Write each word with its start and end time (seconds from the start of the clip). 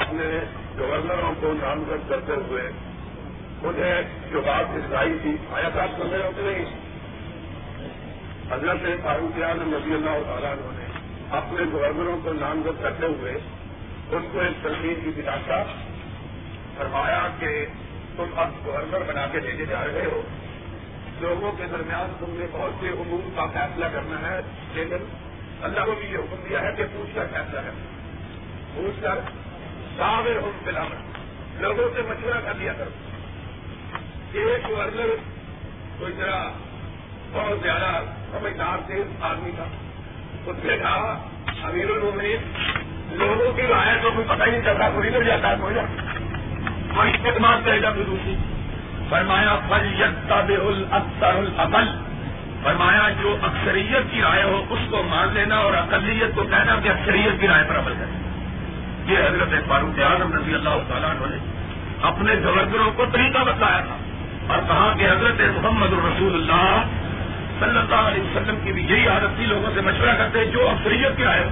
اپنے 0.00 0.40
گورنروں 0.78 1.32
کو 1.40 1.52
نامزد 1.52 2.08
کرتے 2.10 2.32
ہوئے 2.32 2.62
انہیں 3.62 4.02
جو 4.30 4.40
بات 4.40 4.64
سکھائی 4.74 5.18
تھی، 5.22 5.36
آیا 5.52 5.68
صاحب 5.74 5.90
سمجھ 5.98 6.12
رہے 6.12 6.30
نہیں؟ 6.36 6.64
حضرت 8.50 8.86
فاروق 9.02 9.42
عالم 9.42 9.74
نبی 9.74 9.94
اللہ 9.94 10.24
تعالیٰ 10.26 10.54
نے 10.72 10.86
اپنے 11.30 11.64
گورنروں 11.72 12.16
کو 12.24 12.32
نامزد 12.32 12.82
کرتے 12.82 13.06
ہوئے 13.06 13.32
ان 14.10 14.26
کو 14.32 14.40
ایک 14.40 14.62
تنظیم 14.62 15.00
کی 15.04 15.10
دلاسا 15.16 15.62
فرمایا 16.76 17.28
کہ 17.38 17.66
تم 18.16 18.24
اب 18.36 18.50
گورنر 18.66 19.02
بنا 19.06 19.26
کے 19.32 19.40
لینے 19.40 19.64
جا 19.64 19.84
رہے 19.86 20.04
ہو۔ 20.12 20.22
لوگوں 21.20 21.52
کے 21.52 21.64
درمیان 21.72 22.12
تم 22.18 22.30
نے 22.30 22.46
بہت 22.52 22.70
سے 22.80 22.88
امور 22.88 23.28
کا 23.36 23.46
فیصلہ 23.46 23.86
کرنا 23.92 24.30
ہے، 24.30 24.40
لیکن 24.74 25.04
اللہ 25.62 25.84
کو 25.84 25.94
بھی 25.98 26.06
یہ 26.12 26.18
حکم 26.18 26.36
دیا 26.48 26.60
ہے 26.60 26.72
کہ 26.76 26.84
پوچھ 26.92 27.14
کر 27.14 27.26
فیصلہ 27.32 27.60
ہے 27.60 27.70
پوچھ 28.74 29.02
کر 29.02 29.18
شاور 29.98 30.36
ہو 30.42 30.50
فلامت 30.64 31.62
لوگوں 31.62 31.88
سے 31.96 32.02
مشورہ 32.08 32.40
کر 32.44 32.52
دیا 32.60 32.72
کرو۔ 32.72 32.90
ایک 34.32 34.70
گورنر 34.70 35.14
کوئی 35.98 36.12
طرح 36.12 36.44
بہت 37.32 37.62
زیادہ 37.62 38.02
سمجھدار 38.32 38.78
تھے 38.86 39.02
آدمی 39.20 39.50
کا۔ 39.56 39.64
اس 40.46 40.56
نے 40.64 40.76
کہا، 40.76 41.28
امیر 41.62 41.90
المین 41.90 42.52
لوگوں 43.10 43.52
کی 43.52 43.62
رائے 43.62 43.98
تو 44.02 44.10
کوئی 44.10 44.26
پتہ 44.28 44.42
ہی 44.44 44.50
نہیں 44.50 44.62
چلتا، 44.62 44.90
کوئی 44.94 45.10
نہیں 45.10 45.24
جاتا، 45.24 45.54
کوئی 45.60 45.74
کوئی 46.94 47.12
اعتماد 47.24 47.56
کرے 47.64 47.82
گا 47.82 47.90
پھر 47.90 48.02
دوسری 48.02 48.34
فرمایا 49.08 49.58
فل 49.68 50.00
یکتا 50.00 50.40
بے 50.40 50.56
اکثر 50.90 51.34
العقل 51.34 51.88
فرمایا، 52.62 53.08
جو 53.22 53.36
اکثریت 53.42 54.12
کی 54.12 54.22
رائے 54.22 54.42
ہو، 54.42 54.64
اس 54.70 54.78
کو 54.90 55.02
مان 55.02 55.34
لینا 55.34 55.56
اور 55.56 55.74
اقلیت 55.74 56.36
کو 56.36 56.42
کہنا 56.42 56.80
کہ 56.82 56.88
اکثریت 56.88 57.40
کی 57.40 57.48
رائے 57.48 57.64
پر 57.68 57.78
عمل 57.78 57.94
کرے 57.98 58.25
یہ 59.06 59.18
حضرت 59.18 59.68
فاروق 59.68 60.00
اعظم 60.00 60.32
رضی 60.32 60.54
اللہ 60.54 60.76
تعالیٰ 60.88 61.10
نے 61.20 61.36
اپنے 62.02 62.34
گورنروں 62.44 62.90
کو 62.96 63.04
طریقہ 63.12 63.38
بتایا 63.38 63.80
تھا 63.80 63.96
اور 64.48 64.58
کہا 64.68 64.92
کہ 64.98 65.04
حضرت 65.04 65.40
محمد 65.40 65.92
الرسول 65.92 66.34
اللہ 66.34 66.82
صلی 67.60 67.78
اللہ 67.78 67.94
علیہ 67.94 68.22
وسلم 68.22 68.56
کی 68.64 68.72
بھی 68.72 68.82
یہی 68.82 69.08
عادت 69.08 69.36
تھی، 69.36 69.46
لوگوں 69.46 69.70
سے 69.74 69.80
مشورہ 69.80 70.14
کرتے 70.18 70.44
جو 70.44 70.68
اکثریت 70.68 71.16
کی 71.16 71.24
رائے 71.24 71.44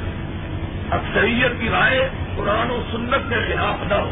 اکثریت 0.91 1.61
کی 1.61 1.69
رائے 1.69 2.09
قرآن 2.37 2.71
و 2.71 2.83
سنت 2.93 3.29
کے 3.29 3.35
خلاف 3.35 3.89
نہ 3.89 3.95
ہو۔ 3.95 4.11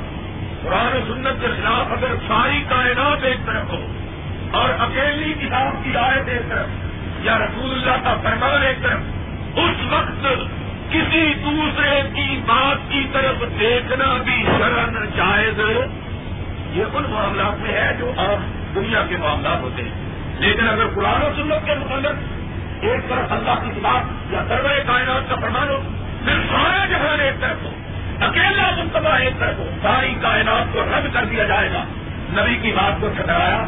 قرآن 0.62 0.96
و 0.96 1.14
سنت 1.14 1.40
کے 1.40 1.46
خلاف 1.46 1.92
اگر 1.92 2.14
ساری 2.28 2.64
کائنات 2.68 3.24
ایک 3.24 3.46
طرف 3.46 3.70
ہو 3.70 3.86
اور 4.50 4.70
اکیلی 4.78 5.34
کتاب 5.34 5.84
کی 5.84 5.92
رائے 5.92 6.22
ایک 6.26 6.48
طرف 6.48 6.68
یا 7.24 7.38
رسول 7.38 7.70
اللہ 7.70 8.04
کا 8.04 8.16
فرمان 8.22 8.62
ایک 8.62 8.82
طرف، 8.82 9.58
اس 9.58 9.92
وقت 9.92 10.26
کسی 10.92 11.34
دوسرے 11.34 12.02
کی 12.14 12.40
بات 12.46 12.92
کی 12.92 13.06
طرف 13.12 13.60
دیکھنا 13.60 14.16
بھی 14.24 14.44
شرن 14.46 15.06
جائز 15.16 15.60
یہ 16.72 16.84
ان 16.94 17.04
معاملات 17.10 17.60
میں 17.60 17.72
ہے 17.72 17.96
جو 17.98 18.12
عام 18.16 18.70
دنیا 18.74 19.02
کے 19.08 19.16
معاملات 19.16 19.60
ہوتے 19.60 19.82
ہیں۔ 19.82 19.90
لیکن 20.38 20.68
اگر 20.68 20.86
قرآن 20.94 21.22
و 21.22 21.30
سنت 21.36 21.66
کے 21.66 21.74
متعلق 21.74 22.14
ایک 22.80 23.08
طرف 23.08 23.32
اللہ 23.32 23.74
کی 23.74 23.80
بات 23.82 24.32
یا 24.32 24.44
سرو 24.48 24.68
کائنات 24.86 25.28
کا 25.28 25.34
فرمان 25.34 25.68
ہو، 25.68 25.82
پھر 26.24 26.32
سارا 26.32 26.84
جہان 26.84 27.20
ایک 27.20 27.40
طرف 27.40 27.62
ہو، 27.62 27.70
اکیلا 28.20 28.70
منتبہ 28.76 29.08
ایک 29.08 29.38
طرف 29.38 29.58
ہو، 29.58 29.66
ساری 29.82 30.14
کائنات 30.22 30.72
کو 30.72 30.80
رد 30.80 31.14
کر 31.14 31.24
دیا 31.24 31.44
جائے 31.44 31.70
گا۔ 31.72 31.84
نبی 32.30 32.56
کی 32.62 32.72
بات 32.72 33.00
کو 33.00 33.08
ٹھہرایا، 33.16 33.64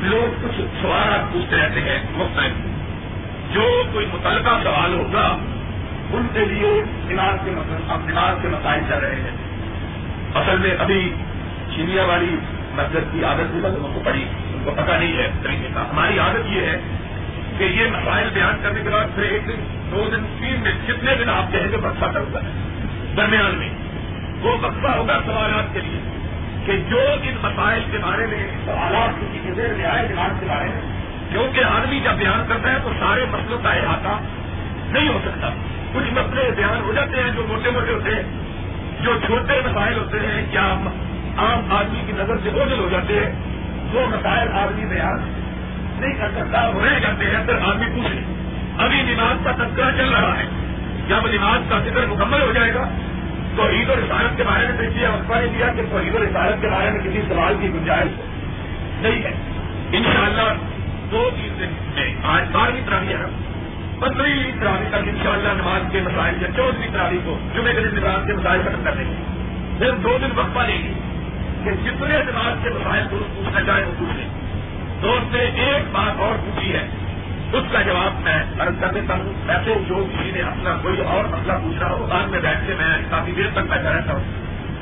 لوگ 0.00 0.46
کچھ 0.46 0.60
سوالات 0.82 1.32
پوچھتے 1.32 1.56
رہتے 1.56 1.80
ہیں، 1.80 1.98
مختلف۔ 2.12 2.76
جو 3.54 3.82
کوئی 3.92 4.06
متعلقہ 4.06 4.50
سوال 4.62 4.94
ہوگا 4.94 5.36
ان 6.12 6.26
کے 6.32 6.40
لیے 6.40 6.82
دماغ 7.08 7.36
کے 7.44 7.50
اب 7.88 8.00
کے 8.42 8.48
مسائل 8.48 8.80
چل 8.88 8.98
رہے 8.98 9.16
ہیں۔ 9.16 9.36
اصل 10.34 10.58
میں 10.58 10.76
ابھی 10.78 11.14
چینیا 11.76 12.04
والی 12.04 12.36
مسجد 12.72 13.12
کی 13.12 13.24
عادت 13.24 13.50
بھی 13.50 13.60
لوگوں 13.60 13.94
کو 13.94 14.02
پڑی۔ 14.04 14.24
کو 14.64 14.72
پتا 14.76 14.98
نہیں 14.98 15.16
ہے 15.16 15.30
طریقے 15.42 15.68
کا۔ 15.74 15.82
ہماری 15.82 16.18
عادت 16.18 16.46
یہ 16.46 16.60
ہے 16.60 16.80
کہ 17.58 17.64
یہ 17.64 17.86
مسائل 17.86 18.28
بیان 18.34 18.54
کرنے 18.62 18.80
کے 18.82 18.90
بعد 18.90 19.04
پھر 19.14 19.22
ایک 19.22 19.48
دن، 19.48 19.88
دو 19.90 20.10
دن، 20.12 20.22
تین 20.40 20.64
دن، 20.64 20.92
کتنے 20.92 21.14
دن 21.14 21.30
آپ 21.30 21.52
کہیں 21.52 21.68
گے 21.72 21.76
بخشا 21.76 22.12
کروں 22.12 22.34
گا 22.34 22.40
درمیان 23.16 23.54
میں۔ 23.54 23.68
وہ 24.40 24.56
بخشا 24.56 24.96
ہوگا 24.96 25.20
سوالات 25.26 25.74
کے 25.74 25.80
لیے 25.80 26.00
کہ 26.66 26.72
جو 26.90 27.00
ان 27.22 27.36
مسائل 27.42 27.82
کے 27.90 27.98
بارے 27.98 28.26
میں 28.26 28.48
سوالات 28.64 29.20
کسی 29.20 29.38
کے 29.42 29.62
میں 29.76 29.84
آئے، 29.84 30.08
دماغ 30.08 30.28
کے 30.40 30.46
بارے 30.48 30.68
میں، 30.74 30.82
کیونکہ 31.32 31.64
آدمی 31.64 32.00
جب 32.04 32.12
بیان 32.12 32.44
کرتا 32.48 32.72
ہے 32.72 32.78
تو 32.82 32.90
سارے 33.00 33.24
مسئلوں 33.30 33.58
کا 33.62 33.70
احاطہ 33.70 34.20
نہیں 34.92 35.08
ہو 35.08 35.18
سکتا۔ 35.24 35.50
کچھ 35.96 36.12
مسئلے 36.12 36.50
بیان 36.56 36.80
ہو 36.82 36.92
جاتے 36.92 37.22
ہیں 37.22 37.30
جو 37.36 37.44
موٹے 37.48 37.70
موٹے 37.70 37.92
ہوتے 37.92 38.10
ہیں، 38.10 38.22
جو 39.04 39.16
چھوٹے 39.26 39.60
مسائل 39.70 39.98
ہوتے 39.98 40.18
ہیں 40.18 40.46
کیا 40.50 40.66
عام 41.38 41.72
آدمی 41.72 42.02
کی 42.06 42.12
نظر 42.16 42.36
سے 42.42 42.48
اوجل 42.48 42.78
ہو 42.78 42.88
جاتے 42.90 43.14
ہیں، 43.14 43.32
وہ 43.92 44.06
مسائل 44.06 44.48
آدمی 44.52 44.84
بیان 44.84 45.18
نہیں 46.00 46.14
کر 46.14 46.28
سکتا، 46.36 46.68
وہ 46.68 46.86
رہ 46.86 46.98
جاتے 46.98 47.24
ہیں 47.24 47.34
اندر 47.34 47.58
آدمی 47.58 47.86
پوچھے 47.94 48.20
ابھی 48.78 49.02
نماز 49.02 49.44
کا 49.44 49.52
تذکرہ 49.52 49.90
چل 49.90 50.08
رہا 50.08 50.38
ہے۔ 50.38 50.44
جب 51.08 51.26
نماز 51.26 51.60
کا 51.68 51.78
ذکر 51.78 52.06
مکمل 52.06 52.42
ہو 52.42 52.52
جائے 52.52 52.74
گا 52.74 52.84
تو 53.56 53.68
عید 53.68 53.88
و 53.88 53.92
رسالت 53.92 54.36
کے 54.36 54.42
بارے 54.42 54.66
میں 54.68 54.76
دیکھیے 54.78 55.06
افواہ 55.06 55.40
نے 55.40 55.46
دیا 55.46 55.66
کہ 55.76 55.82
تو 55.90 55.98
عید 55.98 56.14
و 56.14 56.18
رسالت 56.18 56.62
کے 56.62 56.68
بارے 56.68 56.90
میں 56.90 57.00
کسی 57.00 57.20
سوال 57.28 57.54
کی 57.60 57.68
گنجائش 57.68 58.20
نہیں 59.00 59.22
ہے۔ 59.22 59.32
ان 59.92 60.02
شاء 60.02 60.24
اللہ 60.24 60.52
دو 61.10 61.30
چیزیں 61.42 61.66
میں 61.94 62.14
آج 62.24 62.42
بارہویں 62.52 62.82
تراوی 62.86 63.08
ہے۔ 63.08 63.55
پندرہویں 64.00 64.60
تراوی 64.60 64.86
تک 64.88 64.94
ان 64.94 65.18
شاء 65.22 65.30
اللہ 65.30 65.48
نماز 65.48 65.92
کے 65.92 66.00
مسائل 66.00 66.42
یا 66.42 66.48
چودہویں 66.56 66.88
تراوی 66.92 67.18
کو 67.24 67.38
جمعے 67.54 67.72
کے 67.74 67.80
دن 67.80 67.96
نماز 67.96 68.26
کے 68.26 68.32
مسائل 68.32 68.60
ختم 68.62 68.82
کر 68.84 68.94
دیں 68.98 69.04
گے 69.04 69.22
پھر 69.78 69.90
دو 69.90 70.18
دن 70.20 70.38
وقفہ 70.38 70.58
لیں 70.58 70.82
گے 70.82 70.92
کہ 71.64 71.70
جتنے 71.70 72.18
دماغ 72.26 72.62
کے 72.62 72.70
مسائل 72.70 73.04
درست 73.10 73.36
پوچھنا 73.36 73.60
چاہے 73.62 73.84
وہ 73.84 73.92
پوچھ 73.98 74.16
لیں۔ 74.16 74.28
دوست 75.02 75.32
نے 75.32 75.38
ایک 75.38 75.82
بات 75.92 76.20
اور 76.20 76.34
پوچھی 76.44 76.72
ہے۔ 76.72 76.88
اس 77.52 77.62
کا 77.72 77.82
جواب 77.82 78.20
میں 78.20 78.44
عرض 78.58 78.80
کر 78.80 78.88
دیتا 78.88 79.14
ہوں، 79.14 79.32
ویسے 79.46 79.74
جو 79.88 80.06
کسی 80.12 80.30
نے 80.30 80.40
اپنا 80.40 80.76
کوئی 80.82 81.00
اور 81.00 81.24
مسئلہ 81.24 81.52
پوچھنا 81.52 81.90
ہو، 81.90 82.06
بعد 82.10 82.26
میں 82.26 82.40
بیٹھ 82.40 82.66
کے 82.66 82.74
میں 82.78 82.96
کافی 83.10 83.32
دیر 83.36 83.46
تک 83.52 83.70
بیٹھا 83.70 83.92
رہتا 83.92 84.12
ہوں۔ 84.12 84.24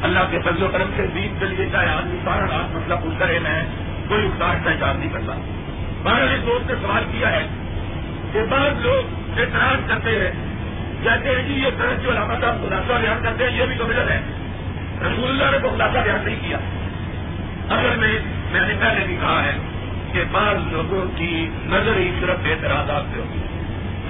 اللہ 0.03 0.21
کے 0.31 0.39
فضل 0.45 0.63
و 0.63 0.69
کرم 0.73 0.91
سے 0.97 1.07
دین 1.15 1.35
کے 1.39 1.47
لیے 1.47 1.67
چاہے 1.73 1.89
آدمی 1.89 2.19
سارا 2.25 2.47
رات 2.47 2.77
مسئلہ 2.77 2.95
پوچھ 2.95 3.19
کرے 3.19 3.39
میں 3.39 3.65
کوئی 4.09 4.27
اقدار 4.27 4.55
پہچان 4.65 4.97
نہیں 4.99 5.11
کرتا۔ 5.13 5.33
بارہ 6.03 6.25
نے 6.25 6.39
دوست 6.47 6.71
نے 6.71 6.77
سوال 6.83 7.05
کیا 7.13 7.33
ہے 7.33 7.47
کہ 8.35 8.43
بعض 8.51 8.81
لوگ 8.81 9.31
اعتراض 9.41 9.89
کرتے 9.89 10.11
ہیں۔ 10.11 10.55
کہتے 11.03 11.29
ہیں 11.29 11.43
جی 11.43 11.55
یہ 11.55 11.71
جو 12.03 12.11
علامت 12.11 12.45
آپ 12.45 12.55
خلاصہ 12.69 12.93
بیان 13.01 13.19
کرتے 13.23 13.45
ہیں، 13.45 13.61
یہ 13.61 13.65
بھی 13.65 13.75
تو 13.79 13.87
ملن 13.87 14.09
ہے۔ 14.09 14.21
رسول 15.03 15.31
اللہ 15.31 15.51
نے 15.51 15.59
تو 15.59 15.71
خلاصہ 15.71 15.99
بیان 15.99 16.25
نہیں 16.25 16.37
کیا۔ 16.43 16.59
اصل 17.71 17.97
میں 17.97 18.19
میں 18.53 18.69
نے 18.69 18.75
پہلے 18.81 19.07
بھی 19.07 19.17
کہا 19.21 19.45
ہے 19.45 19.57
کہ 20.13 20.25
بعض 20.33 20.73
لوگوں 20.73 21.19
کی 21.19 21.49
نظر 21.63 21.97
ہی 21.97 22.11
صرف 22.21 22.39
اعتراضات 22.45 23.03
سے 23.15 23.21
ہوتی 23.21 23.39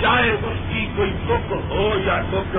چاہے 0.01 0.31
اس 0.31 0.59
کی 0.69 0.87
کوئی 0.97 1.11
دکھ 1.25 1.53
ہو 1.53 1.93
یا 2.05 2.21
دکھ 2.33 2.56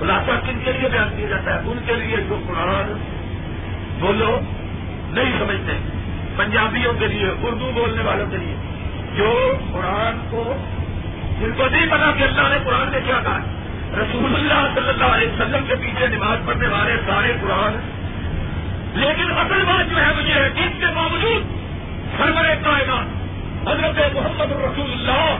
خلاصہ 0.00 0.30
کن 0.30 0.58
کے 0.64 0.72
لیے 0.72 0.88
بیان 0.88 1.08
کیا 1.16 1.28
جاتا 1.28 1.54
ہے؟ 1.54 1.58
ان 1.58 1.78
کے 1.86 1.94
لیے 1.96 2.16
جو 2.16 2.40
قرآن 2.48 2.98
بولو، 4.00 4.40
نہیں 5.10 5.38
سمجھتے۔ 5.38 5.72
پنجابیوں 6.36 6.92
کے 6.92 7.06
لیے، 7.06 7.28
اردو 7.42 7.70
بولنے 7.74 8.02
والوں 8.02 8.26
کے 8.30 8.36
لیے۔ 8.36 8.69
جو 9.16 9.52
قرآن 9.72 10.26
کو 10.30 10.56
جن 11.40 11.52
کو 11.56 11.66
نہیں 11.66 11.86
پتا 11.86 12.10
کہ 12.18 12.22
اللہ 12.22 12.48
نے 12.48 12.56
قرآن 12.64 12.88
نے 12.92 12.98
کیا 13.04 13.20
کہا 13.22 13.38
رسول 13.92 14.34
اللہ 14.34 14.74
صلی 14.74 14.88
اللہ 14.88 15.04
علیہ 15.04 15.28
وسلم 15.28 15.64
کے 15.68 15.74
پیچھے 15.74 16.06
نماز 16.06 16.38
پڑھنے 16.46 16.66
والے 16.66 16.96
سارے 17.06 17.32
قرآن۔ 17.40 17.72
لیکن 18.94 19.30
اصل 19.30 19.64
بات 19.64 19.90
جو 19.90 19.96
ہے 19.96 20.10
وہ 20.16 20.22
یہ 20.22 20.34
ہے 20.34 20.50
کہ 20.54 20.60
اس 20.60 20.72
کے 20.80 20.86
باوجود 20.94 21.42
سرمر 22.18 22.54
کائنات، 22.64 23.20
حضرت 23.68 24.14
محمد 24.14 24.52
رسول 24.52 24.92
اللہ 24.92 25.36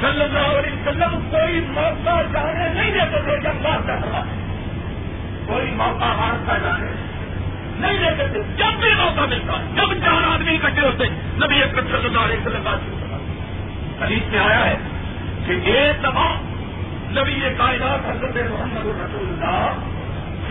صلی 0.00 0.22
اللہ 0.22 0.58
علیہ 0.58 0.72
وسلم 0.72 1.28
کوئی 1.30 1.60
موقع 1.68 2.22
جانے 2.32 2.80
نہیں 2.80 2.90
دیتے 2.90 3.20
تھے 3.24 3.36
جب 3.40 3.52
بات 3.62 3.86
کر 3.86 3.96
کوئی 5.46 5.70
موقع 5.70 6.04
ہار 6.04 6.46
کا 6.46 6.58
جانے۔ 6.58 7.09
نہیں 7.80 7.98
دیتے 7.98 8.28
تھے۔ 8.32 8.42
جب 8.56 8.80
بھی 8.80 8.94
موقع 8.94 9.20
ملتا، 9.20 9.52
جب 9.76 10.04
چار 10.04 10.34
آدمی 10.34 10.54
اکٹھے 10.54 10.82
ہوتے، 10.82 11.04
نبی 11.36 11.62
اکرم 11.62 11.86
صلی 11.86 12.06
اللہ 12.06 12.20
علیہ 12.20 12.36
وسلم 12.36 12.62
بات 12.64 12.78
حدیث 14.02 14.30
میں 14.30 14.38
آیا 14.38 14.66
ہے 14.66 14.76
کہ 15.46 15.52
ایک 15.64 16.02
دفعہ 16.02 16.34
نبی 17.10 17.32
یہ 17.32 17.48
کائنات 17.58 18.10
حضرت 18.10 18.36
محمد 18.50 18.86
رسول 18.86 19.28
اللہ 19.28 19.72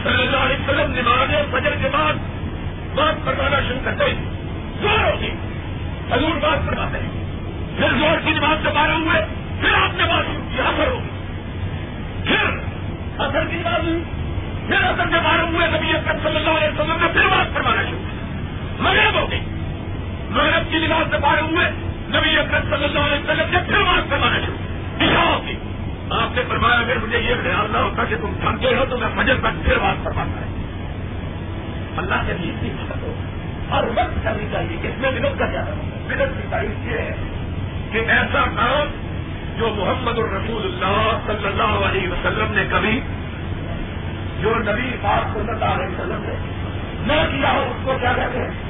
صلی 0.04 0.22
اللہ 0.22 0.38
علیہ 0.38 0.56
وسلم 0.56 0.92
نماز 0.92 1.30
فجر 1.52 1.72
کے 1.82 1.90
بعد 1.92 2.14
بات 2.96 3.26
کروانا 3.26 3.60
شروع 3.68 3.80
کرتے 3.84 4.14
زور 4.82 5.12
ہوگی 5.12 5.32
حضور 6.12 6.38
بات 6.42 6.70
کرواتے 6.70 6.98
ہیں۔ 6.98 7.10
پھر 7.78 7.88
زور 8.00 8.18
کی 8.26 8.32
نماز 8.32 8.58
سے 8.64 8.70
بارہ 8.70 8.92
ہوئے، 8.92 9.26
پھر 9.62 9.74
آپ 9.74 9.98
نے 9.98 10.04
بات 10.04 10.26
شروع 10.26 10.50
کی 10.56 10.62
اثر 10.62 10.88
ہوگی۔ 10.88 11.10
پھر 12.24 12.58
اثر 13.20 13.46
کی 13.46 13.56
نماز 13.56 13.88
ہوئی۔ 13.88 14.04
پھر 14.70 14.84
اثر 14.84 15.08
کے 15.10 15.20
بارہ 15.24 15.42
ہوئے 15.42 15.68
نبی 15.68 15.94
اکرم 15.94 16.18
صلی 16.24 16.36
اللہ 16.36 16.50
علیہ 16.50 16.68
وسلم 16.68 16.98
نے 17.02 17.08
پھر 17.14 17.28
بات 17.28 17.56
کروانا 17.56 17.82
شروع 17.82 18.04
مغرب 18.80 19.22
ہو 19.22 19.32
گئی۔ 19.32 19.40
مغرب 20.30 20.72
کی 20.72 20.78
نماز 20.78 21.12
سے 21.12 21.18
بارہ 21.18 21.40
ہوئے 21.40 21.70
نبی 22.10 22.38
اکرم 22.40 22.76
صلی 22.76 22.84
اللہ 22.84 23.00
علیہ 23.00 23.20
وسلم 23.20 23.52
نے 23.52 23.58
پھر 23.68 23.84
بات 23.84 24.10
کروانا 24.10 24.40
شروع 24.46 24.58
دشا 25.00 25.24
ہوگی 25.34 25.56
آپ 26.12 26.36
نے 26.36 26.42
فرمایا 26.48 26.80
اگر 26.80 26.98
مجھے 26.98 27.20
یہ 27.20 27.36
خیال 27.44 27.72
نہ 27.72 27.78
ہوتا 27.78 28.04
کہ 28.04 28.16
تم 28.16 28.34
تھمکے 28.42 28.76
ہو 28.76 28.86
تو 28.90 28.98
میں 28.98 29.08
فجر 29.16 29.36
تک 29.42 29.66
پھر 29.66 29.78
بات 29.78 30.04
فرماتا 30.04 30.42
ہے 30.42 30.48
اللہ 31.98 32.16
کے 32.28 32.34
لیے 32.40 32.52
اتنی 32.52 32.70
ہو۔ 33.04 33.14
ہر 33.72 33.84
وقت 33.84 34.24
کرنی 34.24 34.48
چاہیے 34.52 34.78
کہ 34.82 34.88
اس 34.88 34.94
میں 34.98 35.12
ودت 35.12 35.40
کا 35.40 35.46
کیا 35.46 35.64
ودت 36.10 36.42
کی 36.42 36.48
تعریف 36.50 36.88
یہ 36.88 36.98
ہے 36.98 37.16
کہ 37.92 37.98
ایسا 37.98 38.46
کام 38.56 38.88
جو 39.58 39.74
محمد 39.78 40.18
الرسول 40.18 40.62
اللہ 40.66 41.18
صلی 41.28 41.48
اللہ 41.48 41.86
علیہ 41.86 42.10
وسلم 42.10 42.54
نے 42.54 42.64
کبھی 42.72 43.02
جو 44.42 44.56
نبی 44.56 44.92
پاک 45.02 45.34
صلی 45.34 45.50
اللہ 45.50 45.66
علیہ 45.66 45.86
وسلم 45.86 46.24
نے 46.24 46.36
نہ 47.00 47.38
کیا 47.38 47.52
ہو، 47.52 47.74
اس 47.76 47.86
کو 47.86 47.98
کیا 48.02 48.14
کہتے 48.16 48.38
ہیں؟ 48.40 48.70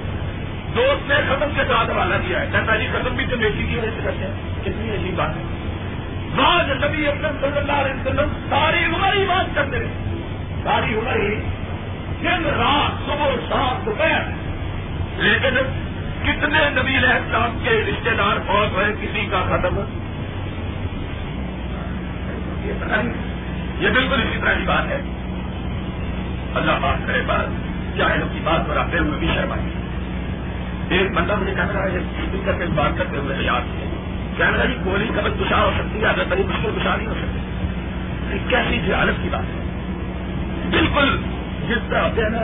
دوست 0.76 1.10
نے 1.10 1.16
قدم 1.30 1.50
کے 1.56 1.62
ساتھ 1.68 1.90
حوالہ 1.92 2.16
کیا 2.28 2.42
ہے۔ 2.42 2.50
چاہتا 2.52 2.76
جی 2.76 2.88
قدم 2.92 3.16
بھی 3.16 3.26
تو 3.26 3.38
بیٹی 3.38 3.66
کی 3.70 3.78
وجہ 3.78 3.90
سے 3.90 4.02
کرتے 4.04 4.26
ہیں۔ 4.26 4.34
کتنی 4.62 4.90
عجیب 4.90 5.16
بات 5.16 5.30
ہے۔ 5.30 5.42
بعض 6.36 6.84
نبی 6.84 7.08
اکرم 7.08 7.36
صلی 7.42 7.58
اللہ 7.58 7.72
علیہ 7.72 7.94
وسلم 7.94 8.30
ساری 8.50 8.86
عمر 8.86 9.14
ہی 9.14 9.26
بات 9.26 9.56
کرتے 9.56 9.80
رہے۔ 9.80 10.22
ساری 10.64 10.96
عمر 10.96 11.16
ہی 11.16 11.36
دن، 12.22 12.46
رات، 12.46 13.06
صبح، 13.06 13.28
شام، 13.50 13.84
دوپہر۔ 13.86 14.22
لیکن 15.18 15.56
کتنے 16.24 16.70
نبی 16.70 16.98
السلام 16.98 17.60
کے 17.64 17.84
رشتے 17.88 18.10
دار 18.10 18.38
فوج 18.48 18.74
ہوئے، 18.74 18.94
کسی 19.02 19.28
کا 19.32 19.42
ختم 19.42 19.80
یہ 23.80 23.90
بالکل 23.90 24.22
اسی 24.22 24.40
طرح 24.42 24.54
کی 24.54 24.64
بات 24.66 24.86
ہے۔ 24.88 25.02
اللہ 26.56 26.72
بات 26.82 27.08
کرے 27.08 27.22
بات 27.28 27.46
چاہے 27.98 28.18
کی 28.34 28.40
بات 28.44 28.68
پر 28.68 28.78
آتے 28.78 28.98
ہوئے 28.98 29.20
بھی 29.20 29.28
شرمائی 29.36 29.70
ایک 30.90 31.14
بندہ 31.14 31.36
مجھے 31.36 31.54
کہہ 31.56 31.72
رہا 31.72 31.84
ہے 31.84 32.00
کر 32.46 32.54
کے 32.54 32.66
بات 32.76 32.98
کرتے 32.98 33.18
ہوئے 33.18 33.38
یاد 33.44 33.62
کیا 33.62 33.90
کہنے 34.38 34.58
لگا 34.58 34.66
جی 34.66 34.74
گولی 34.86 35.06
کبھی 35.16 35.44
کشا 35.44 35.62
ہو 35.62 35.72
سکتی 35.78 36.02
ہے، 36.02 36.06
اگر 36.06 36.24
بڑی 36.30 36.44
مشکل 36.44 36.80
کشا 36.80 36.96
نہیں 36.96 37.08
ہو 37.08 37.14
سکتی۔ 37.14 37.40
یہ 38.34 38.50
کیسی 38.50 38.80
جہالت 38.88 39.24
کی 39.24 39.30
بات 39.32 39.42
ہے؟ 39.42 39.60
بالکل 40.70 41.18
جس 41.68 41.78
طرح 41.90 42.02
ہوتے 42.02 42.22
ہیں 42.22 42.30
نا 42.30 42.40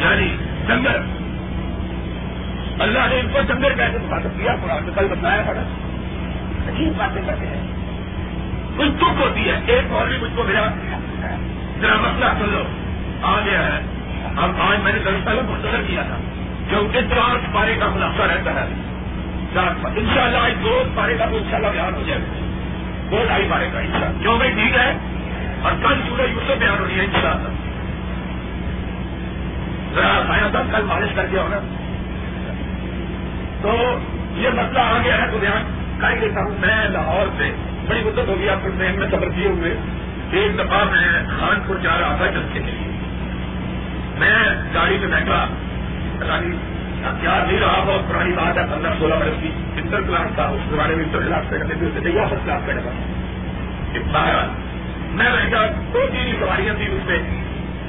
یعنی 0.00 0.36
جنگل 0.68 1.00
اللہ 2.82 2.98
نے 2.98 3.20
ان 3.20 3.28
کو 3.32 3.38
جنگل 3.48 3.74
کیسے 3.76 3.98
مخاطب 4.02 4.38
کیا 4.38 4.56
قرآن 4.62 4.84
نے 4.84 4.92
کل 4.94 5.06
بتایا 5.10 5.42
تھا 5.42 5.52
عجیب 6.68 6.92
باتیں 6.96 7.22
کرتے 7.26 7.46
ہیں۔ 7.46 7.66
کچھ 8.76 8.96
دکھ 8.96 9.20
ہوتی 9.20 9.48
ہے، 9.48 9.60
ایک 9.66 9.92
اور 9.92 10.06
بھی 10.06 10.16
مجھ 10.22 10.36
کو 10.36 10.42
ملا 10.42 10.68
ذرا 11.80 11.94
مسئلہ 12.00 12.24
سن 12.24 12.52
لو۔ 12.52 12.81
آ 13.22 13.40
گیا 13.44 13.66
ہے۔ 13.66 13.80
اب 14.36 14.50
آج 14.60 14.78
میں 14.82 14.92
نے 14.92 14.98
کل 15.04 15.20
پہلے 15.24 15.42
مختصر 15.42 15.82
کیا 15.86 16.02
تھا 16.02 16.16
کیونکہ 16.68 17.00
طرح 17.10 17.34
پارے 17.52 17.74
کا 17.80 17.86
منافع 17.86 18.24
رہتا 18.24 18.50
ہے۔ 18.54 18.68
ان 19.96 20.08
شاء 20.14 20.22
اللہ 20.22 20.38
آج 20.38 20.52
دو 20.64 20.82
پارے 20.94 21.14
کا 21.18 21.24
تو 21.26 21.36
ان 21.36 21.42
شاء 21.50 21.56
اللہ 21.56 21.66
بیان 21.66 21.94
ہو 21.94 22.02
جائے 22.06 22.20
گا۔ 22.20 22.46
دو 23.10 23.24
ڈھائی 23.26 23.48
پارے 23.50 23.68
کا 23.72 23.78
ان 23.80 23.86
شاء 23.86 23.94
اللہ 23.94 24.22
کیوں 24.22 24.36
بھائی 24.36 24.50
ٹھیک 24.50 24.76
ہے۔ 24.76 24.96
اور 25.62 25.72
کل 25.82 25.94
سورج 26.08 26.30
یوسف 26.30 26.58
بیان 26.58 26.78
ہو 26.78 26.86
رہی 26.88 27.00
ہے 27.00 27.04
ان 27.04 27.10
شاء 27.22 27.30
اللہ 27.30 27.48
ذرا 29.94 30.34
آیا 30.34 30.48
تھا 30.50 30.62
کل 30.72 30.84
بارش 30.88 31.08
کر 31.14 31.26
دیا 31.26 31.42
ہونا 31.42 31.58
تو 33.62 33.98
یہ 34.40 34.48
مسئلہ 34.48 34.78
آ 34.78 34.98
گیا 35.04 35.22
ہے 35.22 35.26
تو 35.32 35.38
بیان 35.38 35.96
کر 36.00 36.10
لیتا 36.10 36.40
ہوں۔ 36.40 36.50
میں 36.60 36.88
لاہور 36.88 37.26
سے 37.38 37.52
بڑی 37.88 38.02
مدت 38.04 38.28
ہوگی 38.28 38.48
آپ 38.48 38.62
کو 38.62 38.68
ٹرین 38.78 38.98
میں 38.98 39.08
سفر 39.08 39.28
کیے 39.28 39.48
ہوئے 39.48 39.76
ایک 40.32 40.54
دفعہ 40.58 40.84
میں 40.84 41.22
خان 41.40 41.60
پور 41.66 41.76
جا 41.76 41.90
رہا 42.00 42.16
تھا 42.16 42.26
جلسے 42.26 42.58
کے 42.58 42.58
لیے۔ 42.58 42.81
میں 44.22 44.34
گاڑی 44.74 44.98
میں 44.98 45.08
بیٹھا 45.08 45.46
یاد 47.22 47.46
نہیں 47.46 47.60
رہا 47.60 47.82
بہت 47.86 48.08
پرانی 48.08 48.32
بات 48.32 48.58
ہے، 48.58 48.62
پندرہ 48.70 48.92
سولہ 48.98 49.14
برس 49.14 49.42
کی 49.42 49.48
انٹر 49.76 50.00
کلاس 50.00 50.34
تھا، 50.34 50.44
اس 50.44 50.70
زمانے 50.70 50.94
میں 50.94 51.04
انٹر 51.04 51.18
کلاس 51.18 51.50
پہ 51.50 51.58
کرتے 51.58 51.74
تھے 51.78 51.86
اسے 51.86 52.10
یا 52.10 52.26
فرسٹ 52.26 52.44
کلاس 52.44 52.66
پہ 52.66 52.72
کرتا 52.72 54.46
میں 55.14 55.30
بیٹھا 55.30 55.66
دو 55.94 56.06
تین 56.12 56.36
سواریاں 56.40 56.74
تھیں 56.74 56.86
اس 56.86 57.06
میں، 57.06 57.18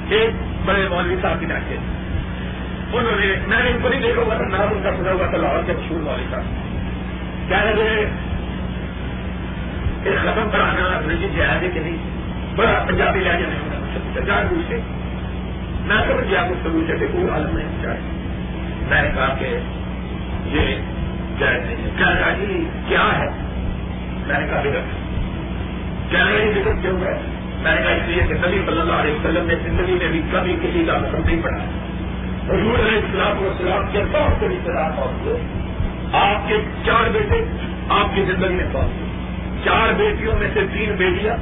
ایک 0.08 0.30
بڑے 0.64 0.88
مولوی 0.90 1.16
صاحب 1.22 1.40
کی 1.40 1.46
بیٹھے 1.46 1.76
انہوں 2.92 3.20
نے، 3.20 3.34
میں 3.46 3.62
نے 3.64 3.70
ان 3.70 3.78
کو 3.82 3.88
نہیں 3.88 4.00
دیکھا 4.00 4.22
ہوا 4.22 4.34
تھا، 4.34 4.44
نام 4.44 4.68
ان 4.72 4.80
کا 4.82 4.90
سنا 4.96 5.12
ہوا 5.12 5.26
تھا، 5.26 5.36
لاہور 5.36 5.62
کے 5.66 5.72
مشہور 5.72 6.00
مولوی 6.00 6.26
صاحب۔ 6.30 6.44
کہہ 7.48 7.62
رہے 7.62 7.72
تھے 7.74 8.06
ایک 10.04 10.18
ختم 10.22 10.50
پڑھانا 10.50 11.00
رجی 11.08 11.28
جہاز 11.36 11.64
کہ 11.74 11.80
نہیں؟ 11.80 11.96
بڑا 12.56 12.84
پنجابی 12.88 13.20
لہجہ 13.20 13.46
نہیں 13.46 14.26
جان 14.26 14.46
بوجھ 14.50 14.64
سے 14.68 14.80
میں 15.84 15.96
سمجھ 15.96 16.30
گیا 16.30 16.46
کچھ 16.50 16.58
سمجھ 16.62 16.86
سے 16.86 16.96
دیکھوں 16.96 17.30
عالم 17.30 17.56
نہیں 17.56 17.82
چاہے 17.82 17.98
میں 18.88 19.02
نے 19.02 19.08
کہا 19.14 19.34
کہ 19.38 19.58
یہ 20.46 20.76
جائز 21.38 21.62
نہیں 21.64 21.98
کہا 21.98 22.30
جی 22.30 22.68
کیا 22.88 23.18
ہے؟ 23.18 23.28
میں 24.26 24.40
نے 24.40 24.46
کہا 24.46 24.60
بگڑ 24.60 24.80
کیا 26.10 26.24
نہیں 26.24 26.52
بگڑ 26.54 26.72
کیوں 26.82 27.00
ہے؟ 27.00 27.20
میں 27.62 27.74
نے 27.74 27.82
کہا 27.82 27.90
اس 27.90 28.02
لیے 28.06 28.22
کہ 28.28 28.34
نبی 28.34 28.62
صلی 28.66 28.80
اللہ 28.80 28.92
علیہ 28.92 29.14
وسلم 29.14 29.46
نے 29.46 29.54
زندگی 29.62 29.92
میں 29.92 30.08
بھی 30.08 30.22
کبھی 30.32 30.56
کسی 30.62 30.84
کا 30.86 30.96
حکم 30.96 31.26
نہیں 31.26 31.42
پڑھا۔ 31.42 31.58
حضور 32.48 32.78
علیہ 32.78 32.98
السلام 32.98 33.36
کو 33.38 33.50
سلام 33.58 33.82
کے 33.92 34.02
بہت 34.12 34.40
سے 34.40 34.48
رشتے 34.48 34.72
دار 34.72 34.90
پہنچے 34.96 35.36
آپ 36.12 36.48
کے 36.48 36.56
چار 36.86 37.10
بیٹے 37.12 37.44
آپ 37.88 38.06
کی 38.14 38.22
زندگی 38.22 38.54
میں 38.54 38.64
پہنچے 38.72 39.04
چار 39.64 39.92
بیٹیوں 39.92 40.32
میں 40.38 40.48
سے 40.54 40.60
تین 40.72 40.94
بیٹیاں 40.96 41.36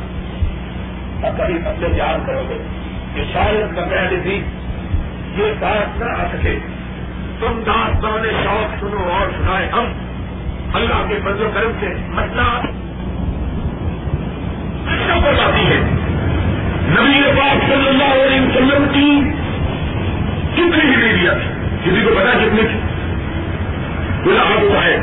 اور 1.23 1.31
کبھی 1.39 1.59
سب 1.59 1.81
سے 1.81 1.87
یاد 1.97 2.27
کرو 2.27 2.43
گے۔ 2.49 2.82
کہ 3.15 3.25
شاید 3.33 3.75
بغیر 3.75 4.21
بھی 4.23 4.43
یہ 5.37 5.53
بات 5.61 5.99
نہ 5.99 6.05
آ 6.05 6.25
سکے۔ 6.33 6.59
تم 7.41 7.63
داستان 7.67 8.23
شوق 8.43 8.81
سنو 8.81 9.09
اور 9.13 9.27
سنائے 9.39 9.69
ہم۔ 9.73 9.93
اللہ 10.75 11.05
کے 11.09 11.15
و 11.45 11.51
کرم 11.55 11.71
سے 11.81 11.87
مسئلہ 12.09 12.61
پر 15.25 15.35
جاتی 15.35 15.67
ہے۔ 15.67 15.81
نبی 16.89 17.41
پاک 17.41 17.65
صلی 17.69 17.89
اللہ 17.89 18.05
علیہ 18.05 18.41
وسلم 18.41 18.85
کی 18.93 19.21
کتنی 20.53 20.91
ہی 20.91 20.97
میڈیا 20.97 21.33
تھی 21.33 21.49
کسی 21.85 22.01
کو 22.05 22.11
پتا 22.15 22.39
کتنی 22.39 22.63
تھی 22.63 22.79
بلا 24.25 24.43
ہوا 24.43 24.85
ہے۔ 24.85 24.97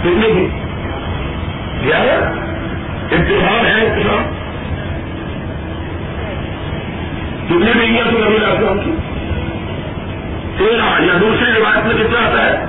کتنی 0.00 0.32
تھی 0.32 0.48
گیارہ۔ 1.86 2.24
انتظام 3.14 3.66
ہے 3.66 3.86
انتظام 3.86 4.29
کتنی 7.50 7.72
بیویاں 7.72 8.04
تھی 8.08 8.18
نبی 8.18 8.44
السلام 8.44 8.78
کی۔ 8.78 8.90
تیرہ 10.58 11.02
یا 11.02 11.18
دوسری 11.20 11.52
روایت 11.52 11.86
میں 11.86 12.04
کتنا 12.04 12.26
آتا 12.26 12.46
ہے؟ 12.46 12.64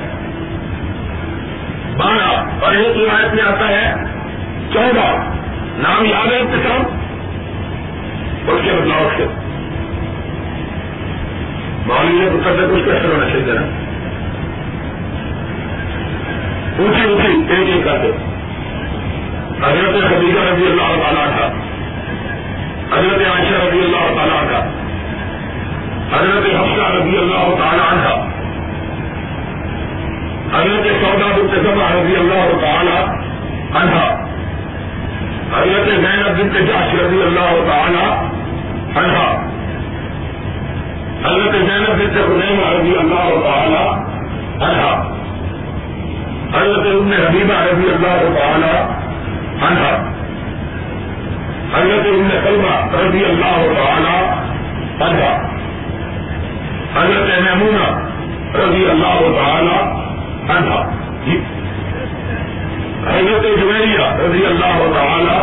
بارہ۔ 1.97 2.49
اور 2.61 2.71
ایک 2.75 2.97
روایت 2.97 3.33
میں 3.33 3.43
آتا 3.43 3.67
ہے، 3.67 3.93
چودہ۔ 4.73 5.31
نام 5.77 6.05
یاد 6.05 6.31
ہے 6.31 6.39
انتظام 6.39 6.81
اس 8.47 8.61
کے 8.63 8.71
بدلاؤ 8.71 9.09
سے 9.17 9.25
مولوی 11.87 12.19
نے 12.19 12.25
اتر 12.25 12.51
سے 12.51 12.75
کچھ 12.75 12.85
کیسے 12.85 13.07
ہونا 13.07 13.29
چاہیے 13.29 13.53
نا 13.53 13.61
اونچی 16.77 17.03
اونچی، 17.03 17.53
ایک 17.53 17.69
ایک 17.69 17.83
کرتے 17.85 18.07
حضرت 19.63 20.09
خدیجہ 20.09 20.39
رضی 20.39 20.65
اللہ 20.65 21.01
تعالیٰ 21.03 21.25
کا 21.27 21.70
حضرت 22.91 23.21
عائشہ 23.21 23.53
رضی 23.53 23.79
اللہ 23.79 24.07
تعالیٰ 24.17 24.49
کا 24.49 24.69
حضرت 26.13 26.45
حفصہ 26.45 26.87
رضی 26.91 27.17
اللہ 27.17 27.55
تعالیٰ 27.57 27.85
عنہ، 27.91 28.09
حضرت 30.55 30.87
سودا 31.01 31.27
سودا 31.35 32.01
رضی 32.01 32.15
اللہ 32.15 32.61
تعالیٰ 32.61 33.05
عنہ، 33.81 34.01
حضرت 35.57 35.87
زینب 35.87 36.39
بنت 36.39 36.53
جاش 36.53 36.93
رضی 36.95 37.21
اللہ 37.21 37.55
تعالیٰ 37.67 38.09
عنہ، 38.97 39.23
حضرت 41.25 41.51
زینب 41.51 41.89
بنت 41.89 42.17
حسین 42.17 42.59
رضی 42.79 42.97
اللہ 42.97 43.29
تعالیٰ 43.43 43.87
عنہ، 44.61 44.89
حضرت 46.55 46.85
ابن 46.85 47.13
حبیبہ 47.13 47.53
رضی 47.53 47.89
اللہ 47.89 48.39
تعالیٰ 48.39 48.81
عنہ۔ 49.67 50.20
حضرت 51.73 52.05
ابن 52.05 52.29
سلمہ 52.43 52.95
رضی 52.95 53.25
اللہ 53.25 53.59
تعالیٰ 53.77 54.21
عنہ، 55.01 55.27
حضرت 56.95 57.41
محمونہ 57.41 57.85
رضی 58.55 58.89
اللہ 58.89 59.19
تعالی 59.37 59.77
عنہ۔ 60.51 60.79
حضرت 63.07 63.59
جویریہ 63.59 64.05
رضی 64.19 64.45
اللہ 64.45 64.81
تعالی 64.93 65.37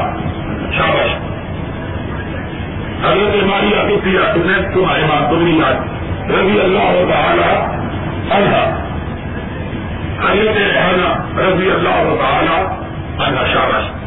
شابش 0.76 1.14
حضرت 3.04 3.44
ماریہ 3.44 3.80
کتیا 3.88 4.20
اتنے 4.20 4.74
تمہارے 4.74 5.02
بات 5.02 5.30
تم 5.30 5.62
رضی 6.34 6.60
اللہ 6.60 7.12
تعالی 7.12 7.50
عنہ۔ 8.30 8.60
حضرت 10.22 10.56
رحانہ 10.56 11.40
رضی 11.40 11.70
اللہ 11.70 12.14
تعالی 12.20 12.56
عنہ 13.24 13.46
شابش 13.52 13.97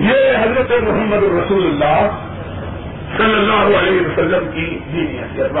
یہ 0.00 0.14
حضرت 0.38 0.70
محمد 0.82 1.22
رسول 1.22 1.66
اللہ 1.66 2.10
صلی 3.16 3.34
اللہ 3.34 3.78
علیہ 3.78 4.00
وسلم 4.00 4.50
کی 4.54 4.78
دینی 4.92 5.04
یعنی 5.04 5.18
حیثیت 5.18 5.52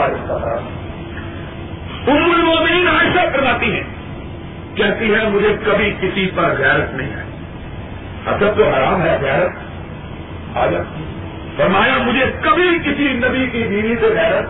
ام 2.08 2.30
المومنین 2.30 2.88
عائشہ 2.88 3.36
کرواتی 3.36 3.72
ہیں، 3.72 3.82
کہتی 4.74 5.14
ہے 5.14 5.28
مجھے 5.28 5.56
کبھی 5.64 5.92
کسی 6.00 6.30
پر 6.34 6.54
غیرت 6.58 6.94
نہیں 6.94 7.14
آئی 7.16 7.26
حسد 8.26 8.58
تو 8.58 8.68
حرام 8.68 9.02
ہے، 9.02 9.18
غیرت۔ 9.20 9.50
آ 10.56 10.66
فرمایا، 11.56 11.98
مجھے 11.98 12.24
کبھی 12.40 12.78
کسی 12.78 13.12
نبی 13.12 13.46
کی 13.46 13.62
بیوی 13.62 13.96
سے 14.00 14.06
غیرت 14.06 14.46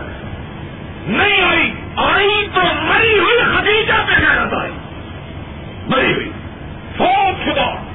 نہیں 1.07 1.41
آئی۔ 1.41 1.73
آئی 1.95 2.47
تو 2.53 2.61
مری 2.61 3.19
ہوئی، 3.19 3.57
خدیجہ 3.57 3.93
پہ 4.07 4.13
غیرت 4.13 4.53
آئی۔ 4.53 4.71
مری 5.87 6.13
ہوئی۔ 6.13 6.29
فوج 6.97 7.45
خدا۔ 7.45 7.86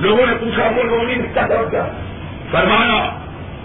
لوگوں 0.00 0.26
نے 0.26 0.32
پوچھا، 0.40 0.62
وہ 0.76 0.82
لوگ 0.82 1.00
کیا 1.34 1.46
کیا؟ 1.70 1.86
فرمایا، 2.50 3.18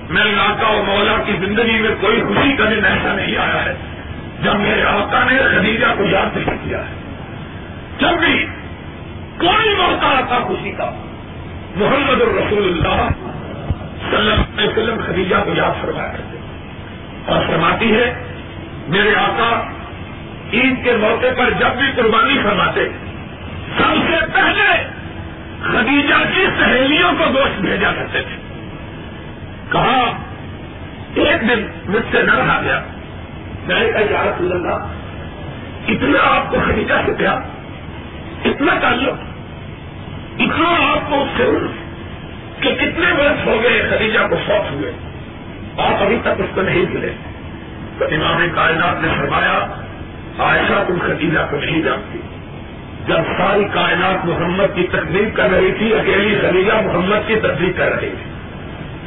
میرے 0.09 0.29
آقا 0.39 0.67
و 0.67 0.83
مولا 0.83 1.17
کی 1.25 1.33
زندگی 1.39 1.79
میں 1.79 1.89
کوئی 2.01 2.21
خوشی 2.21 2.55
کا 2.57 2.65
دن 2.65 2.85
ایسا 2.85 3.13
نہیں 3.13 3.38
آیا 3.38 3.65
ہے 3.65 3.75
جب 4.41 4.55
میرے 4.55 4.83
آقا 4.83 5.23
نے 5.23 5.38
خدیجہ 5.38 5.85
کو 5.97 6.03
یاد 6.03 6.38
نہیں 6.38 6.57
کیا 6.63 6.77
ہے۔ 6.77 6.93
جب 8.00 8.19
بھی 8.19 8.45
کوئی 9.38 9.75
موقع 9.75 10.05
آتا 10.05 10.39
خوشی 10.39 10.71
کا، 10.71 10.91
محمد 11.75 12.21
الرسول 12.21 12.63
اللہ 12.63 13.09
صلی 14.09 14.15
اللہ 14.15 14.33
علیہ 14.33 14.69
وسلم 14.69 14.97
خدیجہ 15.07 15.35
کو 15.45 15.51
یاد 15.53 15.81
فرمایا 15.81 16.11
کرتے 16.11 16.38
اور 17.25 17.45
فرماتی 17.47 17.95
ہے، 17.95 18.13
میرے 18.88 19.15
آقا، 19.15 19.51
عید 20.53 20.83
کے 20.83 20.97
موقع 20.97 21.33
پر 21.38 21.50
جب 21.50 21.67
بھی 21.67 21.91
قربانی 21.95 22.39
فرماتے، 22.43 22.88
سب 23.77 23.93
سے 24.09 24.25
پہلے 24.33 25.00
خدیجہ 25.63 26.36
کی 26.36 26.46
سہیلیوں 26.60 27.12
کو 27.18 27.24
گوشت 27.34 27.62
بھیجا 27.62 27.91
کرتے 27.91 28.22
تھے۔ 28.22 28.36
کہا، 29.72 30.18
ایک 31.15 31.41
دن 31.41 31.68
مجھ 31.86 32.03
سے 32.12 32.24
نہ 32.24 32.36
رہا 32.36 32.62
گیا۔ 32.63 32.84
میں 33.68 33.80
نے 33.80 33.91
کہا، 33.91 34.00
یا 34.00 34.24
رسول 34.24 34.51
اللہ، 34.51 34.86
اتنا 35.88 36.20
آپ 36.24 36.51
کو 36.51 36.58
خدیجہ 36.68 36.94
سے 37.06 37.12
پیار، 37.18 37.38
اتنا 38.46 38.74
تعلق، 38.82 39.13
اتنا 40.39 40.91
آپ 40.91 41.10
کو 41.10 41.22
اس 41.22 41.30
سے 41.38 41.46
کہ 42.62 42.75
کتنے 42.75 43.13
برس 43.18 43.46
ہو 43.46 43.60
گئے 43.63 43.89
خدیجہ 43.89 44.20
کو 44.30 44.36
شوق 44.48 44.72
ہوئے۔ 44.72 44.91
آپ 45.77 46.03
ابھی 46.03 46.18
تک 46.22 46.27
اس 46.27 46.46
کو 46.53 46.62
نہیں 46.62 46.86
ملے 46.89 47.13
تو 48.00 48.06
امام 48.06 48.48
کائنات 48.56 49.01
نے 49.01 49.08
فرمایا، 49.18 49.84
عائشہ 50.39 50.84
تم 50.88 50.98
خدیجہ 51.08 51.39
کو 51.50 51.58
نہیں 51.58 51.82
جانتی۔ 51.82 52.30
جب 53.08 53.17
ساری 53.38 53.63
کائنات 53.74 54.25
محمد 54.25 54.75
کی 54.75 54.88
تقریب 54.88 55.38
کر 55.38 55.50
رہی 55.50 55.72
تھی، 55.77 55.93
اکیلی 55.93 56.39
خدیجہ 56.41 56.74
محمد 56.74 57.27
کی 57.27 57.36
تصدیق 57.36 57.77
کر 57.77 57.91
رہی 57.91 58.10
تھی۔ 58.10 58.31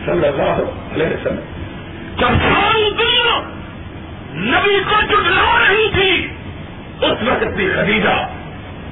صلی 0.05 0.27
اللہ 0.27 0.63
علیہ 0.95 1.07
وسلم۔ 1.07 1.41
جب 2.17 2.27
ساری 2.27 2.91
دنیا 2.91 3.41
نبی 4.35 4.79
کو 4.91 5.03
جٹلا 5.03 5.69
رہی 5.69 5.89
تھی، 5.95 6.29
اس 7.01 7.23
وقت 7.23 7.45
بھی 7.45 7.69
خدیجہ 7.77 8.29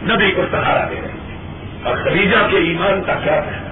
نبی 0.02 0.30
کو 0.30 0.42
سہارا 0.50 0.88
دے 0.90 0.94
رہی 0.94 1.09
تھی۔ 1.09 1.37
اور 1.82 1.97
خدیجہ 1.97 2.50
کے 2.50 2.56
ایمان 2.56 3.02
کا 3.06 3.14
کیا 3.14 3.40
کہنا 3.40 3.68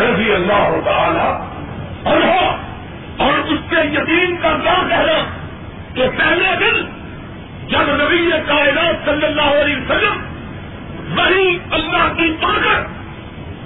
رضی 0.00 0.34
اللہ 0.34 0.74
تعالی 0.84 1.48
اور 2.08 2.22
اور 3.16 3.38
اس 3.38 3.58
کے 3.70 3.88
یقین 3.92 4.36
کا 4.42 4.56
کیا 4.62 4.74
کہنا 4.88 5.24
کہ 5.94 6.08
پہلے 6.18 6.44
دن 6.60 6.97
جب 7.68 7.80
نبی 7.80 8.30
کائنات 8.46 9.04
صلی 9.04 9.26
اللہ 9.26 9.42
علیہ 9.42 9.76
وسلم 9.76 10.38
وہی 11.18 11.58
اللہ 11.70 12.08
کی 12.16 12.34
طاقت 12.40 12.88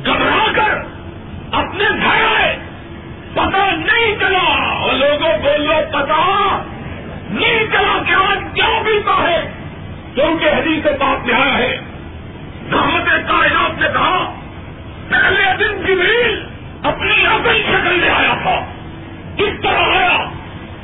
گھبرا 0.07 0.53
کر 0.53 0.79
اپنے 1.53 1.85
گھر 1.85 2.41
آئے 2.41 2.59
پتا 3.33 3.71
نہیں 3.73 4.17
چلا۔ 4.19 4.75
اور 4.81 4.93
لوگوں 4.95 5.39
بولو 5.43 5.73
پتا 5.93 6.63
نہیں 7.31 7.65
چلا 7.73 8.03
کہ 8.07 8.13
آج 8.13 8.39
کیا 8.55 8.83
پیتا 8.85 9.29
ہے۔ 9.29 9.51
کیونکہ 10.15 10.49
حدیث 10.49 10.87
بات 11.01 11.27
میں 11.27 11.35
آیا 11.35 11.59
ہے 11.59 11.79
محمد 12.69 13.29
کائنات 13.29 13.81
نے 13.81 13.89
کہا، 13.93 14.35
پہلے 15.09 15.57
دن 15.59 15.83
جبریل 15.83 16.47
اپنی 16.83 17.27
اپنی 17.27 17.63
شکل 17.63 18.01
میں 18.01 18.11
آیا 18.11 18.35
تھا۔ 18.43 18.67
اس 19.39 19.63
طرح 19.63 19.97
آیا 19.97 20.19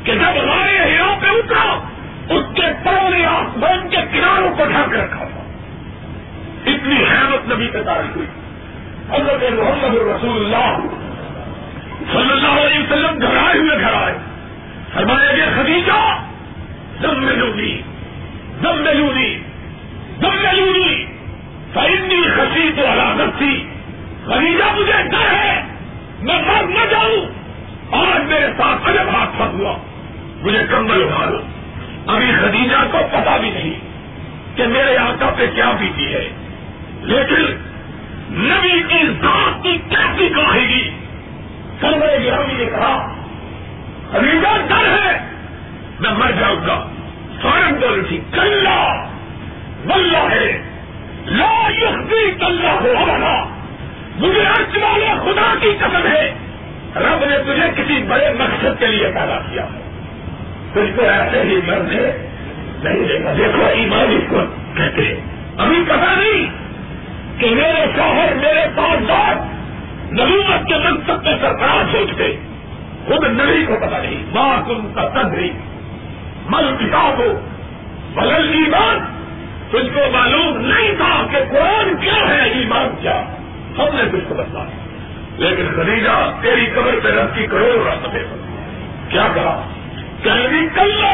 کہ 0.04 0.14
جب 0.14 0.44
رائے 0.44 0.96
ہرا 0.96 1.14
پہ 1.20 1.26
اترا 1.26 1.87
اس 2.30 2.44
کے 2.54 2.62
پورے 2.84 3.24
آسمان 3.24 3.88
کے 3.88 3.96
کناروں 4.12 4.56
کو 4.56 4.64
ڈھک 4.64 4.94
رکھا 4.94 5.24
تھا۔ 5.24 5.42
اتنی 6.66 6.96
حیرت 6.96 7.52
نبی 7.52 7.68
کے 7.68 7.82
تاریخ 7.82 8.16
ہوئی 8.16 8.26
حضرت 9.10 9.52
محمد 9.52 9.94
رسول 9.94 10.44
اللہ 10.44 10.86
صلی 12.12 12.30
اللہ 12.30 12.60
علیہ 12.60 12.78
وسلم 12.78 13.18
گھر 13.20 13.36
آئے 13.36 13.58
ہوئے 13.58 13.80
گھر 13.80 13.92
آئے۔ 13.92 14.18
فرمایا 14.94 15.32
گیا 15.32 15.44
خدیجہ، 15.56 16.22
دم 17.02 17.24
میں 17.24 17.32
لونی، 17.32 17.82
دم 18.62 18.78
میں 18.78 18.94
لونی، 18.94 19.38
دم 20.20 20.36
میں 20.42 20.52
لونی۔ 20.52 21.04
فائنی 21.72 22.22
خسی 22.36 22.70
تو 22.76 22.92
علامت 22.92 23.38
تھی 23.38 23.68
خدیجہ، 24.24 24.74
مجھے 24.76 25.02
ڈر 25.10 25.34
ہے۔ 25.34 25.62
میں 26.20 26.42
مر 26.42 26.62
نہ 26.62 26.84
جاؤں۔ 26.90 27.26
آج 27.92 28.22
میرے 28.24 28.46
ساتھ 28.56 28.88
الگ 28.88 29.08
ہاتھ 29.08 29.42
ہوا۔ 29.42 29.76
مجھے 30.42 30.64
کمبل 30.70 31.02
اٹھا 31.02 31.24
لو 31.24 31.38
ابھی 32.08 32.32
خدیجہ 32.32 32.76
کو 32.90 32.98
پتا 33.12 33.36
بھی 33.36 33.50
نہیں 33.50 33.80
کہ 34.56 34.66
میرے 34.66 34.96
آقا 34.96 35.30
پہ 35.36 35.46
کیا 35.54 35.70
بیتی 35.70 36.14
ہے۔ 36.14 36.28
لیکن 37.00 37.42
نبی 38.30 38.82
کی 38.82 39.06
ذات 39.22 39.62
کی 39.62 39.78
کیسی 39.88 40.28
کہے 40.28 40.68
گی 40.68 40.90
سرمے 41.80 42.24
گرامی 42.24 42.52
نے 42.52 42.64
کہا 42.64 43.14
ابھی 44.12 44.30
ڈر 44.30 45.04
ہے، 45.04 45.18
میں 46.00 46.10
مر 46.10 46.30
جاؤں 46.30 46.66
گا۔ 46.66 46.88
فارم 47.42 47.74
بول 47.74 48.04
تھی، 48.08 48.20
کلّا 48.32 49.04
بلّہ 49.84 50.30
ہے 50.30 50.62
لا 51.26 51.68
یختی 51.68 52.30
کلّا 52.30 52.72
ہو 52.72 52.92
رہا 53.06 53.54
مجھے 54.16 54.40
ارچ 54.40 54.78
والے 54.82 55.06
خدا 55.06 55.54
کی 55.60 55.70
قسم 55.78 56.06
ہے۔ 56.12 56.34
رب 56.96 57.24
نے 57.24 57.38
تجھے 57.38 57.82
کسی 57.82 58.02
بڑے 58.02 58.32
مقصد 58.38 58.78
کے 58.78 58.86
لیے 58.86 59.06
پیدا 59.06 59.38
کیا۔ 59.50 59.66
تجھ 60.72 60.96
کو 60.96 61.02
ایسے 61.02 61.42
ہی 61.42 61.56
مرنے 61.66 62.28
نہیں 62.82 63.08
دے 63.08 63.24
گا۔ 63.24 63.32
دیکھو، 63.38 63.66
ایمان 63.66 64.16
اس 64.16 64.22
کو 64.28 64.40
کہتے 64.76 65.04
ہیں۔ 65.04 65.20
ابھی 65.58 65.84
پتا 65.88 66.14
نہیں 66.14 66.46
کہ 67.40 67.50
میرے 67.50 67.86
شوہر 67.96 68.34
میرے 68.34 68.66
پاس 68.76 69.10
بات 69.10 69.36
نبوت 70.12 70.68
کے 70.68 70.74
منصب 70.76 71.24
پہ 71.24 71.30
سرفراز 71.40 71.92
سوچتے۔ 71.92 72.36
خود 73.06 73.24
نبی 73.24 73.64
کو 73.66 73.76
پتا 73.76 73.98
نہیں۔ 73.98 74.22
ماں 74.34 74.68
تم 74.68 74.92
کا 74.94 75.08
تدری۔ 75.08 75.50
مل 76.48 76.76
کتاب 76.80 77.18
ہو 77.18 77.40
بلل 78.14 78.48
ایمان۔ 78.48 78.98
تجھ 79.70 79.94
کو 79.94 80.00
معلوم 80.12 80.58
نہیں 80.58 80.96
تھا 80.96 81.26
کہ 81.30 81.38
قرآن 81.50 81.96
کیا 82.00 82.28
ہے۔ 82.28 82.50
ایمان 82.50 82.94
کیا۔ 83.00 83.22
ہم 83.78 83.96
نے 83.96 84.04
تجھ 84.04 84.28
کو 84.28 84.34
بتا 84.34 84.64
لیکن 85.38 85.66
خدیجہ، 85.76 86.30
تیری 86.42 86.66
قبر 86.74 86.94
پہ 87.02 87.08
رب 87.08 87.36
کی 87.36 87.46
کروڑ 87.46 87.86
راستے 87.86 88.18
کیا 89.08 89.28
کہا؟ 89.34 89.62
کہ 90.22 90.68
کل 90.74 91.04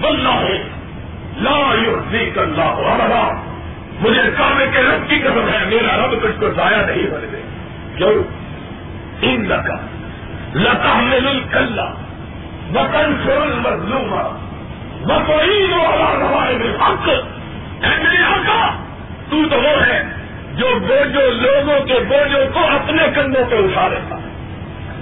بلّہ 0.00 0.28
ہے 0.28 0.62
لا 1.36 1.74
یو 1.82 1.96
کل 2.34 2.60
ہمارا 2.60 3.42
مجھے 4.00 4.22
کامے 4.38 4.66
کے 4.72 4.78
رب 4.78 5.10
کی 5.10 5.18
قدم 5.18 5.48
ہے، 5.48 5.64
میرا 5.66 6.06
رب 6.06 6.22
کچھ 6.22 6.40
کو 6.40 6.50
ضائع 6.50 6.82
نہیں 6.82 7.10
بن 7.10 7.26
دے۔ 7.32 7.42
جو 7.96 8.22
ان 9.22 9.44
لکا 9.48 9.76
لتا 10.54 10.94
مل 10.94 11.40
کل 11.50 11.78
وطن 12.74 13.14
سول 13.24 13.52
مظلوم 13.52 14.14
بقرین 15.02 15.72
والا 15.72 16.14
روائے 16.20 16.54
میں 16.54 16.74
حق 16.80 17.08
اے 17.08 18.02
میرے 18.02 18.24
آقا، 18.24 18.70
تو 19.30 19.36
تو 19.50 19.56
وہ 19.56 19.82
ہے 19.86 20.02
جو 20.54 20.66
بوجھو 20.80 21.30
لوگوں 21.30 21.80
کے 21.86 21.94
بوجھوں 22.08 22.46
کو 22.52 22.60
اپنے 22.60 23.02
کندھوں 23.14 23.44
پہ 23.50 23.56
اٹھا 23.56 23.88
لیتا 23.88 24.16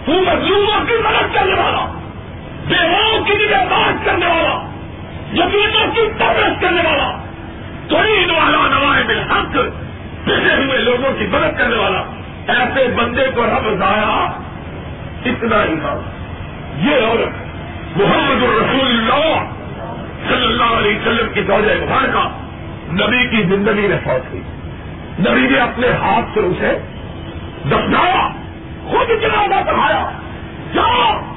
تو 0.07 0.13
مظلوموں 0.13 0.85
کی 0.87 0.93
مدد 0.93 1.35
کرنے 1.35 1.61
والا۔ 1.61 2.00
بیواؤں 2.71 3.25
کی 3.25 3.33
لیے 3.33 3.67
بات 3.71 4.05
کرنے 4.05 4.27
والا 4.27 4.67
یقینوں 5.33 5.95
کی 5.95 6.01
تبرس 6.19 6.61
کرنے 6.61 6.83
والا 6.89 7.17
توڑ 7.89 8.07
والا 8.31 8.79
نوائے 8.79 9.05
میں 9.05 9.23
حق 9.23 9.57
ہوئے 10.27 10.79
لوگوں 10.79 11.19
کی 11.19 11.27
مدد 11.27 11.59
کرنے 11.59 11.77
والا، 11.77 11.99
ایسے 12.47 12.89
بندے 12.97 13.27
کو 13.35 13.47
رب 13.47 13.79
ضائع 13.79 14.27
اتنا 15.25 15.65
ہی 15.65 15.75
تھا۔ 15.81 16.01
یہ 16.79 16.95
عورت 17.07 17.33
محمد 17.97 18.43
الرسول 18.43 18.91
اللہ 18.91 19.45
صلی 20.29 20.45
اللہ 20.45 20.79
علیہ 20.79 20.97
وسلم 20.97 21.33
کی 21.33 21.41
دوجہ 21.43 21.87
بھار 21.87 22.07
کا 22.13 22.29
نبی 22.93 23.29
کی 23.29 23.43
زندگی 23.43 23.89
میں 23.89 23.99
فوت 24.05 24.33
ہوئی۔ 24.33 24.43
نبی 25.21 25.55
نے 25.55 25.59
اپنے 25.59 25.89
ہاتھ 25.89 26.25
سے 26.35 26.41
اسے 26.41 26.79
دفنایا، 27.65 28.29
خود 28.91 29.23
جنازہ 29.23 29.65
پڑھایا 29.67 30.11
جاؤ 30.75 31.30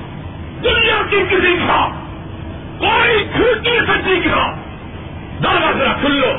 دنیا 0.63 1.01
کی 1.09 1.23
کسی 1.29 1.57
کا 1.67 1.87
کوئی 2.77 3.27
چھوٹی 3.35 3.79
سچی 3.87 4.19
کا 4.29 4.51
دادا 5.43 5.93
کھل 6.01 6.15
لو۔ 6.15 6.33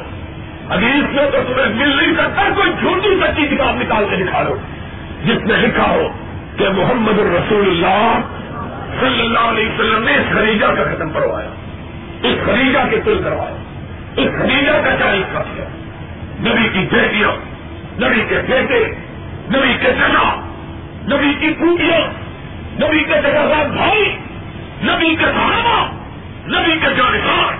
حدیث 0.70 1.14
میں 1.14 1.30
تو 1.32 1.38
تمہیں 1.46 1.74
مل 1.74 1.88
نہیں 1.88 2.14
سکتا 2.14 2.42
کوئی 2.54 2.72
جھوٹی 2.80 3.16
سچی 3.20 3.56
کتاب 3.56 3.76
نکال 3.76 4.04
کے 4.10 4.24
دکھا 4.24 4.42
لو 4.42 4.56
جس 5.24 5.46
میں 5.46 5.56
لکھا 5.56 5.90
ہو 5.90 6.08
کہ 6.56 6.68
محمد 6.68 7.18
الرسول 7.18 7.66
اللہ 7.66 8.20
صلی 9.00 9.20
اللہ 9.20 9.38
علیہ 9.38 9.68
وسلم 9.68 10.04
نے 10.04 10.14
اس 10.14 10.34
خریجہ 10.34 10.66
کا 10.66 10.84
ختم 10.84 11.10
کروایا۔ 11.10 11.48
اس 12.22 12.46
خریجہ 12.46 12.78
کے 12.90 13.00
تل 13.04 13.20
کروایا۔ 13.24 13.56
اس 14.16 14.28
خریجہ 14.38 14.70
کا 14.70 14.96
چالیس 14.98 15.32
کا 15.32 15.42
کیا۔ 15.42 15.64
نبی 16.40 16.68
کی 16.72 16.86
بیٹیاں، 16.92 17.30
نبی 18.00 18.24
کے 18.28 18.34
بیٹے، 18.48 18.94
نبی 19.48 19.74
کے 19.80 19.92
جگہ 19.92 20.40
نبی 21.14 21.34
کی 21.40 21.54
خوبیاں 21.58 22.23
نبی 22.80 23.04
کے 23.04 23.14
جگہ 23.22 23.68
بھائی، 23.76 24.16
نبی 24.82 25.14
کے 25.14 25.26
بھاوا 25.26 25.90
نبی 26.46 26.72
کے 26.72 26.94
جانکار 26.96 27.52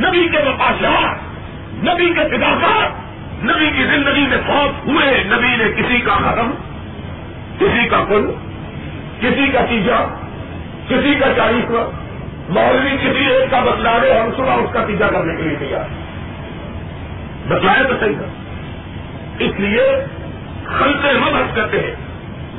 نبی 0.00 0.28
کے 0.28 0.38
وفاشار 0.38 1.14
نبی 1.84 2.14
کے 2.14 2.36
فداکار 2.36 2.88
نبی 3.44 3.70
کی 3.76 3.84
زندگی 3.84 4.26
میں 4.26 4.38
فوت 4.46 4.86
ہوئے، 4.86 5.24
نبی 5.26 5.56
نے 5.56 5.82
کسی 5.82 6.00
کا 6.00 6.14
ختم 6.14 6.50
کسی 7.58 7.88
کا 7.88 8.04
کل 8.08 8.30
کسی 9.20 9.48
کا 9.52 9.60
تیجا، 9.68 9.96
کسی 10.88 11.14
کا 11.14 11.26
چالیسواں 11.36 11.84
مولوی 12.52 12.96
کسی 12.96 13.32
ایک 13.32 13.50
کا 13.50 13.60
بتلا 13.60 13.98
رہے 14.02 14.20
ہم 14.20 14.30
صبح 14.36 14.54
اس 14.54 14.72
کا 14.72 14.84
تیجا 14.84 15.06
کرنے 15.06 15.36
کے 15.36 15.42
لیے 15.42 15.56
تیار 15.58 15.84
بتلایا 17.48 17.82
تو 17.82 17.94
صحیح 18.00 18.16
تھا۔ 18.18 18.26
اس 19.38 19.60
لیے 19.60 20.04
خلطے 20.64 21.12
مدد 21.12 21.56
کرتے 21.56 21.78
ہیں۔ 21.78 22.09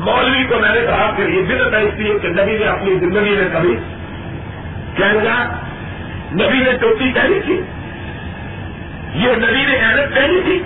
مولوی 0.05 0.43
کو 0.43 0.59
میں 0.59 0.75
نے 0.75 0.81
کہا 0.81 1.11
کہ 1.17 1.21
یہ 1.21 1.41
دن 1.41 1.73
ہے 1.73 1.81
اس 1.81 1.93
لیے 1.93 2.19
کہ 2.19 2.27
نبی 2.27 2.57
نے 2.57 2.65
اپنی 2.65 2.95
زندگی 2.99 3.29
میں 3.29 3.49
کبھی 3.53 3.75
کہہ 4.95 5.57
نبی 6.33 6.57
نے 6.57 6.71
ٹوٹی 6.81 7.11
پہنی 7.15 7.39
تھی۔ 7.45 7.61
یہ 9.13 9.31
نبی 9.31 9.65
نے 9.65 9.77
احمد 9.77 10.15
پہنی 10.15 10.41
تھی۔ 10.45 10.63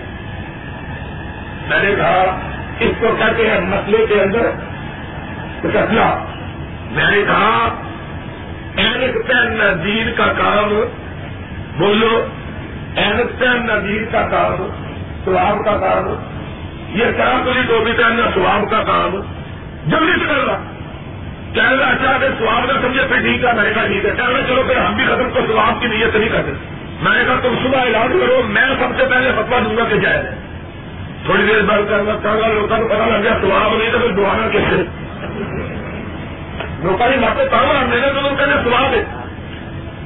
میں 1.67 1.83
نے 1.83 1.95
کہا، 1.95 2.39
اس 2.79 2.91
کو 2.99 3.07
کہتے 3.19 3.49
ہیں 3.49 3.59
مسئلے 3.61 4.05
کے 4.09 4.21
اندر 4.21 4.51
کتنا 5.63 6.25
میں 6.91 7.11
نے 7.11 7.23
کہا، 7.27 7.81
اینک 8.75 9.27
پہننا 9.27 9.81
دین 9.83 10.11
کا 10.17 10.33
کام 10.37 10.81
بولو۔ 11.77 12.25
اینک 12.95 13.39
پہننا 13.39 13.73
دین 13.87 14.05
کا 14.11 14.27
کام 14.31 14.69
سواب 15.25 15.65
کا 15.65 15.77
کام 15.77 16.34
یہ 16.95 17.05
کرا 17.17 17.41
تو 17.45 17.51
ٹوپی 17.67 17.91
پہننا 17.91 18.29
سواب 18.33 18.71
کا 18.71 18.83
کام 18.83 19.21
جلدی 19.85 20.19
سے 20.19 20.25
کرنا 20.27 20.63
کہہ 21.53 21.79
رہا 21.79 21.87
اچھا 21.87 22.11
اگر 22.11 22.27
سواب 22.39 22.67
کا 22.67 22.73
سمجھے 22.81 23.01
پھر 23.07 23.21
ٹھیک 23.21 23.43
ہے، 23.43 23.53
میں 23.53 23.73
کہا 23.73 23.87
ٹھیک 23.87 24.05
ہے۔ 24.05 24.11
کہہ 24.17 24.23
چلو 24.47 24.63
پھر 24.67 24.77
ہم 24.77 24.95
بھی 24.95 25.03
ختم 25.05 25.29
کو 25.33 25.39
سواب 25.47 25.81
کی 25.81 25.87
نیت 25.87 26.15
نہیں 26.15 26.29
کرتے۔ 26.29 26.51
میں 27.01 27.17
نے 27.17 27.23
کہا، 27.27 27.35
تم 27.43 27.55
صبح 27.63 27.83
علاج 27.83 28.09
کرو، 28.21 28.41
میں 28.47 28.61
سب 28.61 28.99
سے 28.99 29.05
پہلے 29.09 29.31
فتوا 29.35 29.59
دوں 29.65 29.77
گا 29.77 29.83
کہ 29.89 29.95
جائے۔ 29.95 30.23
تھوڑی 31.25 31.43
دیر 31.43 31.61
بعد 31.61 31.81
کرنا 31.89 32.17
چاہوں 32.23 32.53
لوگوں 32.53 32.67
کو 32.67 32.87
پتا 32.87 33.05
لگ 33.05 33.23
گیا، 33.23 33.33
سواب 33.41 33.77
نہیں 33.77 33.91
تو 33.91 33.99
پھر 33.99 34.11
دعانا 34.11 34.49
کیسے 34.49 34.75
لوگوں 36.83 36.97
کی 36.97 37.19
باتیں 37.19 37.45
کرنا 37.51 37.85
میرے 37.85 38.13
تو 38.15 38.21
لوگ 38.21 38.37
کہنے 38.37 38.53
سواب 38.63 38.93
ہے۔ 38.93 39.03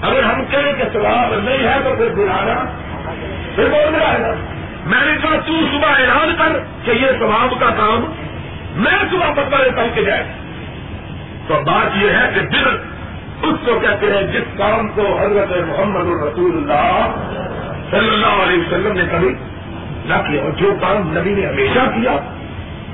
اگر 0.02 0.24
ہم 0.24 0.46
کہیں 0.52 0.74
کہ 0.74 0.84
سواب 0.94 1.34
نہیں 1.44 1.68
ہے 1.68 1.78
تو 1.84 1.96
پھر 1.98 2.10
دلانا 2.10 2.66
پھر 3.56 3.64
بول 3.64 3.96
رہا 3.96 4.14
ہے۔ 4.14 4.59
میں 4.86 5.06
نے 5.06 5.16
کہا 5.22 5.36
تو 5.46 5.54
صبح 5.72 5.90
اعلان 6.00 6.36
کر 6.38 6.60
کہ 6.86 6.92
یہ 6.92 7.20
سواب 7.20 7.60
کا 7.60 7.70
کام 7.78 8.06
میں 8.76 8.98
صبح 9.12 9.34
پتہ 9.36 9.64
دیتا 9.64 9.82
ہوں 9.82 9.90
کہ 9.96 10.04
جائے 10.04 10.24
تو 11.48 11.60
بات 11.66 11.98
یہ 12.02 12.10
ہے 12.10 12.30
کہ 12.36 12.42
دل 12.42 12.68
اس 13.44 13.56
کو 13.66 13.80
کہتے 13.80 14.12
ہیں 14.12 14.22
جس 14.34 14.58
کام 14.58 14.88
کو 14.88 15.06
حضرت 15.20 15.52
محمد 15.68 16.08
الرسول 16.08 16.58
اللہ 16.58 17.16
صلی 17.92 18.10
اللہ 18.10 18.42
علیہ 18.44 18.60
وسلم 18.60 18.98
نے 18.98 19.04
کبھی 19.12 19.34
نہ 20.06 20.22
کیا 20.28 20.42
اور 20.42 20.52
جو 20.52 20.74
کام 20.82 21.18
نبی 21.18 21.34
نے 21.34 21.46
ہمیشہ 21.46 21.86
کیا، 21.96 22.12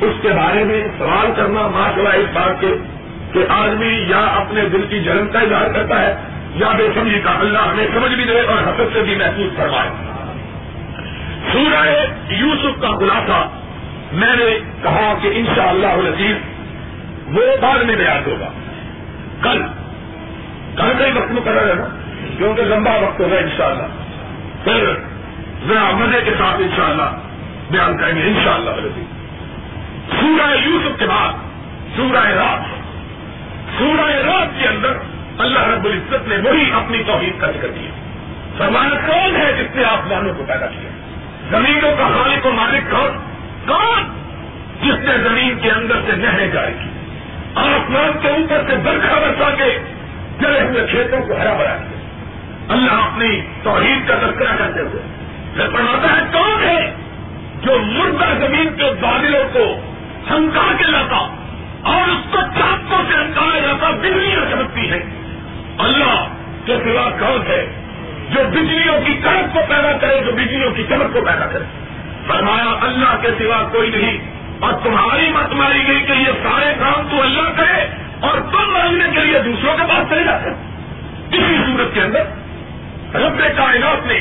اس 0.01 0.21
کے 0.21 0.29
بارے 0.29 0.63
میں 0.63 0.81
سوال 0.97 1.31
کرنا 1.35 1.67
ماشاء 1.67 2.13
اس 2.13 2.29
بات 2.33 2.61
کے 2.61 2.73
کہ 3.33 3.45
آدمی 3.49 3.93
یا 4.09 4.19
اپنے 4.19 4.65
دل 4.69 4.85
کی 4.89 4.99
جلن 4.99 5.27
کا 5.27 5.39
اظہار 5.39 5.73
کرتا 5.73 6.01
ہے، 6.01 6.13
یا 6.55 6.71
بے 6.77 6.87
سمجھی 6.95 7.19
کا 7.23 7.31
اللہ 7.39 7.67
ہمیں 7.71 7.87
سمجھ 7.93 8.13
بھی 8.13 8.23
دے 8.23 8.39
اور 8.41 8.57
حسد 8.57 8.93
سے 8.93 9.01
بھی 9.01 9.15
محسوس 9.15 9.57
کروائے 9.57 9.89
سورہ 11.53 11.89
یوسف 12.29 12.81
کا 12.81 12.97
خلاصہ 12.97 13.49
میں 14.11 14.35
نے 14.35 14.59
کہا 14.83 15.13
کہ 15.21 15.27
انشاءاللہ 15.27 15.87
شاء 15.87 15.93
اللہ 15.93 16.33
وہ 17.27 17.41
بعد 17.61 17.79
میں 17.79 17.95
بیان 17.95 18.29
ہوگا۔ 18.31 18.49
کل 19.41 19.61
کل 20.75 20.93
کا 20.99 21.05
ہی 21.05 21.11
وقت 21.11 21.31
مقرر 21.31 21.69
ہے 21.69 21.73
نا؟ 21.73 21.87
کیونکہ 22.37 22.61
لمبا 22.61 22.95
وقت 22.95 23.19
ہوگا 23.19 23.37
انشاءاللہ۔ 23.37 23.83
پھر 24.63 24.93
ذرا 25.67 25.91
مزے 25.91 26.21
کے 26.25 26.31
ساتھ 26.31 26.61
انشاءاللہ 26.61 27.17
بیان 27.71 27.97
کریں 27.97 28.15
گے 28.15 28.21
انشاءاللہ 28.21 28.69
شاء 28.69 29.01
سورہ 30.21 30.55
یوسف 30.67 30.99
کے 30.99 31.05
بعد، 31.05 31.33
سورہ 31.95 32.25
رات۔ 32.25 32.85
سورہ 33.79 34.11
رات 34.11 34.61
کے 34.61 34.67
اندر 34.67 34.97
اللہ 35.37 35.59
رب 35.59 35.85
العزت 35.85 36.27
نے 36.27 36.35
وہی 36.37 36.71
اپنی 36.71 37.03
توحید 37.07 37.41
کا 37.41 37.47
ذکر 37.47 37.67
کیا 37.67 37.91
فرمانا 38.57 38.95
کون 39.07 39.35
ہے 39.35 39.53
جس 39.53 39.75
نے 39.75 39.83
آسمانوں 39.83 40.33
کو 40.33 40.43
پیدا 40.47 40.65
کیا؟ 40.65 40.89
زمینوں 41.51 41.91
کا 41.97 42.07
خالق 42.07 42.45
و 42.45 42.51
مالک 42.51 42.91
کون؟ 42.91 43.17
کون؟ 43.67 44.03
جس 44.81 44.99
نے 44.99 45.17
زمین 45.29 45.59
کے 45.61 45.71
اندر 45.71 45.95
سے 46.05 46.15
نہریں 46.15 46.47
جائے 46.47 46.73
گی 46.73 46.89
آسمان 47.55 48.11
کے 48.21 48.27
اوپر 48.27 48.61
سے 48.69 48.75
برکھا 48.75 49.19
برسا 49.19 49.49
کے 49.57 49.79
جلے 50.39 50.61
ہوئے 50.61 50.85
کھیتوں 50.89 51.27
کو 51.27 51.33
ہرا 51.33 51.53
بھرا 51.53 51.77
کیا۔ 51.77 51.97
اللہ 52.69 52.91
اپنی 52.91 53.41
توحید 53.63 54.07
کا 54.07 54.15
تذکرہ 54.15 54.55
کرتے 54.57 54.79
ہوئے 54.79 55.03
میں 55.55 55.67
پڑھاتا 55.73 56.17
ہے، 56.17 56.21
کون 56.31 56.63
ہے 56.63 56.93
جو 57.61 57.79
مردہ 57.79 58.47
زمین 58.47 58.69
کے 58.77 58.83
بادلوں 59.01 59.43
کو 59.53 59.81
ہنکا 60.29 60.71
کے 60.77 60.83
لاتا 60.83 61.35
اور 61.83 62.09
اس 62.09 62.31
کو 62.31 62.37
چاپوں 62.55 63.03
سے 63.09 63.17
ہنکایا 63.17 63.59
جاتا 63.59 63.89
بجلیاں 63.89 64.51
چمکتی 64.51 64.91
ہیں؟ 64.91 64.99
اللہ 65.77 66.27
کے 66.65 66.77
سوا 66.83 67.09
کون 67.19 67.39
ہے 67.47 67.84
جو 68.29 68.43
بجلیوں 68.51 69.01
کی 69.05 69.13
کڑک 69.13 69.53
کو 69.53 69.59
پیدا 69.69 69.91
کرے، 70.01 70.21
جو 70.25 70.31
بجلیوں 70.31 70.71
کی 70.71 70.83
چمک 70.89 71.13
کو 71.13 71.21
پیدا 71.21 71.45
کرے۔ 71.45 71.63
فرمایا، 72.27 72.75
اللہ 72.81 73.21
کے 73.21 73.27
سوا 73.37 73.69
کوئی 73.71 73.89
نہیں۔ 73.89 74.35
اور 74.59 74.73
تمہاری 74.73 75.31
مت 75.31 75.53
ماری 75.53 75.87
گئی 75.87 76.05
کہ 76.07 76.11
یہ 76.11 76.31
سارے 76.43 76.73
کام 76.79 77.07
تو 77.11 77.21
اللہ 77.21 77.49
کرے 77.55 77.85
اور 78.19 78.39
تم 78.51 78.71
مانگنے 78.71 79.05
کے 79.13 79.19
لیے 79.19 79.39
دوسروں 79.39 79.77
کے 79.77 79.83
پاس 79.89 80.09
چلے 80.09 80.23
جاتے 80.23 80.49
اسی 81.37 81.57
صورت 81.65 81.93
کے 81.93 82.01
اندر 82.01 82.21
رب 83.15 83.57
کائنات 83.57 84.07
نے 84.07 84.19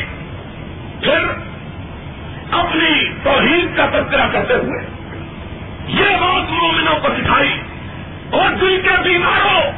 پھر 1.01 1.25
اپنی 2.51 3.13
توحید 3.23 3.77
کا 3.77 3.87
تذکرہ 3.87 4.29
کرتے 4.33 4.55
ہوئے 4.55 4.87
یہ 5.89 6.17
بات 6.21 6.51
مومنوں 6.51 6.99
کو 7.03 7.09
سکھائی 7.09 7.61
اور 8.31 8.55
دل 8.61 8.81
کے 8.83 9.03
بیماروں 9.03 9.73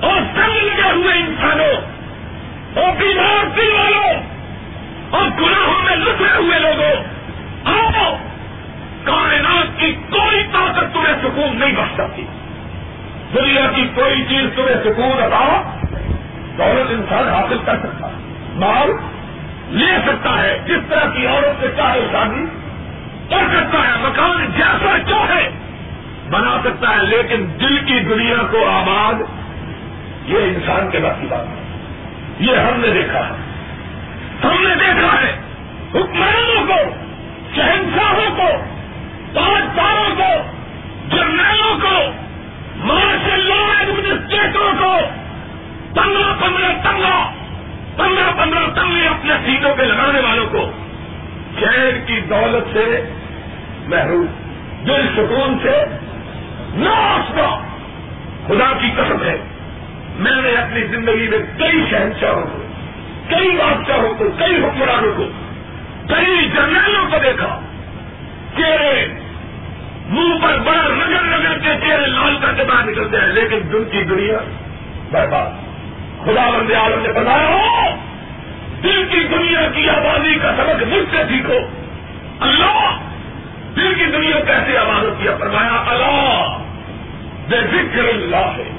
اور 0.00 0.20
سب 0.34 0.64
لگے 0.64 0.92
ہوئے 0.92 1.14
انسانوں 1.14 1.95
اور 2.76 2.92
بیمار 2.98 3.44
دل 3.56 3.72
والوں 3.72 4.22
اور 5.10 5.28
گناہوں 5.40 5.82
میں 5.82 5.96
لٹے 5.96 6.36
ہوئے 6.36 6.58
لوگوں، 6.58 7.04
آؤ، 7.64 8.16
کائنات 9.04 9.80
کی 9.80 9.94
کوئی 10.10 10.42
طاقت 10.52 10.94
تمہیں 10.94 11.14
سکون 11.22 11.58
نہیں 11.58 11.72
بچ 11.72 11.94
سکتی۔ 11.94 12.26
دنیا 13.34 13.66
کی 13.74 13.88
کوئی 13.94 14.24
چیز 14.28 14.46
تمہیں 14.56 14.76
سکون 14.84 15.22
ادا 15.22 15.62
دولت 16.58 16.90
انسان 16.90 17.28
حاصل 17.28 17.58
کر 17.64 17.76
سکتا 17.76 18.06
ہے، 18.06 18.12
مال 18.54 18.90
لے 19.68 19.98
سکتا 20.06 20.42
ہے، 20.42 20.58
جس 20.66 20.78
طرح 20.88 21.14
کی 21.14 21.26
عورت 21.26 21.60
سے 21.60 21.66
چاہے 21.76 22.00
شادی 22.12 22.44
کر 23.30 23.44
سکتا 23.52 23.78
ہے، 23.78 24.08
مکان 24.08 24.46
جیسا 24.56 24.98
چاہے، 25.08 25.50
بنا 26.30 26.58
سکتا 26.64 26.90
ہے، 26.90 27.02
لیکن 27.02 27.46
دل 27.60 27.78
کی 27.78 28.00
دنیا 28.00 28.42
کو 28.50 28.68
آباد، 28.68 29.14
یہ 30.26 30.38
انسان 30.38 30.90
کے 30.90 30.98
بعد 30.98 31.20
کی 31.20 31.26
بات 31.30 31.46
ہے۔ 31.46 31.65
یہ 32.38 32.56
ہم 32.56 32.80
نے 32.80 32.88
دیکھا 32.88 33.18
ہے۔ 33.18 33.34
ہم 34.44 34.68
نے 34.68 34.74
دیکھا 34.74 35.22
ہے۔ 35.22 35.40
حکمرانوں 35.94 36.66
کو، 36.66 36.94
شہنشاہوں 37.56 38.36
کو، 38.36 38.48
تاجداروں 39.34 40.16
کو، 40.16 40.50
جرنیلوں 41.08 41.78
کو 41.82 42.10
مارشل 42.76 43.48
لا 43.48 43.78
ایڈمنسٹریٹروں 43.78 44.72
کو 44.78 44.98
پندرہ 45.94 46.34
پندرہ 46.40 46.72
تنگا، 46.82 47.32
پندرہ 47.96 48.44
پندرہ 48.44 48.66
تنگے 48.74 49.06
اپنے 49.06 49.32
سیٹوں 49.46 49.76
پہ 49.76 49.82
لگانے 49.82 50.20
والوں 50.20 50.46
کو 50.46 50.70
شہر 51.60 51.98
کی 52.06 52.20
دولت 52.20 52.72
سے 52.72 53.10
محروم، 53.86 54.26
دل 54.86 55.06
سکون 55.16 55.58
سے 55.62 55.84
نہ 56.74 57.16
خدا 58.46 58.72
کی 58.80 58.90
قسم 58.96 59.22
ہے۔ 59.22 59.36
میں 60.18 60.42
نے 60.42 60.50
اپنی 60.50 60.84
زندگی 60.84 61.28
میں 61.28 61.38
کئی 61.58 61.84
شہنشاہوں 61.90 62.42
کو، 62.42 62.62
کئی 63.30 63.50
بادشاہوں 63.50 64.14
کو، 64.14 64.24
کئی 64.38 64.64
حکمرانوں 64.64 65.12
کو، 65.16 65.24
کئی 66.08 66.48
جرنیلوں 66.54 67.10
کو 67.10 67.16
دیکھا۔ 67.22 67.60
چہرے 68.56 69.06
منہ 70.08 70.42
پر 70.42 70.58
بڑا 70.58 70.82
نگر 70.82 71.22
نگر 71.22 71.58
کے 71.58 71.86
چہرے 71.86 72.06
لال 72.06 72.36
کر 72.40 72.52
کے 72.52 72.64
باہر 72.64 72.86
نکلتے 72.86 73.16
ہیں، 73.16 73.26
لیکن 73.26 73.58
دن 73.72 73.84
کی 73.84 74.04
دنیا 74.04 74.38
برباد۔ 75.10 75.50
خدا 76.24 76.50
بند 76.50 76.70
عالم 76.72 77.02
نے 77.02 77.08
بتایا 77.08 77.48
ہو، 77.48 77.94
دل 78.82 79.04
کی 79.10 79.18
دنیا 79.18 79.60
کی 79.74 79.88
آبادی 79.88 80.34
کا 80.34 80.52
سبق 80.56 80.82
مجھ 80.82 81.16
سے 81.16 81.22
سیکھو۔ 81.28 81.58
اللہ، 82.40 82.96
دل 83.76 83.94
کی 83.94 84.04
دنیا 84.04 84.40
کیسے 84.40 84.78
آباد 84.78 85.22
کیا 85.22 85.36
فرمایا، 85.36 85.84
اللہ، 85.86 86.58
بے 87.48 87.56
ذکر 87.56 88.08
اللہ 88.08 88.36
ہے۔ 88.36 88.75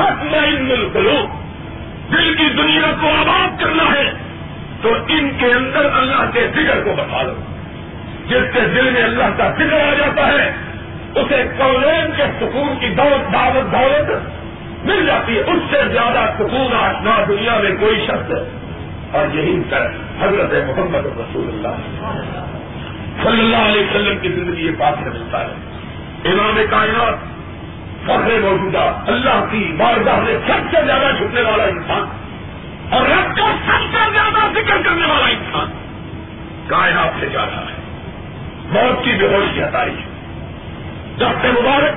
القلوب 0.00 1.48
دل 2.12 2.34
کی 2.34 2.48
دنیا 2.48 2.92
کو 3.00 3.08
آباد 3.08 3.60
کرنا 3.60 3.82
ہے، 3.82 4.12
تو 4.82 4.94
ان 5.08 5.30
کے 5.38 5.46
اندر 5.46 5.84
اللہ 5.92 6.30
کے 6.32 6.46
ذکر 6.54 6.80
کو 6.84 6.94
بتا 6.96 7.22
دو۔ 7.22 7.34
جس 8.26 8.54
کے 8.54 8.60
دل 8.60 8.90
میں 8.90 9.02
اللہ 9.02 9.24
کا 9.36 9.50
ذکر 9.58 9.80
آ 9.80 9.94
جاتا 9.94 10.26
ہے، 10.26 10.52
اسے 11.14 11.44
کولین 11.58 12.10
کے 12.16 12.22
سکون 12.40 12.80
کی 12.80 12.88
دولت 12.88 13.32
دعوت 13.32 13.72
دولت 13.72 14.10
مل 14.86 15.06
جاتی 15.06 15.36
ہے۔ 15.36 15.40
اس 15.40 15.62
سے 15.70 15.88
زیادہ 15.92 16.32
سکون 16.38 16.76
آسنا 16.76 17.24
دنیا 17.28 17.58
میں 17.62 17.70
کوئی 17.80 18.06
شخص 18.06 18.32
اور 19.12 19.34
یہی 19.34 19.62
کر۔ 19.70 19.86
حضرت 20.20 20.52
محمد 20.68 21.06
رسول 21.06 21.48
اللہ 21.48 21.76
صلی 23.22 23.40
اللہ 23.40 23.56
علیہ 23.56 23.80
وسلم 23.80 24.18
کی 24.18 24.28
زندگی 24.28 24.66
یہ 24.66 24.70
بات 24.78 24.94
سے 25.04 25.10
ملتا 25.10 25.40
ہے۔ 25.40 25.52
امام 26.24 26.60
کائنات 26.70 27.37
فخر 28.08 28.40
موجودہ، 28.40 28.92
اللہ 29.06 29.44
کی 29.50 29.74
بارگاہ 29.78 30.20
میں 30.20 30.38
سب 30.46 30.76
سے 30.76 30.84
زیادہ 30.86 31.16
جھکنے 31.18 31.42
والا 31.42 31.64
انسان 31.64 32.08
اور 32.90 33.02
رب 33.06 33.36
کا 33.36 33.56
سب 33.66 33.96
سے 33.96 34.12
زیادہ 34.12 34.52
ذکر 34.52 34.82
کرنے 34.84 35.06
والا 35.06 35.26
انسان 35.26 35.70
کائنات 36.66 37.20
سے 37.20 37.26
جا 37.26 37.44
رہا 37.44 37.62
ہے۔ 37.62 37.78
موت 38.68 39.04
کی 39.04 39.10
بے 39.10 39.26
ہوشی 39.26 39.62
ہٹائی 39.62 39.90
ہے۔ 39.90 40.04
جب 41.16 41.28
سے 41.42 41.48
مبارک 41.48 41.94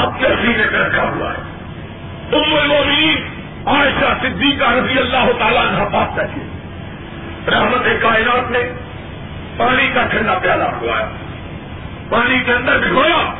اپنے 0.00 0.28
سینے 0.28 0.70
میں 0.72 0.80
رکھا 0.80 1.02
ہوا 1.02 1.30
ہے۔ 1.30 1.54
ام 2.36 2.54
المومنین، 2.54 3.16
عائشہ 3.66 4.26
صدیقہ 4.26 4.64
رضی 4.64 4.98
اللہ 4.98 5.32
تعالیٰ 5.38 5.70
نے 5.70 5.84
پاس 5.92 6.18
رکھی 6.18 6.40
رحمت 7.50 8.02
کائنات 8.02 8.50
میں 8.50 8.72
پانی 9.56 9.88
کا 9.94 10.02
ٹھنڈا 10.02 10.38
پیالہ 10.42 10.64
ہوا 10.64 11.00
ہے۔ 11.00 11.04
پانی 12.08 12.38
کے 12.46 12.52
اندر 12.52 12.78
بھگویا 12.78 13.32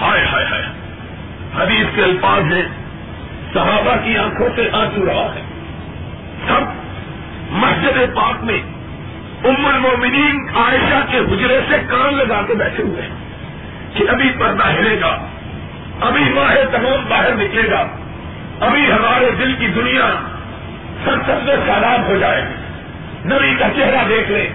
ہائے 0.00 0.24
ہائے 0.32 0.46
ہائے۔ 0.46 0.64
حدیث 1.62 1.86
کے 1.94 2.02
الفاظ 2.02 2.52
ہیں، 2.52 2.68
صحابہ 3.52 3.96
کی 4.04 4.18
آنکھوں 4.18 4.48
سے 4.56 4.68
آنسو 4.72 5.06
رہا 5.06 5.34
ہے۔ 5.34 5.40
سب 6.48 6.62
مسجد 7.50 8.14
پاک 8.14 8.44
میں 8.44 8.58
ام 9.44 9.66
المومنین 9.66 10.46
عائشہ 10.54 11.10
کے 11.10 11.18
حجرے 11.18 11.60
سے 11.68 11.76
کان 11.88 12.14
لگا 12.14 12.42
کے 12.46 12.54
بیٹھے 12.54 12.82
ہوئے 12.82 13.02
ہیں 13.02 13.10
کہ 13.94 14.04
ابھی 14.08 14.30
پردہ 14.38 14.70
ہلے 14.70 15.00
گا، 15.00 15.26
ابھی 16.00 16.24
ماہ 16.24 16.54
تمام 16.70 17.04
باہر 17.08 17.34
نکلے 17.34 17.70
گا، 17.70 17.86
ابھی 18.60 18.92
ہمارے 18.92 19.30
دل 19.38 19.54
کی 19.58 19.66
دنیا 19.66 20.10
سب 21.04 21.14
سب 21.26 21.46
سے 21.46 21.54
ہو 22.08 22.16
جائے 22.20 22.42
گی۔ 22.42 22.54
نبی 23.24 23.54
کا 23.58 23.68
چہرہ 23.76 24.08
دیکھ 24.08 24.30
لیں 24.30 24.46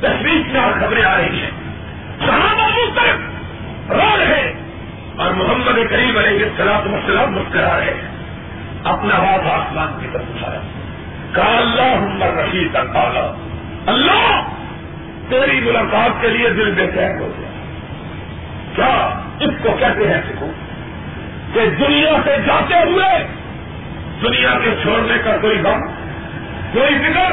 تصویر 0.00 0.52
میں 0.52 0.80
خبریں 0.80 1.04
آ 1.04 1.16
رہی 1.16 1.40
ہیں۔ 1.40 1.50
صحابہ 2.26 2.68
مختلف 2.68 3.16
رو 3.90 4.16
رہے 4.18 4.52
اور 5.18 5.30
محمد 5.30 5.90
کریم 5.90 6.18
علیہ 6.18 6.44
السلام 6.44 6.92
مسلم 6.92 7.32
مسکرا 7.32 7.80
رہے 7.80 7.94
ہیں۔ 7.94 8.08
اپنا 8.84 9.18
ہاتھ 9.18 9.46
آسمان 9.46 9.98
کی 10.00 10.06
طرف 10.12 10.22
اٹھایا۔ 10.34 10.60
کہا 11.34 11.58
اللہ 11.58 12.24
رشید 12.24 12.72
کا 12.72 13.32
اللہ، 13.86 14.42
تیری 15.28 15.60
ملاقات 15.60 16.10
کے 16.20 16.28
لیے 16.28 16.50
دل 16.50 16.74
بے 16.74 16.86
چین 16.86 17.18
ہو 17.20 17.32
گیا۔ 17.38 17.48
کیا؟ 18.76 19.20
اس 19.40 19.50
کو 19.62 19.68
کہتے 19.78 20.08
ہیں 20.08 20.22
سکھو۔ 20.28 20.50
کہ 21.54 21.70
دنیا 21.70 22.12
سے 22.24 22.36
جاتے 22.46 22.74
ہوئے 22.74 23.26
دنیا 24.22 24.58
کے 24.64 24.70
چھوڑنے 24.82 25.18
کا 25.24 25.36
کوئی 25.36 25.58
غم، 25.58 25.80
کوئی 26.72 26.98
فکر، 26.98 27.32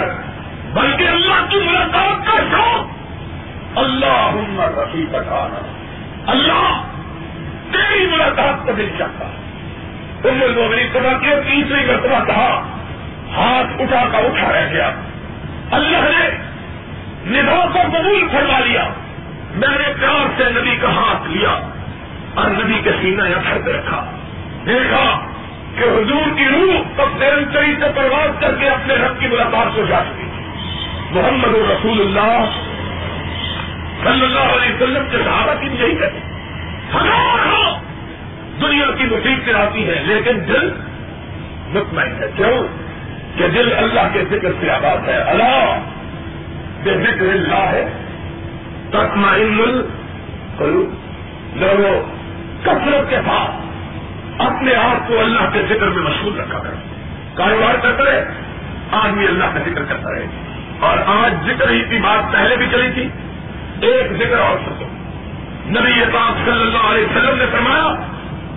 بلکہ 0.73 1.07
اللہ 1.07 1.49
کی 1.49 1.57
ملاقات 1.57 2.25
کا 2.25 2.39
شوق۔ 2.51 2.87
اللہ 3.77 4.31
رفیع 4.59 5.05
بٹانا 5.11 5.61
اللہ 6.25 6.81
تیری 7.75 8.07
ملاقات 8.07 8.65
کو 8.65 8.71
دل 8.71 8.89
چاہتا۔ 8.97 9.25
تم 10.21 10.37
نے 10.37 10.67
میری 10.67 10.87
سبا 10.93 11.13
کی 11.19 11.29
تیسری 11.29 11.85
مرتبہ 11.85 12.25
کہا، 12.25 12.67
ہاتھ 13.35 13.81
اٹھا 13.81 14.03
کر 14.11 14.25
اٹھا 14.25 14.53
رہ 14.53 14.73
گیا۔ 14.73 14.91
اللہ 15.71 15.97
نے 15.97 16.37
نبھا 17.41 17.65
کو 17.73 17.79
قبول 17.81 18.27
فرما 18.31 18.59
لیا۔ 18.59 18.89
میں 19.55 19.67
نے 19.67 19.93
پیار 19.99 20.27
سے 20.37 20.59
نبی 20.59 20.75
کا 20.81 20.89
ہاتھ 20.89 21.29
لیا 21.29 21.49
اور 22.33 22.49
نبی 22.49 22.79
کے 22.83 22.91
سینہ 23.01 23.29
یا 23.29 23.37
پہ 23.65 23.71
رکھا۔ 23.71 24.11
دیکھا 24.65 25.19
کہ 25.75 25.83
حضور 25.83 26.37
کی 26.37 26.45
روح 26.45 27.01
اب 27.01 27.23
چری 27.53 27.75
سے 27.79 27.85
پرواز 27.95 28.39
کر 28.39 28.55
کے 28.55 28.69
اپنے 28.69 28.93
رب 28.93 29.19
کی 29.19 29.27
ملاقات 29.27 29.75
کو 29.75 29.85
جا 29.85 30.03
چکی۔ 30.09 30.27
محمد 31.11 31.55
رسول 31.71 32.01
اللہ 32.01 32.45
صلی 34.03 34.25
اللہ 34.25 34.39
علیہ 34.39 34.75
وسلم 34.75 35.03
کے 35.11 35.17
صحابہ 35.25 35.61
کی 35.61 35.69
بھی 35.69 35.77
یہی 35.77 35.95
کرتے 35.95 36.34
دنیا 38.61 38.85
کی 38.97 39.03
مصیبتیں 39.03 39.53
آتی 39.53 39.87
ہے، 39.87 40.03
لیکن 40.05 40.47
دل 40.47 40.71
مطمئن 41.67 42.11
ہے۔ 42.11 42.27
کیوں؟ 42.35 42.67
کہ 43.37 43.47
دل 43.47 43.73
اللہ 43.77 44.07
کے 44.13 44.23
ذکر 44.29 44.51
سے 44.59 44.71
آباد 44.71 45.09
ہے۔ 45.09 45.17
اللہ 45.17 45.79
بے 46.83 46.93
ذکر 46.93 47.21
اللہ 47.21 47.55
ہے۔ 47.55 47.89
تکمائن 48.89 49.53
لوگوں، 51.55 52.01
کثرت 52.63 53.09
کے 53.09 53.15
ساتھ 53.15 53.51
اپنے 54.41 54.75
آپ 54.75 55.07
کو 55.07 55.19
اللہ 55.19 55.49
کے 55.53 55.61
ذکر 55.69 55.87
میں 55.87 56.03
مشہور 56.03 56.37
رکھا 56.39 56.59
کرے 56.59 56.75
کاروبار 57.35 57.75
کرتا 57.81 58.05
رہے، 58.05 58.25
آدمی 58.91 59.27
اللہ 59.27 59.43
کا 59.43 59.59
ذکر 59.59 59.83
کرتا 59.83 60.11
رہے۔ 60.11 60.25
اور 60.79 60.97
آج 60.97 61.33
ذکر 61.45 61.69
ہی 61.69 61.83
کی 61.89 61.97
بات 61.97 62.31
پہلے 62.31 62.55
بھی 62.55 62.65
چلی 62.71 62.89
تھی، 62.93 63.09
ایک 63.87 64.11
ذکر 64.11 64.39
اور 64.39 64.57
سکو 64.65 64.94
نبی 65.65 66.01
پاک 66.13 66.45
صلی 66.45 66.61
اللہ 66.61 66.91
علیہ 66.91 67.05
وسلم 67.05 67.37
نے 67.37 67.45
فرمایا، 67.51 67.95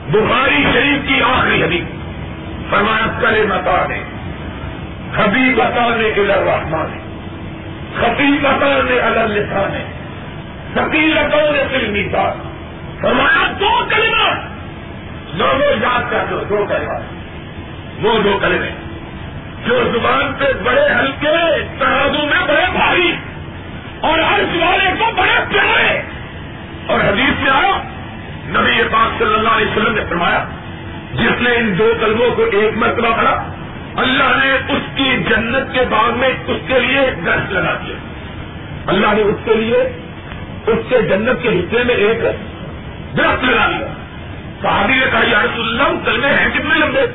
بخاری 0.08 0.64
شریف 0.72 1.08
کی 1.08 1.22
آخری 1.22 1.62
حدیث۔ 1.62 1.84
فرمایا 2.70 3.06
کرے 3.20 3.44
متا 3.46 3.86
نے 3.88 4.02
خبی 5.16 5.54
بتانے 5.54 6.10
کے 6.14 6.24
رحمان 6.28 6.98
خبی 8.00 8.38
بتانے 8.42 9.00
الگ 9.00 9.32
لکھانے 9.32 9.84
سکیل 10.74 11.14
بتانے 11.14 11.64
فلمی 11.72 12.02
بات 12.02 12.34
فرمایا، 13.00 13.52
دو 13.60 13.84
کلمات 13.88 14.36
دونوں 15.38 15.76
یاد 15.82 16.10
کر 16.10 16.24
دو 16.30 16.44
دو 16.48 16.66
کلمات 16.68 17.02
وہ 18.04 18.18
دو 18.22 18.38
کلمے۔ 18.42 18.70
جو 19.66 19.84
زبان 19.92 20.32
پہ 20.38 20.44
بڑے 20.64 20.86
ہلکے 21.00 21.47
دو 31.78 31.92
کلموں 32.00 32.30
کو 32.36 32.42
ایک 32.42 32.76
مرتبہ 32.76 33.16
پڑھا۔ 33.16 33.52
اللہ 33.96 34.44
نے 34.44 34.72
اس 34.72 34.82
کی 34.94 35.16
جنت 35.30 35.74
کے 35.74 35.80
باغ 35.90 36.18
میں 36.18 36.28
اس 36.28 36.56
کے 36.66 36.78
لیے 36.78 37.00
گرس 37.26 37.52
لگا 37.52 37.78
دیا۔ 37.86 37.96
اللہ 38.86 39.06
نے 39.06 39.22
اس 39.22 39.36
کے 39.44 39.54
لیے 39.54 39.82
اس 40.66 40.78
کے 40.88 41.02
جنت 41.02 41.42
کے 41.42 41.48
حصے 41.48 41.84
میں 41.84 41.94
ایک 41.94 42.22
درخت 43.16 43.44
لگا 43.44 43.66
لیا 43.66 43.86
صحابی 44.62 44.92
نے 44.92 45.06
کہا، 45.10 45.20
یا 45.26 45.42
رسول 45.44 45.68
اللہ 45.68 46.04
کلمے 46.04 46.28
ہیں 46.28 46.48
کتنے 46.54 46.74
لمبے؟ 46.74 47.06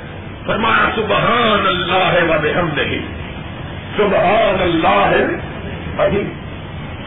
فرمایا 0.45 0.89
سبحان 0.95 1.67
اللہ 1.67 2.12
ہے 2.12 2.23
وہ 2.23 2.36
ہم 2.36 2.69
نہیں 2.76 2.99
سبحان 3.97 4.62
اللہ 4.62 5.12
ہے 5.12 5.23
ابھی 5.97 6.23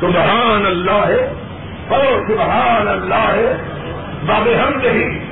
سبحان 0.00 0.66
اللہ 0.66 1.06
ہے 1.06 1.32
اور 1.88 2.28
سبحان 2.28 2.88
اللہ 2.88 3.28
ہے 3.34 3.56
باب 4.26 4.48
ہم 4.66 4.80
نہیں 4.82 5.25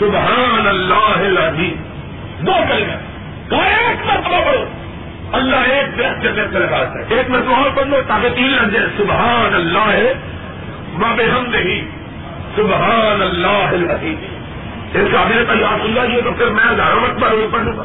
سبحان 0.00 0.68
اللہ 0.68 1.40
ابھی 1.40 1.74
دو 2.40 2.52
کلمے 2.68 2.96
کہا 3.50 3.64
ایک 3.64 4.06
مرتبہ 4.06 4.44
پڑھو۔ 4.44 4.64
اللہ 5.32 5.56
ایک 5.56 5.98
درخت 5.98 6.22
جنت 6.22 6.52
میں 6.52 6.60
لگا 6.60 6.76
ہے۔ 6.76 7.04
ایک 7.08 7.30
مرتبہ 7.30 7.56
اور 7.56 7.70
پڑھ 7.74 7.86
لو 7.86 7.96
تاکہ 8.06 8.28
تین 8.28 8.50
لگ 8.50 8.68
جائے 8.68 8.86
سبحان 8.96 9.54
اللہ 9.54 9.88
ہے 9.88 10.14
باب 10.98 11.20
ہم 11.38 11.46
نہیں 11.46 11.88
سبحان 12.56 13.22
اللہ 13.22 13.74
اس 14.94 15.08
کا 15.12 15.24
میرے 15.28 15.44
یاد 15.60 15.78
اللہ 15.82 16.16
یہ 16.16 16.20
تو 16.24 16.30
پھر 16.32 16.46
میں 16.46 16.64
ہزاروں 16.64 17.00
مرتبہ 17.00 17.28
روز 17.28 17.52
پڑھ 17.52 17.62
لوں 17.62 17.76
گا۔ 17.76 17.82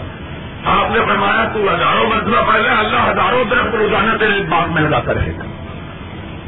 آپ 0.66 0.92
نے 0.92 1.00
فرمایا 1.00 1.50
تو 1.54 1.60
ہزاروں 1.60 2.10
مرتبہ 2.10 2.52
پڑھ 2.52 2.62
لے، 2.62 2.70
اللہ 2.70 3.12
ہزاروں 3.12 3.44
درخت 3.44 3.76
روزانہ 3.76 4.18
تیرے 4.18 4.44
باغ 4.50 4.74
میں 4.74 4.82
لگا 4.82 5.00
کر 5.00 5.16
رہے 5.16 5.32
گا۔ 5.32 5.44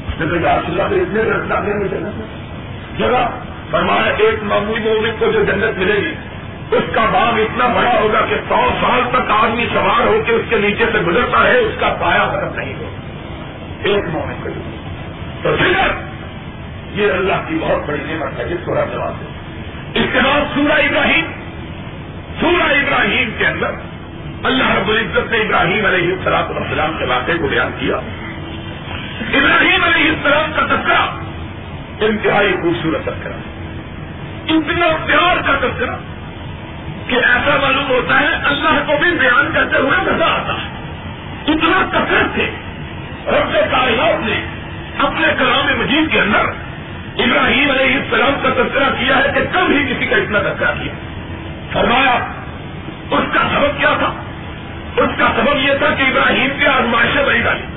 اس 0.08 0.32
نے 0.32 0.40
کہا 0.40 0.52
اللہ 0.52 0.84
کے 0.90 0.96
اتنے 0.96 1.24
درخت 1.24 1.50
ڈالنے 1.50 1.74
میں 1.74 1.88
جنت 1.88 3.00
جگہ 3.00 3.30
فرمایا، 3.76 4.12
ایک 4.18 4.44
معمولی 4.44 4.82
مومن 4.84 5.10
کو 5.20 5.32
جو 5.32 5.44
جنت 5.44 5.78
ملے 5.78 5.96
گی، 5.96 6.14
اس 6.72 6.84
کا 6.94 7.06
باغ 7.06 7.40
اتنا 7.40 7.68
بڑا 7.68 8.00
ہوگا 8.00 8.22
کہ 8.30 8.36
سو 8.50 8.70
سال 8.82 9.02
تک 9.10 9.32
آدمی 9.32 9.66
سوار 9.74 10.08
ہو 10.08 10.22
کے 10.26 10.32
اس 10.32 10.42
کے 10.50 10.56
نیچے 10.56 10.86
سے 10.92 11.00
گزرتا 11.00 11.48
ہے 11.48 11.58
اس 11.58 11.74
کا 11.80 11.98
پایا 12.02 12.26
ختم 12.26 12.60
نہیں 12.60 12.74
ہو 12.74 12.96
ایک 13.84 14.04
مومن 14.14 14.34
کو۔ 14.44 14.50
تو 15.44 15.56
پھر 15.58 15.72
یہ 16.94 17.12
اللہ 17.12 17.34
کی 17.48 17.58
بہت 17.62 17.90
بڑی 17.90 17.98
نعمت 18.06 18.40
ہے، 18.40 18.46
جس 18.46 18.58
کو 18.66 18.74
رب 18.74 18.94
جواب 18.94 19.14
دے 19.20 19.26
اس 20.00 20.06
کے 20.14 20.20
بعد 20.24 20.56
سورہ 20.56 20.72
ابراہیم۔ 20.72 21.26
سورہ 22.40 22.64
ابراہیم 22.64 23.30
کے 23.38 23.46
اندر 23.46 23.72
اللہ 24.44 24.76
رب 24.76 24.90
العزت 24.90 25.32
نے 25.32 25.38
ابراہیم 25.38 25.86
علیہ 25.86 26.14
السلام 26.14 26.58
السلام 26.58 26.98
کے 27.00 27.06
واقعے 27.06 27.38
کو 27.38 27.48
بیان 27.48 27.72
کیا۔ 27.80 27.96
ابراہیم 29.34 29.84
علیہ 29.84 30.10
السلام 30.10 30.52
کا 30.56 30.66
تذکرہ، 30.66 31.06
انتہائی 32.06 32.54
خوبصورت 32.62 33.06
تذکرہ۔ 33.06 33.55
اتنا 34.48 35.06
پیار 35.06 35.36
کا 35.38 35.68
تذکرہ 35.68 35.96
کہ 37.08 37.16
ایسا 37.16 37.58
معلوم 37.62 37.90
ہوتا 37.90 38.20
ہے 38.20 38.28
اللہ 38.44 38.84
کو 38.86 38.94
بھی 39.04 39.12
بیان 39.20 39.52
کرتے 39.54 39.78
ہوئے 39.78 39.98
مزہ 40.02 40.24
آتا 40.24 40.54
ہے۔ 40.54 40.76
اتنا 41.48 41.90
کثرت 41.92 42.36
سے 42.36 42.50
رب 43.28 43.54
کائنات 43.54 44.26
نے 44.26 44.42
اپنے 44.98 45.28
کلام 45.40 45.80
مجید 45.80 46.12
کے 46.12 46.20
اندر 46.20 46.40
ابراہیم 47.18 47.72
علیہ 47.72 47.96
السلام 47.96 48.34
کا 48.44 48.50
تذکرہ 48.50 48.90
کیا 49.00 49.18
ہے 49.18 49.32
کہ 49.34 49.40
کب 49.52 49.70
ہی 49.70 49.94
کسی 49.94 50.06
کا 50.06 50.16
اتنا 50.16 50.40
تذکرہ 50.40 50.72
کیا۔ 50.84 50.94
فرمایا، 51.74 52.16
اس 53.12 53.34
کا 53.34 53.40
سبب 53.40 53.78
کیا 53.78 53.94
تھا؟ 54.00 54.14
اس 54.98 55.10
کا 55.18 55.28
سبب 55.36 55.58
یہ 55.58 55.74
تھا 55.78 55.88
کہ 55.98 56.02
ابراہیم 56.02 56.50
کے 56.60 56.68
آزمائشیں 56.68 57.26
بڑی 57.26 57.42
ڈالی 57.42 57.75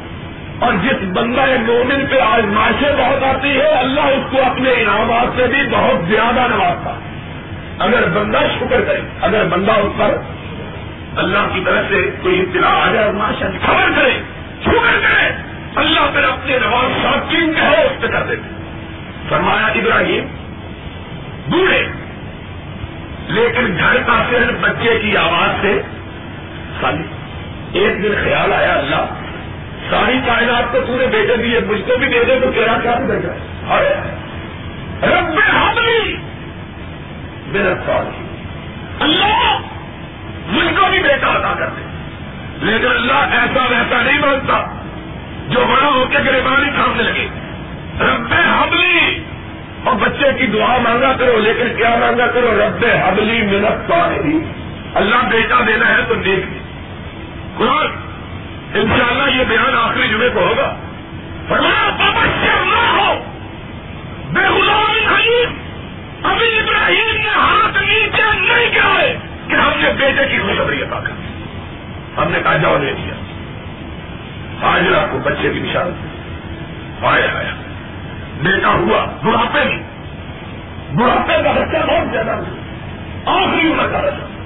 اور 0.59 0.73
جس 0.83 1.03
بندہ 1.03 1.47
مومن 1.67 2.07
پہ 2.11 2.21
آزمائشیں 2.21 2.93
بہت 2.99 3.23
آتی 3.23 3.61
ہے، 3.61 3.69
اللہ 3.69 4.01
اس 4.01 4.33
کو 4.33 4.39
اپنے 4.43 4.71
انعامات 4.71 5.37
سے 5.37 5.47
بھی 5.47 5.63
بہت 5.71 6.09
زیادہ 6.09 6.47
نوازتا 6.49 6.95
اگر 7.79 8.09
بندہ 8.09 8.39
شکر 8.59 8.81
کرے، 8.81 9.01
اگر 9.21 9.45
بندہ 9.45 9.73
اس 9.73 9.99
پر 9.99 10.17
اللہ 11.17 11.55
کی 11.55 11.61
طرف 11.67 11.85
سے 11.89 12.11
کوئی 12.23 12.41
اطلاع 12.41 12.89
آ 12.89 12.93
جائے 12.93 13.09
آزمائشیں 13.09 13.59
خبر 13.67 13.91
کرے، 13.97 14.19
شکر 14.63 14.99
کرے، 15.03 15.31
اللہ 15.77 16.01
پھر 16.13 16.25
اپنے 16.25 16.59
نواز 16.59 17.03
شاکین 17.03 17.53
کے 17.55 17.61
ہے 17.61 17.85
اس 17.85 18.03
پہ 18.03 18.07
کر 18.07 18.23
دیتے۔ 18.23 18.49
فرمایا، 19.29 19.67
ابراہیم، 19.67 20.27
بوڑھے، 21.49 21.89
لیکن 23.29 23.77
گھر 23.79 23.97
کا 24.07 24.23
پھر 24.29 24.51
بچے 24.61 24.99
کی 25.03 25.17
آواز 25.17 25.63
سے 25.63 25.83
خالی۔ 26.81 27.03
ایک 27.73 28.03
دن 28.03 28.13
خیال 28.25 28.53
آیا 28.53 28.75
اللہ 28.75 29.18
ساری 29.91 30.21
کائنات 30.27 30.73
کو 30.73 30.79
پورے 30.87 31.07
بیٹے 31.07 31.37
دیے 31.37 31.61
مجھ 31.61 31.81
کو 31.81 31.97
بھی 31.99 32.07
دے 32.07 32.25
دے 32.25 32.39
تو 32.41 32.51
تیرا 32.53 32.79
کیا 32.83 32.95
بیٹا 32.95 33.29
ہے 33.75 34.15
رب 35.03 35.39
حملی 35.57 36.17
میرا 37.47 37.75
سوال 37.87 38.07
اللہ 39.01 39.59
مجھ 40.49 40.81
کو 40.81 40.91
بھی 40.91 40.99
بیٹا 40.99 41.27
ادا 41.27 41.55
کر 41.59 41.67
دے۔ 41.67 41.83
لیکن 42.59 42.87
اللہ 42.87 43.13
ایسا 43.13 43.65
ویسا 43.71 44.03
نہیں 44.03 44.19
مانتا 44.19 44.65
جو 45.49 45.61
بڑا 45.69 45.89
ہو 45.89 46.05
کے 46.11 46.19
گریبانی 46.19 46.71
تھامنے 46.75 47.03
لگے۔ 47.03 47.29
رب 48.01 48.33
حبلی 48.33 49.25
اور 49.85 49.95
بچے 49.95 50.33
کی 50.39 50.47
دعا 50.47 50.79
مانگا 50.79 51.13
کرو، 51.19 51.39
لیکن 51.39 51.77
کیا 51.77 51.97
مانگا 52.01 52.27
کرو؟ 52.27 52.59
رب 52.59 52.85
حبلی 53.07 53.43
منت 53.43 53.89
پانی 53.89 54.41
اللہ 54.95 55.29
بیٹا 55.31 55.61
دینا 55.67 55.89
ہے 55.89 56.03
تو 56.09 56.15
دیکھ 56.15 56.47
لی 56.53 56.59
قرآن 57.57 58.08
ان 58.75 58.99
شاء 58.99 59.07
اللہ 59.11 59.39
یہ 59.39 59.45
بیان 59.45 59.77
آخری 59.77 60.09
جمعے 60.09 60.29
کو 60.29 60.41
ہوگا۔ 60.41 60.75
نہ 61.51 63.01
ہو۔ 63.01 63.25
بے 64.33 64.41
غلام 64.41 65.15
حلیم 65.15 65.55
ابھی 66.23 66.59
ابراہیم 66.59 67.17
نے 67.17 67.29
ہاتھ 67.29 67.83
نیچے 67.83 68.23
نہیں 68.35 68.73
کیا 68.73 68.95
ہے 69.01 69.17
کہ 69.49 69.55
ہم 69.55 69.71
نے 69.77 69.93
بیٹے 69.93 70.29
کی 70.29 70.39
خوشبری 70.39 70.83
عطا 70.83 71.01
کر 71.01 71.13
ہم 72.19 72.31
نے 72.31 72.41
کہا، 72.43 72.57
جاؤ 72.57 72.79
لے 72.79 72.93
دیا 72.93 73.15
آج 74.69 74.87
رات 74.87 75.11
کو 75.11 75.19
بچے 75.19 75.51
کی 75.53 75.59
نشان 75.59 76.09
آیا 77.03 77.39
آیا۔ 77.39 77.55
بیٹا 78.43 78.69
ہوا، 78.69 79.05
بڑھاپے 79.25 79.65
میں۔ 79.65 79.83
بڑھاپے 80.95 81.43
کا 81.43 81.51
بچہ 81.53 81.87
بہت 81.87 82.13
زیادہ 82.13 82.31
آخری 83.27 83.73
عمر 83.73 83.87
کا 83.87 84.01
بچہ۔ 84.01 84.41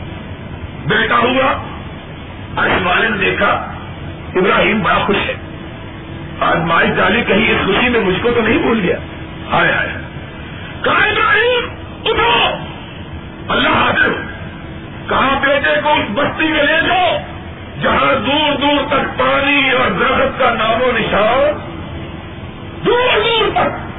بیٹا 0.88 1.18
ہوا 1.18 1.52
آج 2.56 2.70
والے 2.84 3.08
نے 3.08 3.18
دیکھا۔ 3.18 3.71
ابراہیم 4.34 4.80
بڑا 4.80 4.98
خوش 4.98 5.16
ہے۔ 5.16 5.34
آج 6.40 6.56
مائی 6.56 6.90
ڈالی 6.90 7.22
کہیں 7.22 7.50
اس 7.50 7.66
خوشی 7.66 7.88
میں 7.88 8.00
مجھ 8.00 8.22
کو 8.22 8.30
تو 8.30 8.40
نہیں 8.42 8.58
بھول 8.58 8.80
گیا۔ 8.82 8.96
آئے 9.50 9.72
آئے 9.72 9.88
کہا 10.82 10.92
ابراہیم؟ 10.92 11.68
اٹھو۔ 12.04 12.48
اللہ 13.48 13.68
حاضر۔ 13.68 14.12
کہاں 15.08 15.40
بیٹے 15.40 15.80
کو 15.82 15.92
اس 15.92 16.04
بستی 16.10 16.48
میں 16.48 16.62
لے 16.62 16.86
جاؤ، 16.86 17.18
جہاں 17.82 18.14
دور 18.14 18.56
دور 18.56 18.86
تک 18.88 19.18
پانی 19.18 19.70
اور 19.70 19.90
درخت 19.90 20.38
کا 20.38 20.54
نام 20.54 20.82
و 20.82 20.90
نشان۔ 20.98 21.58
دور 22.86 23.20
دور 23.20 23.50
تک۔ 23.52 23.92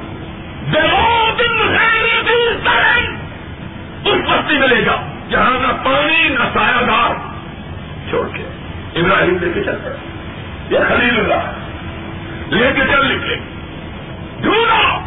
اس 4.04 4.30
بستی 4.30 4.58
میں 4.58 4.68
لے 4.68 4.82
جاؤ، 4.82 5.02
جہاں 5.30 5.50
نہ 5.50 5.84
پانی، 5.84 6.28
نہ 6.28 6.44
سایہ 6.54 6.86
دار۔ 6.86 7.14
چھوڑ 8.10 8.28
کے۔ 8.34 8.42
ابراہیم 8.94 9.36
لے 9.40 9.52
کے 9.54 9.64
چل 9.64 9.76
پڑا 9.84 10.13
یہ 10.70 10.78
خلیل 10.88 11.18
اللہ۔ 11.18 12.54
لے 12.54 12.72
کے 12.76 12.80
چل 12.80 13.16
نکلے۔ 13.16 13.36
ڈھونڈا 14.40 14.98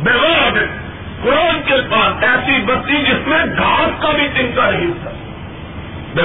بے 0.00 0.66
قرآن 1.22 1.62
کے 1.66 1.74
پاس 1.90 2.24
ایسی 2.24 2.62
بستی 2.66 2.96
جس 2.96 3.28
میں 3.28 3.38
گھاس 3.56 4.02
کا 4.02 4.10
بھی 4.10 4.28
چنتا 4.34 4.70
نہیں 4.70 4.92
تھا 5.02 5.10
بے 6.14 6.22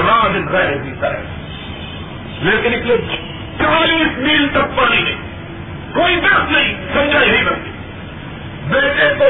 غیر 0.52 0.76
جیتا 0.76 1.12
ہے 1.12 1.22
لے 2.42 2.62
کے 2.62 2.68
نکلے 2.68 2.96
چالیس 3.58 4.18
میل 4.18 4.48
تک 4.52 4.76
پانی 4.76 5.02
نہیں 5.02 5.26
کوئی 5.92 6.16
درخت 6.16 6.52
نہیں، 6.52 6.74
سمجھا 6.92 7.22
یہی 7.22 7.44
بنتی 7.44 7.70
بیٹے 8.66 9.14
کو 9.18 9.24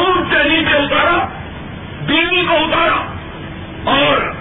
اونٹ 0.00 0.34
سے 0.34 0.48
نیچے 0.48 0.76
اتارا، 0.76 1.26
بیوی 2.06 2.42
کو 2.48 2.54
اتارا 2.56 3.06
اور 3.84 4.34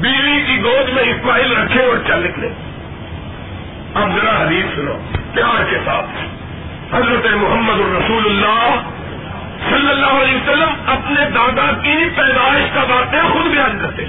بیوی 0.00 0.42
کی 0.46 0.62
گود 0.62 0.88
میں 0.88 1.02
اسماعیل 1.02 1.56
رکھے 1.56 1.82
اور 1.84 1.96
چل 2.06 2.24
نکلے۔ 2.24 2.48
اب 3.94 4.08
ذرا 4.16 4.42
حدیث 4.42 4.74
سنو، 4.74 4.98
پیار 5.34 5.64
کے 5.70 5.76
ساتھ۔ 5.84 6.06
حضرت 6.94 7.26
محمد 7.32 7.80
الرسول 7.80 8.26
اللہ 8.26 8.82
صلی 9.70 9.90
اللہ 9.90 10.06
علیہ 10.06 10.36
وسلم 10.36 10.68
اپنے 10.86 11.20
دادا 11.34 11.70
کی 11.82 12.08
پیدائش 12.16 12.70
کا 12.74 12.82
واقعہ 12.82 13.32
خود 13.32 13.46
بیان 13.46 13.78
کرتے۔ 13.82 14.04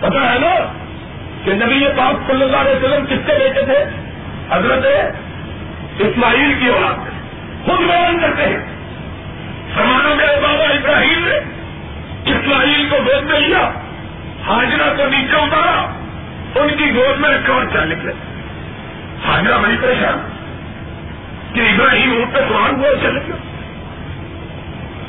پتا 0.00 0.34
ہے 0.34 0.38
نا 0.38 0.72
کہ 1.44 1.52
نبی 1.52 1.86
پاک 1.96 2.30
صلی 2.30 2.42
اللہ 2.42 2.56
علیہ 2.56 2.76
وسلم 2.76 3.06
کس 3.06 3.26
کے 3.26 3.32
بیٹے 3.38 3.62
تھے؟ 3.62 3.84
حضرت 4.50 4.86
اسماعیل 5.98 6.54
کی 6.60 6.66
اولاد 6.66 6.94
خود 7.66 7.80
بیان 7.80 8.18
کرتے 8.20 8.42
ہیں۔ 8.42 8.58
سمانا 9.74 10.14
میرے 10.14 10.40
بابا 10.40 10.64
ابراہیم 10.64 11.28
نے 11.28 11.36
اسماعیل 12.30 12.88
کو 12.90 12.96
گود 12.96 13.30
میں 13.30 13.40
لیا۔ 13.40 13.70
حاجرہ 14.48 14.96
کو 14.96 15.06
نیچے 15.06 15.36
اتارا، 15.36 15.80
ان 16.54 16.68
کی 16.78 16.94
گود 16.94 17.20
میں 17.20 17.30
رکھا 17.30 17.52
اور 17.52 17.64
چل 17.72 17.88
نکلے۔ 17.88 18.12
حاجرہ 19.26 19.58
بڑی 19.58 19.76
پریشان، 19.80 20.28
کہ 21.54 21.60
ابراہیم 21.60 22.12
اونٹ 22.12 22.34
پہ 22.34 22.38
سوال 22.48 22.74
ہوا 22.74 22.88
چل 23.02 23.16
نکلا۔ 23.16 23.36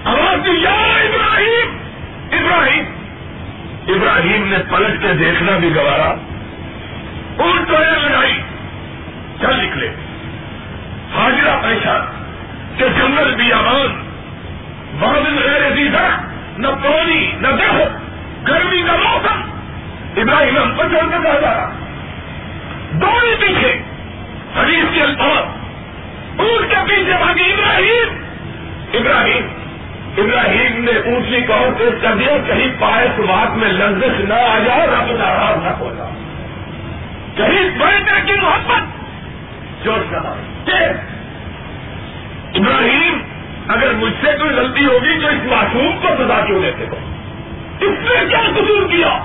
آواز 0.04 0.46
دی، 0.46 0.52
یا 0.52 0.70
ابراہیم! 0.70 1.78
ابراہیم! 2.32 2.86
ابراہیم 3.88 4.48
نے 4.48 4.58
پلٹ 4.70 5.02
کے 5.02 5.14
دیکھنا 5.14 5.58
بھی 5.58 5.76
گوارا۔ 5.76 6.14
اونٹ 7.38 7.68
کو 7.68 7.74
لگائی، 7.74 8.42
چل 9.42 9.66
نکلے۔ 9.66 9.88
حاجرہ 11.16 11.62
پریشان، 11.62 12.02
کہ 12.78 12.86
جنگل 12.88 13.36
بھی 13.36 13.54
آواز 13.54 13.90
بادل 15.00 15.38
غیر 15.44 15.72
دیدہ، 15.76 16.18
نہ 16.58 16.68
پانی، 16.68 17.32
نہ 17.42 17.48
درخت 17.48 18.09
گرمی 18.48 18.82
کا 18.82 18.96
موسم 18.96 19.42
ابراہیم 20.18 20.58
ہم 20.58 20.74
پر 20.78 20.88
چل 20.88 21.10
کر 21.12 21.20
جا 21.24 21.42
رہا۔ 21.42 21.72
دوڑے 22.92 23.36
پیچھے، 23.40 23.82
حدیث 24.60 24.86
کے 24.94 25.02
الفاظ۔ 25.02 25.46
اونٹ 26.40 26.70
کے 26.70 26.76
پیچھے 26.90 27.14
بھاگی 27.24 27.54
ابراہیم۔ 27.54 28.24
ابراہیم 28.94 29.48
ابراہیم 30.18 30.84
نے 30.84 30.92
اونٹی 30.92 31.42
کو 31.42 31.54
تیز 31.78 32.02
کر 32.02 32.16
دیا، 32.16 32.38
کہیں 32.48 32.68
پائے 32.80 33.08
سماعت 33.16 33.52
میں 33.52 33.70
لفظ 33.70 34.30
نہ 34.30 34.34
آ 34.34 34.60
جائے، 34.66 34.88
رب 34.88 35.12
ناراض 35.12 35.64
نہ 35.64 35.70
ہو 35.70 35.94
جائے۔ 35.98 36.12
کہیں 37.36 37.80
بڑے 37.80 38.22
کی 38.26 38.34
محبت۔ 38.42 39.00
جوش 39.86 40.14
ابراہیم، 42.56 43.18
اگر 43.68 43.94
مجھ 43.94 44.14
سے 44.22 44.32
کوئی 44.40 44.56
غلطی 44.56 44.86
ہوگی 44.86 45.20
تو 45.22 45.28
اس 45.28 45.46
معصوم 45.46 46.00
کو 46.02 46.08
سزا 46.24 46.46
کیوں 46.46 46.62
دیتے 46.62 46.86
ہو؟ 46.86 47.09
اس 47.80 47.92
نے 47.92 48.26
کیا 48.30 48.40
قبول 48.56 48.88
کیا؟ 48.92 49.20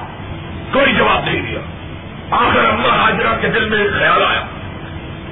کوئی 0.73 0.93
جواب 0.93 1.25
نہیں 1.25 1.43
دیا۔ 1.43 1.59
آخر 2.31 2.65
اما 2.65 3.05
حاجرہ 3.05 3.41
کے 3.41 3.49
دل 3.49 3.69
میں 3.69 3.87
خیال 3.99 4.23
آیا۔ 4.23 4.41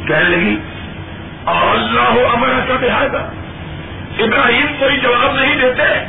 کہنے 0.07 0.37
لگی، 0.37 0.57
اللہ 1.47 2.29
امر 2.33 2.49
کا 2.69 2.75
لہٰذا۔ 2.81 3.19
ابراہیم 4.19 4.67
کوئی 4.79 4.97
جواب 4.97 5.35
نہیں 5.35 5.57
دیتے۔ 5.57 6.05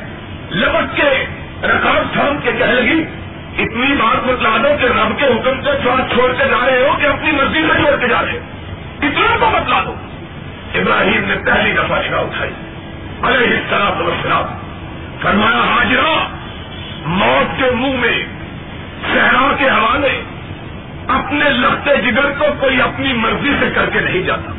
لبک 0.52 0.97
کے 0.97 1.26
رکاب 1.63 2.13
تھام 2.13 2.38
کے 2.43 2.52
کہنے 2.52 2.73
لگی، 2.73 3.04
اتنی 3.58 3.95
بات 3.95 4.23
بتلا 4.26 4.58
دو 4.58 4.69
کہ 4.80 4.86
رب 4.86 5.19
کے 5.19 5.26
حکم 5.26 5.62
سے 5.63 5.71
چھوڑ 6.13 6.32
کے 6.34 6.43
جا 6.49 6.65
رہے 6.65 6.89
ہو 6.89 6.95
کہ 7.02 7.06
اپنی 7.06 7.32
مرضی 7.32 7.60
میں 7.60 7.76
چھوڑ 7.76 7.95
کے 7.99 8.08
جا 8.08 8.21
رہے 8.21 8.32
ہو۔ 8.32 8.39
اتنا 9.02 9.38
کو 9.39 9.49
بتلا 9.49 9.84
دو۔ 9.86 9.95
ابراہیم 10.73 11.23
نے 11.26 11.36
پہلی 11.45 11.71
دفعہ 11.71 12.02
نگاہ 12.08 12.19
اٹھائی۔ 12.19 12.52
علیہ 13.23 13.58
السلام 13.58 14.08
وسلام 14.08 14.43
فرمایا، 15.21 15.76
حاجرہ 15.76 16.42
موت 17.05 17.57
کے 17.57 17.71
منہ 17.71 17.97
میں، 17.97 18.25
صحرا 19.13 19.55
کے 19.57 19.69
حوالے، 19.69 20.21
اپنے 21.07 21.49
لگتے 21.49 21.97
جگر 21.97 22.31
کو 22.39 22.45
کوئی 22.59 22.81
اپنی 22.81 23.13
مرضی 23.13 23.51
سے 23.59 23.69
کر 23.75 23.85
کے 23.89 23.99
نہیں 23.99 24.21
جاتا۔ 24.21 24.51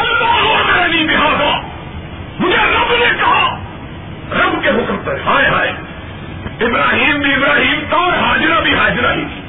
اللہ 0.00 0.86
نہیں 0.86 1.04
لہٰذا، 1.04 1.60
مجھے 2.40 2.56
رب 2.56 2.92
نے 2.92 3.10
کہا، 3.18 3.58
رب 4.32 4.62
کے 4.62 4.68
حکم 4.68 4.96
پر۔ 5.04 5.16
ہائے 5.26 5.48
ہائے، 5.48 5.72
ابراہیم 6.60 7.18
بھی 7.18 7.34
ابراہیم 7.34 7.80
تھا 7.88 7.96
اور 7.96 8.12
حاجرہ 8.12 8.60
بھی 8.60 8.74
حاجرہ 8.74 9.12
ہی 9.12 9.24
تھی۔ 9.34 9.40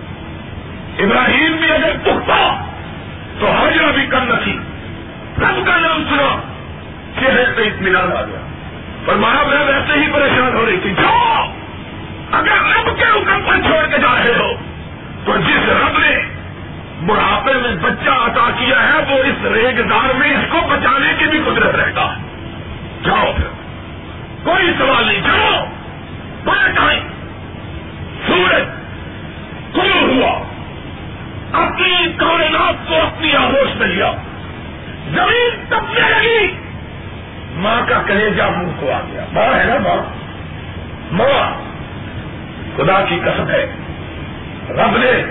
ابراہیم 1.03 1.51
بھی 1.51 1.71
اگر 1.71 1.91
پختہ 2.03 2.63
تو 3.39 3.51
حاجرہ 3.51 3.91
بھی 3.91 4.05
کم 4.05 4.23
نہ 4.23 4.43
تھی۔ 4.43 4.59
رب 5.37 5.67
کا 5.67 5.77
نام 5.77 6.03
سنا، 6.09 6.41
چہرے 7.19 7.43
پہ 7.55 7.61
اطمینان 7.61 8.17
آ 8.17 8.21
گیا۔ 8.21 8.47
فرمایا، 9.05 9.43
میں 9.47 9.73
ویسے 9.73 9.99
ہی 9.99 10.11
پریشان 10.13 10.55
ہو 10.55 10.65
رہی 10.65 10.77
تھی۔ 10.77 10.89
جاؤ! 10.91 11.58
اگر 12.31 12.75
رب 12.75 12.97
کے 12.97 13.03
حکم 13.03 13.41
پر 13.43 13.61
چھوڑ 13.61 13.85
کے 13.85 13.97
جا 13.97 14.15
رہے 14.15 14.33
ہو، 14.39 14.53
تو 15.25 15.37
جس 15.37 15.69
رب 15.69 15.97
نے 15.97 16.19
بڑھاپے 17.05 17.53
میں 17.53 17.71
بچہ 17.81 18.09
عطا 18.09 18.49
کیا 18.59 18.83
ہے، 18.83 19.13
وہ 19.13 19.23
اس 19.23 19.45
ریگدار 19.45 20.13
میں 20.13 20.29
اس 20.29 20.51
کو 20.51 20.57
بچانے 20.67 21.13
کی 21.17 21.25
بھی 21.25 21.39
قدرت 21.45 21.75
رہتا 21.75 22.13
جاؤ 23.03 23.33
پھر۔ 23.35 23.47
کوئی 24.43 24.73
سوال 24.77 25.07
نہیں، 25.07 25.21
جاؤ۔ 25.21 25.65
بڑے 26.43 26.71
ٹائم۔ 26.71 27.07
سورج 28.27 28.63
کل 29.73 29.91
ہوا۔ 29.91 30.43
اپنی 31.65 32.07
کائنات 32.17 32.89
کو 32.89 32.95
اپنی 32.95 33.35
آگوش 33.35 33.75
میں 33.75 33.87
لیا۔ 33.87 34.11
زمین 35.07 35.65
تبنے 35.69 35.99
لگی۔ 35.99 36.47
ماں 37.55 37.81
کا 37.87 38.01
کلیجا 38.01 38.49
منہ 38.49 38.71
کو 38.79 38.91
آ 38.91 38.99
گیا۔ 39.11 39.25
ماں 39.33 39.59
ہے 39.59 39.63
نا 39.63 39.77
ماں؟ 39.77 40.03
ماں۔ 41.11 41.68
خدا 42.77 43.05
کی 43.09 43.19
قسم 43.25 43.49
ہے۔ 43.49 43.65
رب 44.69 44.97
نے 44.97 45.23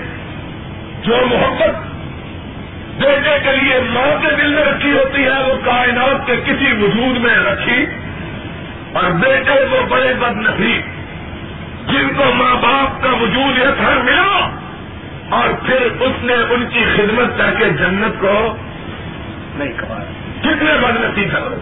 جو 1.01 1.17
محبت 1.25 1.89
بیٹے 3.01 3.37
کے 3.43 3.55
لیے 3.55 3.79
ماں 3.89 4.21
کے 4.21 4.35
دل 4.35 4.53
میں 4.53 4.65
رکھی 4.65 4.91
ہوتی 4.91 5.23
ہے، 5.23 5.43
وہ 5.47 5.65
کائنات 5.65 6.27
کے 6.27 6.35
کسی 6.35 6.71
وجود 6.81 7.17
میں 7.17 7.37
رکھی۔ 7.37 7.85
اور 8.93 9.03
بیٹے 9.03 9.63
وہ 9.71 9.87
بڑے 9.89 10.13
بد 10.19 10.37
نصیب 10.37 10.81
جن 11.91 12.13
کو 12.17 12.23
ماں 12.33 12.55
باپ 12.55 13.03
کا 13.03 13.09
وجود 13.09 13.57
یہ 13.57 13.71
تھا 13.77 13.89
ملا، 14.03 14.49
اور 15.29 15.49
پھر 15.65 15.87
اس 15.99 16.23
نے 16.23 16.33
ان 16.33 16.65
کی 16.73 16.83
خدمت 16.95 17.37
کر 17.37 17.51
کے 17.59 17.65
جنت 17.69 18.21
کو 18.21 18.55
نہیں 19.55 19.73
کمایا۔ 19.77 20.11
کتنے 20.41 20.73
بد 20.81 20.97
نصیب 21.01 21.33
ہے 21.33 21.57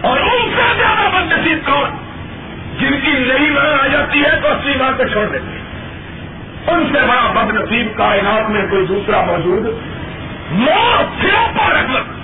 اور 0.00 0.20
ان 0.20 0.52
سے 0.56 0.62
زیادہ 0.78 1.16
بد 1.16 1.32
نصیب 1.32 1.58
کون؟ 1.66 2.01
جن 2.82 3.00
کی 3.00 3.10
نئی 3.10 3.50
ماں 3.50 3.84
آ 3.84 3.86
جاتی 3.86 4.24
ہے 4.24 4.40
تو 4.42 4.48
اصلی 4.48 4.72
ماں 4.78 4.92
کو 4.96 5.04
چھوڑ 5.04 5.26
دیتی 5.26 5.46
ہے 5.46 5.62
ان 6.66 6.92
سے 6.92 6.98
بڑا 7.00 7.42
بد 7.42 7.54
نصیب 7.54 7.96
کائنات 7.96 8.50
میں 8.50 8.66
کوئی 8.70 8.86
دوسرا 8.86 9.20
موجود 9.20 9.66
رحمت 11.72 12.22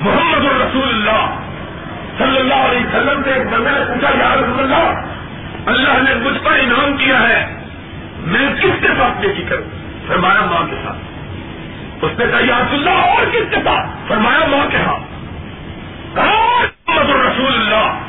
محمد 0.00 0.44
الرسول 0.44 0.88
اللہ 0.88 1.40
صلی 2.18 2.38
اللہ 2.38 2.54
علیہ 2.54 2.86
وسلم 2.86 3.22
سے 3.24 3.30
ایک 3.32 3.46
بندے 3.46 3.70
نے 3.70 3.94
پوچھا، 3.94 4.08
یا 4.08 4.34
رسول 4.34 4.58
اللہ 4.58 5.00
اللہ 5.66 6.10
نے 6.10 6.14
مجھ 6.14 6.38
پر 6.44 6.50
انعام 6.50 6.96
کیا 6.96 7.28
ہے، 7.28 7.54
میں 8.18 8.48
کس 8.54 8.70
کے 8.80 8.88
ساتھ 8.98 9.26
نیکی 9.26 9.44
کروں؟ 9.48 9.64
فرمایا، 10.08 10.40
ماں 10.40 10.66
کے 10.70 10.76
ساتھ۔ 10.84 10.96
اس 12.04 12.18
نے 12.18 12.24
کہا، 12.30 12.38
یا 12.40 12.58
رسول 12.58 12.88
اللہ، 12.88 13.06
اور 13.06 13.26
کس 13.26 13.50
کے 13.50 13.56
ساتھ؟ 13.64 13.86
فرمایا، 14.08 14.46
ماں 14.46 14.66
کے 14.70 14.76
ہاں۔ 14.76 14.98
ساتھ 16.14 16.88
محمد 16.88 17.10
الرسول 17.10 17.54
اللہ 17.54 18.05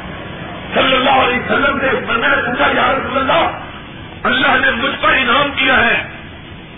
صلی 0.73 0.95
اللہ 0.95 1.09
علیہ 1.09 1.39
وسلم 1.39 1.79
سے 1.79 1.87
بندے 2.07 2.27
نے 2.27 2.35
پوچھا، 2.35 2.65
یا 2.67 2.91
رسول 2.91 3.17
اللہ 3.17 3.59
اللہ 4.23 4.47
نے 4.47 4.71
مجھ 4.71 4.95
پر 5.01 5.09
انعام 5.09 5.51
کیا 5.55 5.85
ہے، 5.85 6.03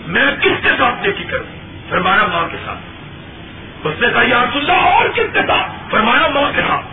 میں 0.06 0.24
کس 0.40 0.62
کے 0.62 0.68
ساتھ 0.78 1.06
نیکی 1.06 1.24
کروں؟ 1.24 1.60
فرمایا، 1.88 2.26
ماں 2.26 2.48
کے 2.50 2.56
ساتھ. 2.64 2.78
اس 3.86 3.94
نے 4.00 4.06
کہا، 4.12 4.22
یا 4.22 4.42
رسول 4.42 4.70
اللہ، 4.70 4.86
اور 4.86 5.08
کس 5.08 5.32
کے 5.32 5.40
ساتھ؟ 5.46 5.90
فرمایا، 5.90 6.28
ماں 6.28 6.52
کے 6.56 6.60
ساتھ. 6.68 6.86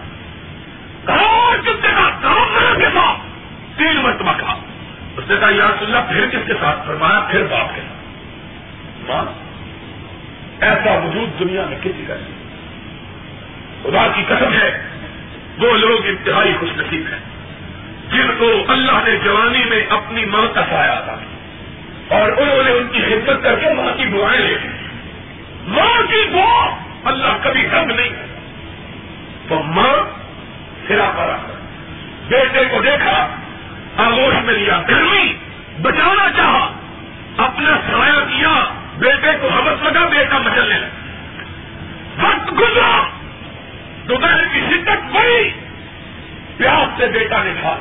کہا، 1.07 1.15
اور 1.15 1.57
کس 1.57 1.81
کے 1.81 1.87
ساتھ؟ 1.87 2.21
کہا، 2.21 2.33
ماں 2.33 2.75
کے 2.75 2.87
ساتھ. 2.93 3.19
تین 3.77 3.97
مرتبہ 3.97 4.33
کہا۔ 4.37 4.55
اس 5.17 5.23
نے 5.29 5.35
کہا، 5.39 5.49
یا 5.49 5.67
رسول 5.67 5.95
اللہ، 5.95 6.11
پھر 6.11 6.27
کس 6.27 6.47
کے 6.47 6.53
ساتھ؟ 6.53 6.87
فرمایا، 6.87 7.19
پھر 7.31 7.43
باپ 7.43 7.75
کے 7.75 7.81
ساتھ. 7.81 7.97
ماں، 9.11 9.25
ایسا 10.63 10.91
وجود 10.91 11.39
دنیا 11.39 11.61
میں 11.69 11.77
کسی 11.83 12.05
کا 12.07 12.13
نہیں۔ 12.15 12.37
خدا 13.83 14.07
کی 14.15 14.23
قسم 14.27 14.53
ہے 14.53 14.81
وہ 15.57 15.77
لوگ 15.77 16.05
انتہائی 16.05 16.53
خوش 16.59 16.69
نصیب 16.77 17.03
ہیں۔ 17.11 17.19
جن 18.11 18.27
کو 18.37 18.65
اللہ 18.67 18.91
نے 18.91 19.15
جوانی 19.23 19.65
میں 19.65 19.85
اپنی 19.89 20.25
ماں 20.25 20.47
کا 20.53 20.61
سایہ 20.69 21.01
تھا 21.05 21.15
اور 22.07 22.31
انہوں 22.37 22.63
نے 22.63 22.71
ان 22.71 22.87
کی 22.87 22.99
خدمت 23.01 23.43
کر 23.43 23.55
کے 23.55 23.73
ماں 23.73 23.97
کی 23.97 24.05
دعائیں 24.05 24.41
لے 24.41 24.57
لی۔ 24.61 24.67
ماں 25.67 26.03
کی 26.03 26.27
دعا 26.33 26.75
اللہ 27.03 27.37
کبھی 27.41 27.61
کم 27.71 27.91
نہیں۔ 27.91 28.09
تو 29.47 29.63
ماں 29.63 29.95
سرا 30.87 31.11
پر 31.15 31.37
بیٹے 32.27 32.65
کو 32.65 32.81
دیکھا 32.81 33.27
آگوش 33.97 34.43
میں 34.45 34.53
لیا۔ 34.53 34.81
گرمی، 34.89 35.33
بچانا 35.81 36.29
چاہا۔ 36.37 36.71
اپنا 37.37 37.77
سایہ 37.91 38.37
کیا۔ 38.37 38.73
بیٹے 38.97 39.27
کو 39.41 39.47
حبت 39.47 39.83
لگا 39.83 40.07
بیٹا 40.07 40.37
مچلنے 40.37 40.79
لگا 40.79 40.87
وقت 42.27 42.53
گزرا 42.59 43.03
دوپہر 44.09 44.43
کی 44.53 44.59
شدت 44.59 45.15
بڑی 45.15 45.49
پیاس 46.57 46.99
سے 46.99 47.07
بیٹا 47.07 47.43
نے 47.43 47.53
کھا 47.61 47.77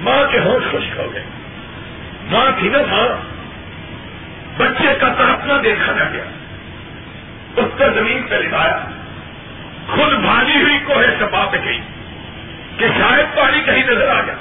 ماں 0.00 0.32
کے 0.32 0.38
ہوش 0.38 0.62
خشک 0.72 0.98
ہو 0.98 1.10
گئے 1.14 1.24
ماں 2.30 2.43
تھی 2.58 2.68
نا 2.68 2.78
ماں، 2.78 3.08
بچے 4.56 4.94
کا 5.00 5.08
تڑپنا 5.08 5.54
دیکھا 5.64 5.92
نہ 5.92 6.12
گیا۔ 6.12 6.24
اس 7.56 7.78
کا 7.78 7.88
زمین 7.88 8.22
پہ 8.28 8.34
لگایا۔ 8.34 8.78
خود 9.86 10.12
بھاگی 10.12 10.62
ہوئی 10.62 10.78
کوہے 10.84 11.16
سبا 11.18 11.44
پہ 11.50 11.56
گئی 11.64 11.80
کہ 12.78 12.86
شاید 12.86 13.36
پانی 13.36 13.60
کہیں 13.60 13.82
نظر 13.86 14.08
آ 14.08 14.20
گیا۔ 14.20 14.34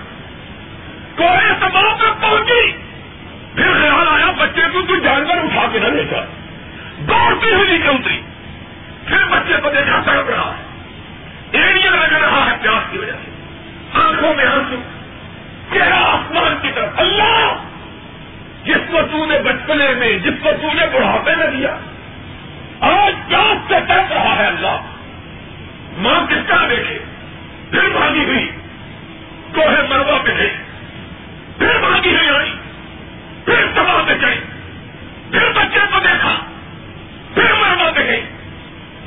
کوہے 1.16 1.52
سبا 1.60 1.96
پہ 1.96 2.22
پہنچی۔ 2.22 2.72
پھر 3.56 3.74
خیال 3.82 4.08
آیا 4.08 4.32
بچے 4.32 4.62
کو 4.74 4.86
کوئی 4.86 5.00
جانور 5.00 5.38
اٹھا 5.38 5.68
کے 5.72 5.80
نہ 5.80 5.88
لے 5.88 6.04
جا۔ 6.04 6.22
دوڑتی 6.98 7.54
ہوئی 7.54 7.72
نیچے 7.72 7.88
اتری 7.88 8.22
پھر 9.08 9.26
بچے 9.26 9.54
کو 9.62 9.70
دیکھا 9.70 10.02
تڑپ 10.06 10.30
رہا 10.30 10.54
ہے۔ 10.58 10.64
ایریا 11.52 11.92
لگ 11.92 12.14
رہا 12.14 12.52
ہے 12.52 12.56
پیاس 12.62 12.92
کی 12.92 12.98
وجہ 12.98 13.12
سے۔ 13.12 13.32
آنکھوں 13.94 14.34
میں 14.34 14.46
آنسو۔ 14.46 14.76
چہرہ 15.74 15.94
آسمان 15.94 16.56
کی 16.62 16.72
طرف۔ 16.76 16.90
اللہ! 16.98 17.63
جس 18.64 18.78
کو 18.88 19.02
تو 19.12 19.26
نے 19.26 19.40
بچپنے 19.40 19.88
میں، 20.00 20.18
جس 20.18 20.34
کو 20.44 20.50
تو 20.62 20.68
نے 20.74 20.86
بڑھاپے 20.94 21.36
میں 21.36 21.48
دیا۔ 21.48 21.78
آج 22.80 23.30
پیاس 23.30 23.58
سے 23.68 23.74
تڑپ 23.88 24.14
رہا 24.14 24.38
ہے 24.38 24.48
اللہ۔ 24.48 24.82
ماں 25.98 26.28
کس 26.30 26.48
طرح 26.48 26.68
دیکھے 26.70 27.00
پھر 27.72 27.90
بھاگی 27.90 28.24
ہوئی۔ 28.26 28.52
تو 29.54 29.62
ہے 29.62 29.88
مروا 29.90 30.18
پہ 30.24 30.38
گئی 30.38 30.50
پھر 31.58 31.80
بھاگی 31.80 32.16
ہوئی 32.16 32.30
آئی۔ 32.30 32.54
پھر 33.46 33.66
سبا 33.76 34.04
پہ 34.08 34.14
گئی 34.26 34.40
پھر 35.32 35.52
بچے 35.56 35.80
کو 35.92 36.00
دیکھا۔ 36.00 36.36
پھر 37.34 37.54
مروا 37.54 37.92
پہ 37.92 38.08
گئی 38.08 38.22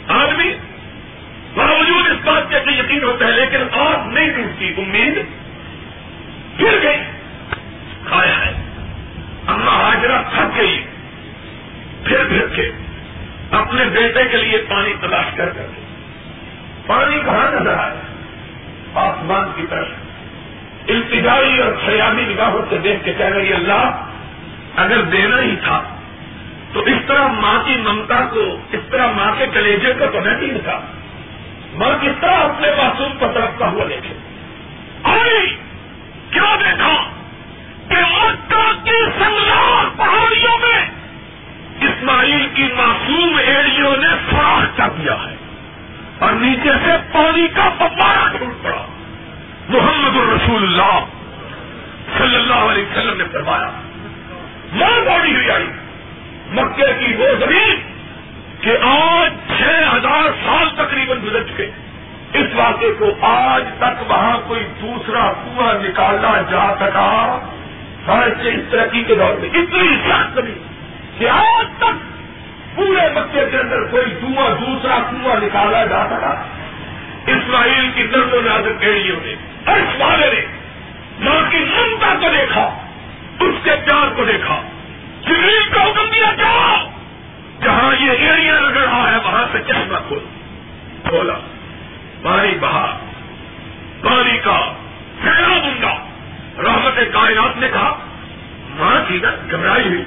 آدمی، 0.09 0.55
باوجود 1.55 2.07
اس 2.07 2.25
بات 2.25 2.51
کے 2.51 2.73
یقین 2.79 3.05
ہوتا 3.05 3.27
ہے، 3.27 3.31
لیکن 3.31 3.59
آج 3.73 4.14
نہیں 4.14 4.31
ٹوٹتی 4.37 4.75
امید 4.79 5.16
گر 6.61 6.83
گئی۔ 6.83 6.99
کھایا 8.05 8.47
ہے۔ 8.47 8.56
اما 9.46 9.72
حاجرہ 9.72 10.22
تھک 10.35 10.59
گئی۔ 10.59 10.85
پھر 12.04 12.24
پھر 12.28 12.46
کے 12.46 12.70
اپنے 13.50 13.85
بیٹے 13.85 14.24
کے 14.24 14.37
لیے 14.37 14.64
پانی 14.68 14.94
تلاش 15.00 15.24
کر 15.37 15.48
کر 15.48 15.66
پانی 16.87 17.18
کہاں 17.24 17.61
نظر 17.61 17.74
آیا؟ 17.74 17.94
آسمان 18.94 19.52
کی 19.56 19.66
طرف۔ 19.70 19.88
التجائی 20.88 21.59
اور 21.59 21.72
خیالی 21.87 22.35
نگاہوں 22.35 22.62
سے 22.70 22.78
دیکھ 22.78 23.04
کے 23.04 23.12
کہہ 23.12 23.26
رہی 23.26 23.52
اللہ، 23.52 24.04
اگر 24.76 25.02
دینا 25.02 25.40
ہی 25.40 25.56
تھا 25.64 25.82
تو 26.72 26.80
اس 26.80 26.96
طرح 27.06 27.26
ماں 27.26 27.59
کی 27.64 27.76
ممتا 27.76 28.28
کو، 28.30 28.61
اس 28.72 28.80
طرح 28.90 29.06
ماں 29.06 29.32
کے 29.38 29.46
کلیجے 29.54 29.92
کو 29.98 30.04
تو 30.12 30.20
نہیں 30.20 30.59
تھا۔ 30.64 30.80
ماں 31.74 31.98
کس 32.00 32.12
طرح 32.20 32.37
اپنے 32.37 32.70
معصوم 32.76 33.12
کو 33.18 33.26
ترقتا 33.35 33.68
ہوا 33.68 33.85
دیکھے۔ 33.88 34.14
آئی، 35.02 35.56
کیا 36.30 36.56
دیکھا؟ 36.56 37.11
کہ 37.88 37.94
مکہ 37.94 38.75
کی 38.87 39.05
سنگار 39.18 39.85
پہاڑیوں 39.96 40.59
میں 40.59 40.90
اسماعیل 41.81 42.48
کی 42.54 42.69
معصوم 42.77 43.38
ایڑیوں 43.46 43.96
نے 43.96 44.08
فراخ 44.31 44.77
کر 44.77 44.88
دیا 44.98 45.15
ہے 45.15 45.37
اور 46.19 46.33
نیچے 46.33 46.71
سے 46.85 46.90
پانی 47.13 47.48
کا 47.48 47.69
پپارا 47.77 48.29
ڈھونڈ 48.38 48.63
پڑا۔ 48.63 48.87
محمد 49.69 50.17
الرسول 50.17 50.63
اللہ 50.63 51.04
صلی 52.19 52.35
اللہ 52.35 52.54
علیہ 52.54 52.83
وسلم 52.83 53.19
نے 53.19 53.25
فرمایا، 53.33 53.71
ماں 54.73 55.04
دوڑی 55.04 55.35
ہوئی 55.35 55.50
آئی۔ 55.50 55.71
مکے 56.52 57.06
کی 57.06 57.15
وہ 57.15 57.27
زمین 57.46 57.81
کہ 58.60 58.79
آج 58.83 59.33
چھ 59.56 59.63
ہزار 59.96 60.23
سال 60.46 60.69
تقریباً 60.77 61.19
گزر 61.25 61.42
چکے۔ 61.42 61.71
اس 62.33 62.46
واقعے 62.54 62.92
کو 62.98 63.10
آج 63.21 63.65
تک 63.79 64.10
وہاں 64.10 64.38
کوئی 64.46 64.65
دوسرا 64.83 65.33
کنواں 65.33 65.75
نکالنا 65.75 66.40
جا 66.50 66.75
سکا۔ 66.81 67.38
سائنس 68.07 68.42
کے 68.42 68.48
اس 68.48 68.61
ترقی 68.71 69.04
کے 69.04 69.15
دور 69.15 69.35
میں۔ 69.35 69.48
اتنی 69.48 69.96
سخت 70.09 70.37
کمی 70.37 70.54
کہ 71.19 71.29
آج 71.29 71.67
تک 71.79 72.17
پورے 72.77 73.15
بچے 73.15 73.46
کے 73.50 73.59
اندر 73.59 73.83
کوئی 73.83 74.04
کنواں 74.04 74.50
دوسرا 74.61 74.98
کنواں 75.11 75.37
نکالا 75.37 75.85
جا 75.85 76.07
سکا۔ 76.07 76.42
اسرائیل 77.27 77.90
کی 77.94 78.07
درد 78.07 78.33
و 78.33 78.40
نازک 78.40 78.83
گیڑیوں 78.83 79.17
نے 79.23 79.35
ہر 79.67 79.79
والے 79.98 80.31
نے 80.33 80.46
ماں 81.19 81.50
کی 81.50 81.59
ممتا 81.59 82.15
کو 82.21 82.27
دیکھا، 82.29 82.79
اس 83.40 83.54
کے 83.65 83.71
پیار 83.71 84.07
کو 84.17 84.25
دیکھا۔ 84.25 84.63
جبریل 85.23 85.75
کا 85.75 85.83
حکم 85.83 86.09
دیا، 86.15 86.33
جاؤ۔ 86.38 86.90
جہاں 87.63 87.96
یہ 88.00 88.11
ایریا 88.11 88.61
لگ 88.61 88.79
رہا 88.79 89.11
ہے 89.13 89.17
وہاں 89.17 89.46
سے 89.52 89.59
چشمہ 89.67 89.98
کھول۔ 90.09 90.19
کھولا 91.09 91.35
پانی 92.23 92.59
بہا 92.61 92.98
پانی 94.02 94.38
کا 94.38 94.73
سیلاب 95.23 95.65
عمدہ 95.65 95.94
رحمت 96.59 96.98
کائنات 97.13 97.57
نے 97.57 97.69
کہا، 97.73 97.98
ماں 98.71 99.09
کی 99.09 99.19
نا 99.23 99.31
گھبرائی 99.50 99.88
ہوئی۔ 99.88 100.04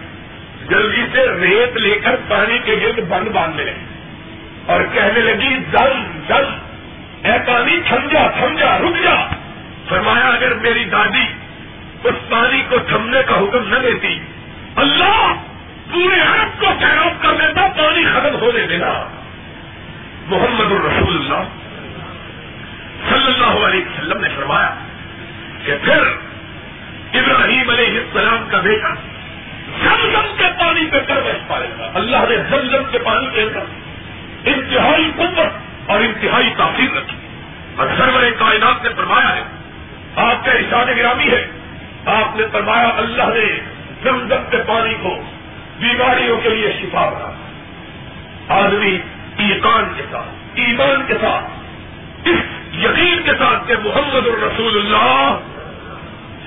جلدی 0.69 1.01
سے 1.11 1.27
ریت 1.27 1.77
لے 1.77 1.99
کر 2.03 2.15
پانی 2.27 2.59
کے 2.65 2.75
گرد 2.83 3.07
بند 3.09 3.27
باندھنے 3.27 3.63
لگی۔ 3.63 3.85
اور 4.65 4.81
کہنے 4.93 5.19
لگی، 5.19 5.57
دل 5.57 6.03
دل، 6.29 6.43
اے 7.23 7.37
پانی، 7.47 7.79
تھم 7.85 8.07
جا 8.07 8.27
تھم 8.27 8.57
جا، 8.57 8.77
رک 8.77 9.03
جا۔ 9.03 9.15
فرمایا، 9.89 10.25
اگر 10.25 10.53
میری 10.53 10.83
دادی 10.83 11.25
اس 12.03 12.29
پانی 12.29 12.63
کو 12.69 12.77
تھمنے 12.87 13.21
کا 13.25 13.35
حکم 13.35 13.69
نہ 13.69 13.79
دیتی، 13.79 14.19
اللہ 14.75 15.33
پورے 15.91 16.19
عرب 16.19 16.59
کو 16.59 16.65
سیراب 16.79 17.23
کر 17.23 17.31
دیتا، 17.31 17.67
پانی 17.77 18.03
ختم 18.03 18.35
ہونے 18.41 18.67
دینا۔ 18.67 19.07
محمد 20.27 20.71
الرسول 20.71 21.15
اللہ 21.15 21.43
صلی 23.09 23.33
اللہ 23.33 23.65
علیہ 23.65 23.85
وسلم 23.85 24.21
نے 24.21 24.29
فرمایا 24.35 24.75
کہ 25.65 25.73
پھر 25.83 26.28
ابراہیم 27.13 27.69
علیہ 27.69 27.99
السلام 27.99 28.49
کا 28.51 28.59
بیٹا 28.59 28.93
زمزم 29.83 30.35
کے 30.37 30.43
پانی 30.59 30.85
پہ 30.91 30.99
کر 30.99 31.21
بیٹھ 31.21 31.43
پائے 31.47 31.67
گا۔ 31.79 31.91
اللہ 31.93 32.17
نے 32.29 32.35
زمزم 32.35 32.83
کے 32.91 32.99
پانی 32.99 33.27
کے 33.35 33.41
اندر 33.41 33.59
انتہائی 34.45 35.11
قوت 35.15 35.47
اور 35.89 35.99
انتہائی 35.99 36.49
تاثیر 36.57 36.97
رکھی۔ 36.97 37.17
اور 37.77 37.87
سرور 37.97 38.23
کائنات 38.39 38.83
نے 38.83 38.89
فرمایا 38.95 39.35
ہے، 39.35 39.43
آپ 40.15 40.45
کا 40.45 40.51
ارشاد 40.51 40.85
گرامی 40.97 41.29
ہے۔ 41.29 41.47
آپ 42.05 42.35
نے 42.35 42.43
فرمایا، 42.51 42.87
اللہ 42.87 43.23
نے 43.23 43.59
زمزم 44.03 44.43
کے 44.51 44.57
پانی 44.67 44.93
کو 45.01 45.15
بیماریوں 45.79 46.37
کے 46.43 46.49
لیے 46.49 46.71
شفا 46.81 47.09
بنا 47.09 47.31
آدمی 48.49 48.97
ایمان 49.37 49.93
کے 49.97 50.03
ساتھ، 50.11 50.29
ایمان 50.53 51.03
کے 51.07 51.13
ساتھ، 51.13 51.45
اس 52.27 52.37
یقین 52.73 53.21
کے 53.23 53.31
ساتھ 53.31 53.67
کہ 53.67 53.75
محمد 53.83 54.27
الرسول 54.27 54.77
اللہ 54.77 55.39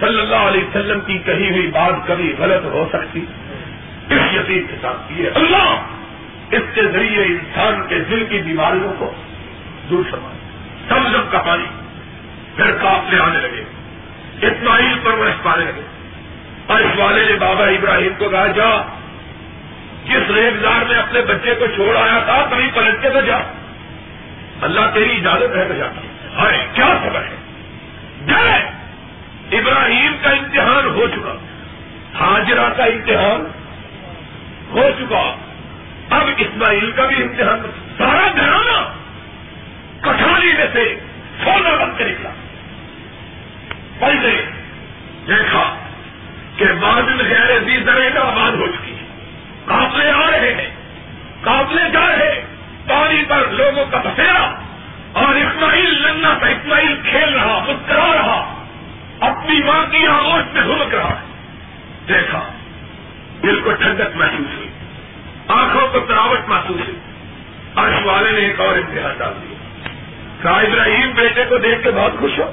صلی 0.02 0.20
اللہ 0.20 0.36
علیہ 0.36 0.64
وسلم 0.64 1.00
کی 1.00 1.18
کہی 1.18 1.50
ہوئی 1.50 1.66
بات 1.66 2.06
کبھی 2.06 2.34
غلط 2.38 2.64
ہو 2.64 2.88
سکتی؟ 2.92 3.24
اس 4.10 4.32
یقین 4.32 4.66
کے 4.66 4.76
ساتھ 4.80 5.08
کیے۔ 5.08 5.30
اللہ 5.34 5.82
اس 6.50 6.62
کے 6.74 6.82
ذریعے 6.92 7.24
انسان 7.24 7.86
کے 7.88 7.98
دل 7.98 8.24
کی 8.28 8.38
بیماریوں 8.38 8.92
کو 8.98 9.12
دور 9.90 10.04
سما 10.10 10.32
سمجم 10.88 11.20
کا 11.30 11.38
پانی 11.38 11.64
پھر 12.56 12.70
کاپنے 12.70 13.18
آنے 13.18 13.38
لگے۔ 13.38 13.64
اسماعیل 14.46 14.98
پر 15.02 15.10
وہ 15.10 15.24
پانے 15.42 15.64
لگے۔ 15.64 15.82
اور 16.66 16.80
اس 16.80 16.98
والے 16.98 17.24
نے 17.24 17.36
بابا 17.36 17.66
ابراہیم 17.66 18.12
کو 18.18 18.28
کہا، 18.28 18.46
جا۔ 18.46 18.98
جس 20.04 20.30
ریزگار 20.30 20.84
میں 20.84 20.96
اپنے 20.96 21.20
بچے 21.20 21.54
کو 21.54 21.66
چھوڑ 21.66 21.96
آیا 21.96 22.18
تھا، 22.18 22.46
کبھی 22.50 22.68
پلٹ 22.74 23.02
کے 23.02 23.10
تو 23.10 23.20
جا۔ 23.20 23.38
اللہ 24.60 24.80
تیری 24.94 25.16
اجازت 25.16 25.56
ہے 25.56 25.64
تو 25.68 25.74
جا۔ 25.74 25.86
ہائے، 26.36 26.66
کیا 26.72 26.98
خبر 27.02 27.20
ہے؟ 27.20 27.36
جائے۔ 28.26 28.81
ابراہیم 29.52 30.12
کا 30.22 30.30
امتحان 30.30 30.86
ہو 30.86 31.06
چکا، 31.06 31.36
حاجرہ 32.20 32.70
کا 32.76 32.84
امتحان 32.84 33.46
ہو 34.70 34.90
چکا۔ 34.98 35.36
اب 36.10 36.28
اسماعیل 36.36 36.90
کا 36.90 37.06
بھی 37.06 37.22
امتحان، 37.22 37.58
سارا 37.98 38.32
گھرانا 38.36 38.92
کٹھاری 40.00 40.52
میں 40.52 40.66
سے 40.72 40.98
سونا 41.44 41.84
بن 41.84 41.90
کے 41.96 42.04
نکلا۔ 42.04 42.30
پہلے 43.98 44.44
دیکھا 45.28 45.76
کہ 46.56 46.64
بادل 46.64 47.26
غیر 47.26 47.80
زرے 47.84 48.10
کا 48.14 48.20
آباد 48.20 48.52
ہو 48.52 48.66
چکی 48.66 48.92
ہے۔ 48.92 49.02
قافلے 49.64 50.10
آ 50.10 50.30
رہے 50.30 50.54
ہیں 50.54 50.70
قافلے 51.42 51.90
جا 51.92 52.06
رہے 52.06 52.44
پانی 52.88 53.24
پر 53.28 53.46
لوگوں 53.50 53.86
کا 53.90 53.98
بسیرا 53.98 54.54
اور 55.12 55.34
اسماعیل 55.34 56.02
لگنا 56.02 56.34
تھا، 56.38 56.46
اسماعیل 56.46 57.00
کھیل 57.10 57.34
رہا، 57.34 57.64
مسکرا 57.68 58.12
رہا۔ 58.14 58.61
کی 59.92 60.06
آگوش 60.06 60.54
میں 60.54 60.62
گھوم 60.62 60.82
رہا 60.82 61.08
ہے۔ 61.08 61.26
دیکھا، 62.08 62.48
دل 63.42 63.60
کو 63.60 63.72
ٹھنڈک 63.72 64.16
محسوس 64.16 64.56
ہوئی۔ 64.56 64.68
آنکھوں 65.48 65.88
کو 65.92 66.00
تراوٹ 66.00 66.48
محسوس 66.48 66.80
ہوئی۔ 66.88 66.98
عرش 67.76 68.06
والے 68.06 68.30
نے 68.30 68.38
ایک 68.38 68.60
اور 68.60 68.74
امتحان 68.74 69.14
ڈال 69.18 69.32
دیا۔ 69.42 69.88
کہا، 70.42 70.60
ابراہیم 70.60 71.10
بیٹے 71.10 71.44
کو 71.48 71.58
دیکھ 71.58 71.82
کے 71.82 71.90
بہت 71.90 72.12
خوش 72.18 72.38
ہو۔ 72.38 72.52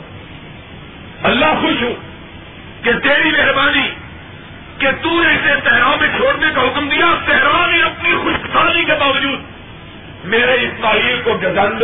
اللہ 1.23 1.45
خوش 1.45 1.83
ہوں 1.83 1.93
کہ 2.83 2.91
تیری 2.93 3.31
مہربانی 3.31 3.89
کہ 4.77 4.87
تو 5.01 5.23
نے 5.23 5.29
اسے 5.29 5.55
تہرا 5.63 5.95
میں 5.99 6.07
چھوڑنے 6.17 6.47
کا 6.55 6.61
حکم 6.61 6.89
دیا۔ 6.89 7.05
تہرا 7.25 7.65
نے 7.65 7.81
اپنی 7.81 8.15
خوشحالی 8.15 8.83
کے 8.83 8.93
باوجود 8.99 9.39
میرے 10.23 10.53
اسماعیل 10.53 11.21
کو 11.23 11.33
گزند 11.33 11.81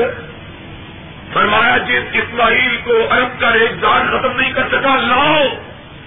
فرمایا 1.36 1.78
جی، 1.78 1.94
جس 1.94 2.24
اسماعیل 2.24 2.78
کو 2.84 2.92
عرب 3.10 3.40
کا 3.40 3.50
ایک 3.50 3.82
دار 3.82 4.18
ختم 4.18 4.40
نہیں 4.40 4.54
کر 4.54 4.68
سکا، 4.68 4.96
لاؤ 4.96 5.48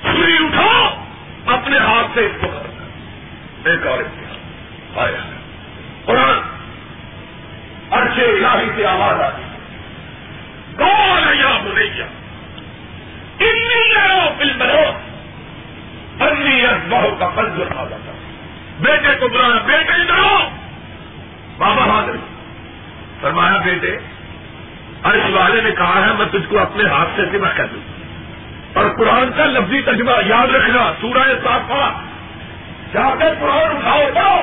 چھری 0.03 0.37
اٹھاؤ، 0.41 1.05
اپنے 1.47 1.79
ہاتھ 1.79 2.07
سے 2.15 2.21
اس 2.21 2.33
کو 2.41 2.47
ختم 2.49 2.73
کر۔ 2.79 3.71
ایک 3.71 3.87
اور 3.87 3.99
آیا 4.97 5.31
قرآن 6.05 6.41
اچھے 7.91 8.25
الہی 8.25 8.71
سے 8.77 8.87
آواز 8.87 9.21
آتی۔ 9.21 9.43
کون 10.77 11.39
یا 11.39 11.59
بنیا 11.65 12.07
فل 14.39 14.53
بنو 14.59 14.93
انی 16.25 16.67
بہت 16.89 17.21
کا 17.21 17.29
پنج 17.29 17.61
آ 17.77 17.85
جاتا 17.85 18.13
بیٹے 18.81 19.15
کو 19.21 19.29
بلانا، 19.29 19.61
بیٹے 19.67 19.93
ادھر 19.93 20.47
بابا 21.59 21.85
حاضر۔ 21.85 22.17
فرمایا، 23.21 23.59
بیٹے 23.65 23.99
ارش 25.05 25.31
والے 25.31 25.61
نے 25.61 25.71
کہا 25.71 26.07
ہے، 26.07 26.13
میں 26.19 26.27
تجھ 26.27 26.49
کو 26.49 26.59
اپنے 26.59 26.89
ہاتھ 26.89 27.09
سے 27.17 27.23
ذبح 27.33 27.49
کر 27.57 27.67
دوں۔ 27.67 27.99
اور 28.75 28.85
قرآن 28.99 29.31
کا 29.37 29.47
لفظی 29.47 29.81
تجربہ 29.81 30.13
یاد 30.27 30.55
رکھنا، 30.55 30.93
سورہ 31.01 31.19
صافا 31.45 32.03
جا 32.93 33.15
کر 33.19 33.35
قرآن 33.41 33.77
اٹھاؤ، 33.77 34.03
پڑھو۔ 34.15 34.43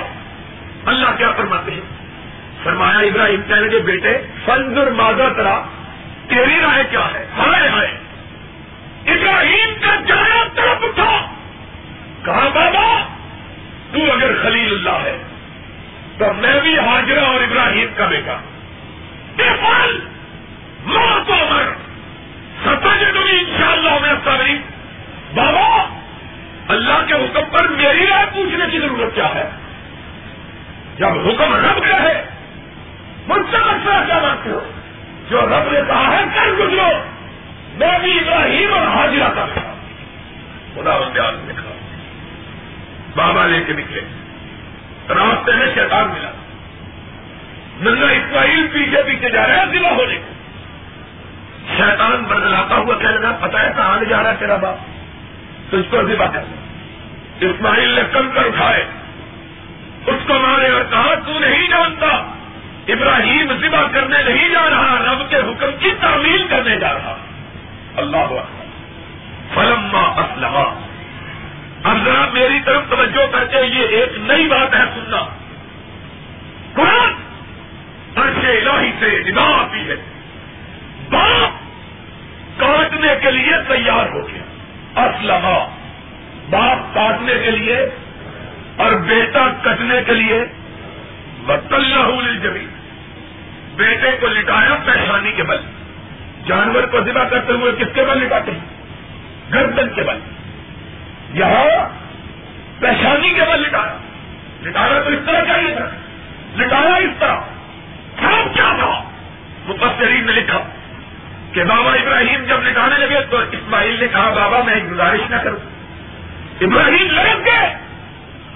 اللہ 0.85 1.07
کیا 1.17 1.31
فرماتے 1.31 1.71
ہیں؟ 1.71 1.81
فرمایا، 2.63 2.99
ابراہیم 2.99 3.41
کہنے 3.47 3.69
کے 3.69 3.79
بیٹے 3.79 4.17
فنزر 4.45 4.91
مادہ 4.91 5.27
طرح 5.37 5.59
تیری 6.27 6.59
رائے 6.61 6.83
کیا 6.89 7.07
ہے؟ 7.13 7.25
ہائے 7.37 7.69
ہائے 7.69 7.97
ابراہیم 9.05 9.73
کا 9.81 9.95
جانا 10.07 10.43
طرف 10.55 10.83
اٹھا۔ 10.83 11.33
کہا، 12.25 12.49
بابا، 12.53 13.07
تو 13.91 14.11
اگر 14.11 14.31
خلیل 14.43 14.73
اللہ 14.73 15.03
ہے، 15.03 15.17
تو 16.17 16.33
میں 16.33 16.61
بھی 16.61 16.79
حاجرہ 16.79 17.19
اور 17.19 17.41
ابراہیم 17.41 17.87
کا 17.95 18.05
بیٹا۔ 18.05 18.37
ماں 20.85 21.19
تو 21.27 21.33
امر 21.33 21.63
سطح 22.65 22.89
ان 23.31 23.45
شاء 23.57 23.71
اللہ 23.71 23.97
میں 24.01 24.13
سبھی 24.25 24.57
بابا، 25.35 25.89
اللہ 26.67 27.05
کے 27.07 27.13
حکم 27.13 27.41
پر 27.51 27.67
میری 27.67 28.07
رائے 28.07 28.25
پوچھنے 28.33 28.65
کی 28.71 28.79
ضرورت 28.79 29.15
کیا 29.15 29.35
ہے؟ 29.35 29.49
جب 30.97 31.07
حکم 31.07 31.53
رب 31.53 31.83
کا 31.89 32.03
ہے 32.03 32.23
مجھ 33.27 33.51
سے 33.51 33.57
مسئلہ 33.57 34.05
کیا 34.05 34.19
مانتے 34.19 34.49
ہو؟ 34.49 34.71
جو 35.29 35.41
رب 35.41 35.71
نے 35.71 35.79
کہا 35.87 36.17
ہے 36.17 36.23
کل 36.35 36.55
گزرو۔ 36.59 37.03
میں 37.75 37.99
بھی 37.99 38.19
ابراہیم 38.19 38.73
اور 38.73 38.87
حاضرہ 38.87 39.29
کا 39.35 39.45
تھا 39.53 39.73
خدا 40.75 40.97
بندیال 40.97 41.35
نے 41.37 41.53
کہا 41.53 41.73
بابا 43.15 43.45
لے 43.45 43.63
کے 43.67 43.73
نکلے۔ 43.73 44.01
راستے 45.09 45.51
میں 45.55 45.67
شیطان 45.73 46.07
ملا۔ 46.07 46.31
ننگا 47.81 48.09
اسماعیل 48.09 48.67
پیچھے 48.73 49.03
پیچھے 49.03 49.29
جا 49.29 49.47
رہا 49.47 49.61
ہے 49.61 49.65
ضلع 49.71 49.89
ہونے 49.89 50.15
کو۔ 50.15 50.34
شیطان 51.77 52.23
بدلاتا 52.23 52.75
ہوا 52.75 52.95
کہنے 52.95 53.17
لگا 53.17 53.37
پتا 53.41 53.61
ہے 53.61 53.71
کہاں 53.75 53.99
لے 53.99 54.05
جا 54.05 54.23
رہا 54.23 54.31
ہے 54.31 54.35
تیرا 54.39 54.55
باپ؟ 54.55 54.75
تو 55.71 55.77
اس 55.77 55.85
کو 55.89 55.97
ذبح 56.01 56.25
کر 56.25 56.43
اسماعیل 57.41 57.89
نے 57.89 58.01
کم 58.11 58.29
کر 58.33 58.45
اٹھائے۔ 58.45 58.85
اس 60.05 60.27
کو 60.27 60.33
مارے 60.33 60.67
اور 60.67 60.81
کہا، 60.89 61.15
تو 61.25 61.39
نہیں 61.39 61.67
جانتا۔ 61.67 62.07
ابراہیم 62.87 63.53
ذبح 63.53 63.81
کرنے 63.93 64.17
نہیں 64.23 64.49
جا 64.49 64.69
رہا، 64.69 65.13
رب 65.13 65.29
کے 65.29 65.35
حکم 65.35 65.77
کی 65.79 65.91
تعمیل 66.01 66.47
کرنے 66.49 66.79
جا 66.79 66.93
رہا۔ 66.93 67.15
اللہ 67.97 68.43
فلما 69.53 69.99
اسلم 69.99 70.55
اب 71.83 71.97
ذرا 72.05 72.25
میری 72.33 72.59
طرف 72.65 72.81
توجہ 72.89 73.25
کر 73.31 73.45
کے 73.45 73.57
یہ 73.57 73.87
ایک 73.87 74.17
نئی 74.17 74.47
بات 74.47 74.75
ہے 74.75 74.79
سننا۔ 74.79 75.23
قرآن 76.73 77.13
عرش 78.15 78.45
الہی 78.45 78.91
سے 78.99 79.31
ندا 79.31 79.41
آتی 79.41 79.89
ہے۔ 79.89 79.95
باپ 81.09 81.64
کاٹنے 82.57 83.07
کے 83.21 83.31
لیے 83.31 83.53
تیار 83.67 84.07
ہو 84.07 84.27
گیا۔ 84.27 84.41
اسلم 85.03 85.47
باپ 86.49 86.95
کاٹنے 86.95 87.33
کے 87.43 87.51
لیے 87.51 87.77
اور 88.75 88.91
بیٹا 88.91 89.47
کٹنے 89.61 89.95
کے 90.05 90.13
لیے۔ 90.13 90.45
بطلہ 91.45 92.39
جبھی 92.43 92.67
بیٹے 93.75 94.17
کو 94.19 94.27
لٹایا 94.27 94.75
پیشانی 94.85 95.31
کے 95.31 95.43
بل۔ 95.43 95.57
جانور 96.47 96.83
کو 96.83 97.01
ذبح 97.01 97.23
کرتے 97.23 97.53
ہوئے 97.53 97.71
کس 97.71 97.87
کے 97.93 98.03
بل 98.03 98.17
لٹاتے 98.17 98.51
ہیں؟ 98.51 98.59
گردن 99.53 99.89
کے 99.95 100.03
بل۔ 100.03 100.19
یہاں 101.33 101.89
پیشانی 102.79 103.29
کے 103.29 103.41
بل 103.41 103.61
لٹایا۔ 103.61 103.97
لٹانا 104.63 104.99
تو 104.99 105.09
اس 105.09 105.19
طرح 105.25 105.45
چاہیے 105.45 105.75
تھا۔ 105.75 105.89
لٹایا 106.55 106.95
اس 106.95 107.11
طرح۔ 107.19 107.35
کیا 108.53 108.75
تھا؟ 108.79 109.03
مفسرین 109.65 110.25
نے 110.25 110.31
لکھا۔ 110.31 110.74
کہ 111.55 111.63
بابا 111.63 111.91
ابراہیم 111.91 112.43
جب 112.43 112.63
لٹانے 112.63 113.05
لگے 113.05 113.21
تو 113.29 113.37
اسماعیل 113.37 113.99
نے 113.99 114.07
کہا، 114.07 114.29
بابا 114.29 114.61
میں 114.65 114.73
ایک 114.73 114.91
گزارش 114.91 115.29
نہ 115.29 115.35
کروں۔ 115.35 115.59
ابراہیم 116.61 117.11
لڑک 117.11 117.45
گئے۔ 117.45 117.77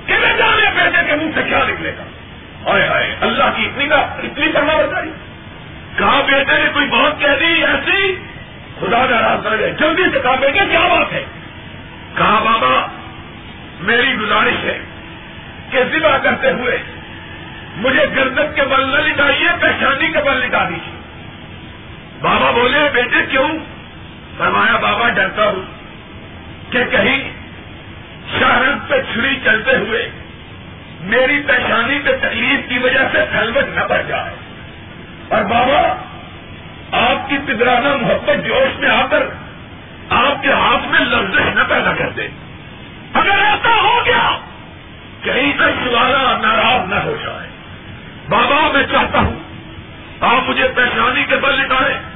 کہ 0.05 0.13
میں 0.21 0.37
جانے 0.37 0.69
بیٹے 0.75 0.97
کے 1.07 1.15
منہ 1.15 1.31
سے 1.35 1.41
کیا 1.43 1.59
نکلے 1.67 1.93
گا؟ 1.99 2.03
ہائے 2.71 2.87
ہائے 2.87 3.15
اللہ 3.21 3.43
کی 3.55 3.65
اتنی 3.65 3.85
اتنی 3.91 4.51
کرنا 4.51 4.73
بتائی 4.77 5.09
کہا، 5.97 6.21
بیٹے 6.21 6.63
نے 6.63 6.69
کوئی 6.73 6.87
بہت 6.87 7.19
کہہ 7.19 7.39
دی، 7.39 7.65
ایسی؟ 7.65 8.15
خدا 8.79 9.05
ناراض 9.09 9.43
کر 9.43 9.57
گئے 9.59 9.71
جلدی 9.71 10.03
سے 10.13 10.19
کہا، 10.19 10.35
بیٹے، 10.35 10.59
کیا 10.69 10.79
بات 10.79 11.13
ہے؟ 11.13 11.25
کہا، 12.17 12.43
بابا، 12.43 12.85
میری 13.79 14.15
گزارش 14.15 14.63
ہے 14.63 14.79
کہ 15.69 15.79
ذبح 15.91 16.17
کرتے 16.17 16.51
ہوئے 16.51 16.77
مجھے 17.75 18.05
گردن 18.15 18.53
کے 18.55 18.61
بل 18.61 18.89
نہ 18.89 18.97
لٹائیے، 18.97 19.47
پیشانی 19.61 20.11
کے 20.11 20.19
بل 20.19 20.37
لٹا 20.37 20.69
دیجیے۔ 20.69 20.98
بابا 22.21 22.51
بولے، 22.51 22.79
بیٹے 22.93 23.25
کیوں؟ 23.29 23.47
فرمایا، 24.37 24.75
بابا 24.75 25.09
ڈرتا 25.09 25.45
ہوں 25.45 25.61
کہ 26.71 26.83
کہیں 26.91 27.31
شہرت 28.39 28.89
پہ 28.89 29.01
چھری 29.01 29.39
چلتے 29.43 29.75
ہوئے 29.75 30.11
میری 31.01 31.41
پیشانی 31.47 31.99
پہ 31.99 32.17
تکلیف 32.17 32.69
کی 32.69 32.77
وجہ 32.77 32.99
سے 33.11 33.17
ہیلمٹ 33.33 33.75
نہ 33.75 33.81
بڑھ 33.89 34.01
جائے۔ 34.07 34.35
اور 35.27 35.41
بابا، 35.41 35.95
آپ 36.91 37.29
کی 37.29 37.37
پدرانہ 37.45 37.95
محبت 37.95 38.47
جوش 38.47 38.79
میں 38.79 38.89
آ 38.89 39.05
کر 39.05 39.23
آپ 40.09 40.43
کے 40.43 40.51
ہاتھ 40.51 40.87
میں 40.87 40.99
لفظ 40.99 41.35
نہ 41.55 41.61
پیدا 41.69 41.93
کر 41.93 42.09
دے۔ 42.09 42.27
اگر 43.13 43.39
ایسا 43.39 43.81
ہو 43.81 44.05
گیا، 44.05 44.37
کہیں 45.21 45.53
کا 45.57 45.65
سوالا 45.65 46.37
ناراض 46.41 46.89
نہ 46.89 46.95
ہو 46.95 47.15
جائے۔ 47.23 47.47
بابا، 48.29 48.71
میں 48.73 48.83
چاہتا 48.91 49.19
ہوں 49.19 49.39
آپ 50.21 50.49
مجھے 50.49 50.67
پہچانی 50.75 51.23
کے 51.23 51.35
بل 51.35 51.61
نکالے 51.61 52.08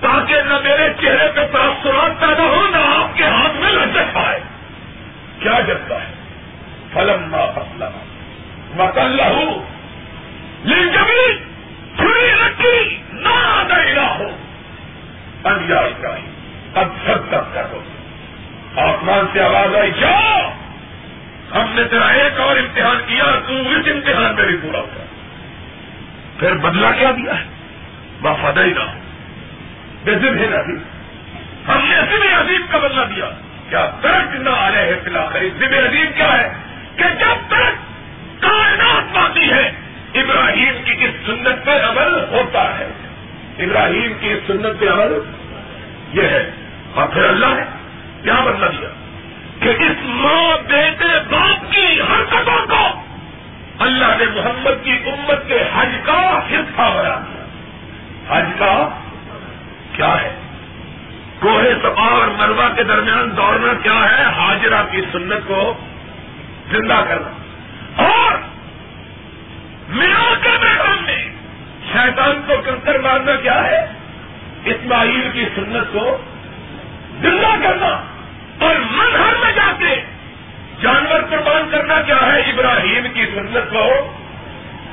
تاکہ 0.00 0.42
نہ 0.42 0.58
میرے 0.64 0.88
چہرے 1.00 1.28
پہ 1.34 1.40
تاثرات 1.52 2.20
پیدا 2.20 2.42
ہو 2.42 2.66
نہ 2.70 2.76
آپ 2.76 3.16
کے 3.16 3.24
ہاتھ 3.24 3.56
میں 3.56 3.72
لذت 3.72 4.16
آئے۔ 4.16 4.40
کیا 5.40 5.60
جگتا 5.60 5.94
ہے؟ 5.94 6.12
فلم 6.92 7.36
نہ 7.36 7.50
فصلہ 7.54 7.84
مسل 8.74 9.16
لیکن 10.64 10.92
جبھی 10.92 11.38
چھری 11.96 12.32
رکھی 12.46 13.02
نہ 13.12 13.62
دہلا 13.68 14.18
ہو 14.18 14.36
انجار 15.44 15.88
چاہیے 16.02 16.30
اب 16.74 16.88
سب 17.06 17.18
تک 17.28 17.54
کر 17.54 17.66
دو۔ 17.72 17.82
آسمان 18.80 19.26
سے 19.32 19.40
آواز 19.40 19.74
آئی 19.74 19.90
جاؤ 20.00 20.52
ہم 21.54 21.64
نے 21.74 21.84
تیرا 21.84 22.06
ایک 22.06 22.40
اور 22.40 22.56
امتحان 22.56 22.96
کیا، 23.06 23.24
تو 23.46 23.52
اس 23.54 23.86
امتحان 23.94 24.34
میں 24.34 24.46
بھی 24.46 24.56
پورا 24.62 24.78
ہوا۔ 24.78 25.04
پھر 26.38 26.54
بدلا 26.54 26.90
کیا 26.90 27.10
دیا 27.10 27.38
ہے؟ 27.38 27.44
وفادہ 28.22 28.60
ہی 28.60 28.70
نہ 28.70 28.80
بے 28.80 29.05
دل 30.12 30.38
ہے 30.38 30.46
نہ 30.46 30.72
ہم 31.70 31.78
نے 31.88 31.96
ذم 31.96 32.34
عظیم 32.38 32.60
کا 32.70 32.78
بدلا 32.78 33.04
دیا۔ 33.04 33.24
کیا 33.68 33.90
ترک 34.00 34.36
نہ 34.36 34.50
آ 34.50 34.70
رہے 34.70 34.86
ہیں 34.86 34.94
فی 35.04 35.10
الحال 35.10 35.84
عظیم 35.86 36.06
کیا 36.16 36.38
ہے؟ 36.38 36.52
کہ 36.96 37.02
جب 37.02 37.48
تک 37.48 37.86
کائنات 38.42 39.14
پاتی 39.14 39.50
ہے، 39.50 39.72
ابراہیم 40.14 40.74
کی 40.84 41.04
اس 41.04 41.26
سنت 41.26 41.64
پہ 41.64 41.70
عمل 41.70 42.24
ہوتا 42.30 42.78
ہے۔ 42.78 42.88
ابراہیم 43.58 44.12
کی 44.20 44.32
اس 44.32 44.38
سنت 44.46 44.80
پہ 44.80 44.88
عمل 44.88 45.18
یہ 46.12 46.22
ہے۔ 46.22 46.50
اور 46.94 47.08
پھر 47.08 47.24
اللہ 47.24 47.46
نے 47.46 47.62
کیا 48.22 48.34
بدلا 48.34 48.66
دیا؟ 48.66 48.88
کہ 49.60 49.68
اس 49.68 49.96
ماں 50.02 50.58
بیٹے 50.68 51.18
باپ 51.30 51.72
کی 51.72 52.00
حرکتوں 52.00 52.66
کو 52.66 53.00
اللہ 53.78 54.06
نے 54.18 54.24
محمد 54.24 54.84
کی 54.84 54.92
امت 54.92 55.48
کے 55.48 55.58
حج 55.76 55.88
کا 56.04 56.40
حصہ 56.50 56.98
بنا 56.98 57.24
دیا۔ 57.28 57.44
حج 58.28 58.44
کا 58.58 59.02
کیا 59.96 60.22
ہے؟ 60.22 60.34
کوہ 61.40 61.62
سپا 61.82 62.02
اور 62.02 62.28
مروا 62.28 62.68
کے 62.68 62.84
درمیان 62.84 63.36
دوڑنا 63.36 63.72
کیا 63.82 63.94
ہے؟ 63.94 64.24
حاجرہ 64.24 64.82
کی 64.90 65.00
سنت 65.12 65.48
کو 65.48 65.74
زندہ 66.70 67.04
کرنا۔ 67.08 67.30
اور 68.02 68.32
میرا 69.88 70.34
کے 70.42 70.48
میدان 70.48 71.04
میں 71.04 71.28
شیطان 71.92 72.40
کو 72.46 72.54
کنکر 72.64 72.98
مارنا 72.98 73.36
کیا 73.36 73.64
ہے؟ 73.64 73.84
اسماعیل 74.64 75.30
کی 75.32 75.44
سنت 75.54 75.92
کو 75.92 76.16
زندہ 77.20 77.54
کرنا۔ 77.62 78.04
اور 78.60 78.74
مظہر 78.76 79.34
میں 79.44 79.52
جا 79.52 79.72
کے 79.78 80.00
جانور 80.82 81.20
قربان 81.30 81.68
کرنا 81.70 82.02
کیا 82.02 82.18
ہے؟ 82.26 82.40
ابراہیم 82.40 83.02
کی 83.14 83.26
سنت 83.26 83.72
کو۔ 83.72 84.16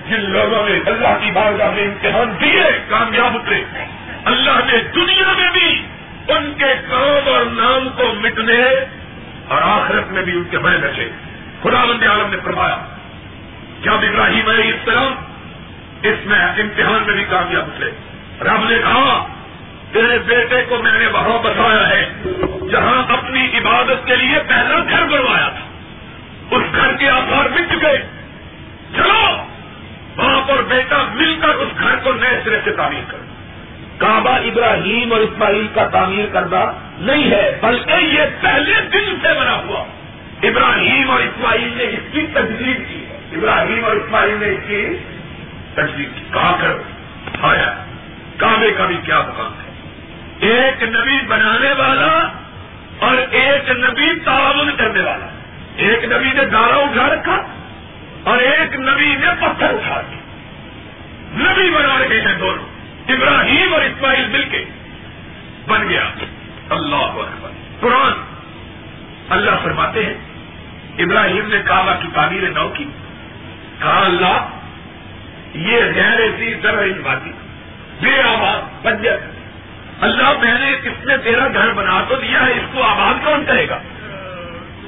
جن 0.08 0.32
لوگوں 0.32 0.70
نے 0.70 0.80
اللہ 0.86 1.18
کی 1.22 1.32
بارگاہ 1.32 1.72
میں 1.72 1.84
امتحان 1.84 2.36
دیے، 2.42 2.64
کامیاب 2.90 3.38
اترے۔ 3.38 3.64
اللہ 4.26 4.66
نے 4.66 4.84
دنیا 4.96 5.34
میں 5.38 5.50
بھی 5.52 5.86
ان 6.28 6.54
کے 6.58 6.74
کام 6.90 7.34
اور 7.34 7.46
نام 7.46 7.90
کو 7.98 8.14
مٹنے 8.14 8.64
اور 9.48 9.62
آخرت 9.62 10.12
میں 10.12 10.22
بھی 10.22 10.32
ان 10.32 10.44
کے 10.52 10.58
بڑے 10.58 10.78
بچے 10.78 11.10
خدا 11.62 11.86
بند 11.86 12.04
عالم 12.04 12.30
نے 12.30 12.38
فرمایا، 12.44 12.78
جب 13.82 13.94
ابراہیم 13.94 14.50
علیہ 14.50 14.74
السلام 14.74 15.14
اس 16.04 16.26
میں 16.26 16.40
امتحان 16.40 17.04
میں 17.06 17.16
بھی 17.16 17.24
کامیاب 17.24 17.64
اترے 17.64 17.92
رب 18.42 18.70
نے 18.70 18.78
کہا، 18.78 19.28
تیرے 19.92 20.20
بیٹے 20.20 20.66
کو 20.70 20.78
میں 20.84 21.00
نے 21.00 21.08
وہاں 21.08 21.44
بتایا 21.44 21.90
ہے، 21.90 22.10
جہاں 22.72 23.14
اپنی 23.14 23.48
عبادت 23.58 24.08
کے 24.08 24.16
لیے 24.16 24.40
پہلا 24.48 24.80
گھر 24.90 25.04
بنوایا 25.04 25.50
تھا۔ 25.50 25.70
اس 26.52 26.64
گھر 26.76 26.94
کے 26.94 27.10
آسار 27.10 27.46
مٹ 27.46 27.82
گئے۔ 27.82 27.98
چلو، 28.96 29.44
باپ 30.16 30.52
اور 30.52 30.64
بیٹا 30.64 31.04
مل 31.14 31.36
کر 31.42 31.50
اس 31.50 31.80
گھر 31.80 31.96
کو 31.96 32.14
نئے 32.14 32.42
سرے 32.44 32.60
سے 32.64 32.72
تعمیر 32.72 33.04
کرو۔ 33.08 33.33
کعبہ 33.98 34.30
ابراہیم 34.30 35.14
اور 35.14 35.20
اسماعیل 35.20 35.68
کا 35.74 35.88
تعمیر 35.88 36.26
کرنا 36.34 36.72
نہیں 36.98 37.32
ہے، 37.32 37.58
بلکہ 37.62 37.92
یہ 37.92 38.22
پہلے 38.42 38.74
دن 38.82 39.16
سے 39.22 39.40
بنا 39.40 39.56
ہوا۔ 39.56 39.84
ابراہیم 40.44 41.12
اور 41.12 41.20
اسماعیل 41.20 41.74
نے 41.78 41.84
اس 41.84 42.12
کی 42.12 42.22
تجدید 42.34 42.78
کی۔ 42.78 43.06
ابراہیم 43.32 43.86
اور 43.86 43.92
اسماعیل 43.92 44.38
نے 44.40 44.50
اس 44.50 44.60
کی 44.68 44.88
تجدید 45.74 46.10
کی۔ 46.16 46.22
کہا 46.34 46.58
کر 46.62 46.72
آیا، 47.42 47.74
کعبے 48.38 48.72
کا 48.72 48.86
بھی 48.86 48.98
کیا 49.04 49.20
مقام 49.20 49.52
ہے؟ 49.54 49.74
ایک 50.40 50.84
نبی 50.84 51.28
بنانے 51.28 51.72
والا 51.72 52.28
اور 53.00 53.18
ایک 53.32 53.70
نبی 53.70 54.20
تعاون 54.26 54.72
کرنے 54.78 55.00
والا۔ 55.00 55.28
ایک 55.76 56.04
نبی 56.04 56.34
نے 56.34 56.46
دارا 56.46 56.76
اٹھا 56.76 57.08
رکھا 57.08 57.42
اور 58.24 58.38
ایک 58.38 58.76
نبی 58.76 59.16
نے 59.16 59.28
پتھر 59.40 59.68
اٹھا 59.70 60.02
دیا 60.02 60.20
نبی 61.52 61.70
بنا 61.70 62.00
رہے 62.00 62.22
ہیں 62.22 62.38
دونوں۔ 62.40 62.73
ابراہیم 63.08 63.74
اور 63.74 63.82
اسماعیل 63.82 64.28
مل 64.28 64.44
کے 64.52 64.66
بن 65.68 65.90
گیا۔ 65.90 66.04
اللہ 66.70 66.96
اکبر 66.96 67.50
قرآن۔ 67.80 68.12
اللہ 69.30 69.52
فرماتے 69.64 70.06
ہیں، 70.06 70.14
ابراہیم 70.98 71.48
نے 71.48 71.58
کعبہ 71.66 72.02
کی 72.02 72.08
تعمیر 72.14 72.50
نو 72.50 72.70
کی۔ 72.70 72.86
کہا، 73.80 74.06
اللہ، 74.06 74.50
یہ 75.54 75.78
غیر 75.96 76.20
ایسی 76.20 76.56
طرح 76.62 76.86
باتیں 77.04 77.32
بے 78.02 78.22
آباد، 78.22 78.86
بنجر۔ 78.86 79.18
اللہ، 80.02 80.32
میں 80.42 80.60
نے 80.60 80.72
اس 80.72 81.06
نے 81.06 81.18
تیرا 81.18 81.48
گھر 81.54 81.74
بنا 81.74 82.02
تو 82.08 82.16
دیا 82.16 82.46
ہے، 82.46 82.52
اس 82.52 82.74
کو 82.74 82.84
آباد 82.84 83.26
کون 83.26 83.44
کرے 83.48 83.70
گا؟ 83.70 83.80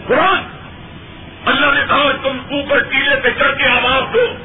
قرآن۔ 0.07 0.37
اللہ 1.45 1.65
نے 1.65 1.81
کہا، 1.87 2.11
تم 2.23 2.37
اوپر 2.51 2.79
ٹیلے 2.79 3.15
پہ 3.15 3.29
چڑھ 3.39 3.57
کے 3.57 3.67
آواز 3.67 4.13
دو۔ 4.13 4.35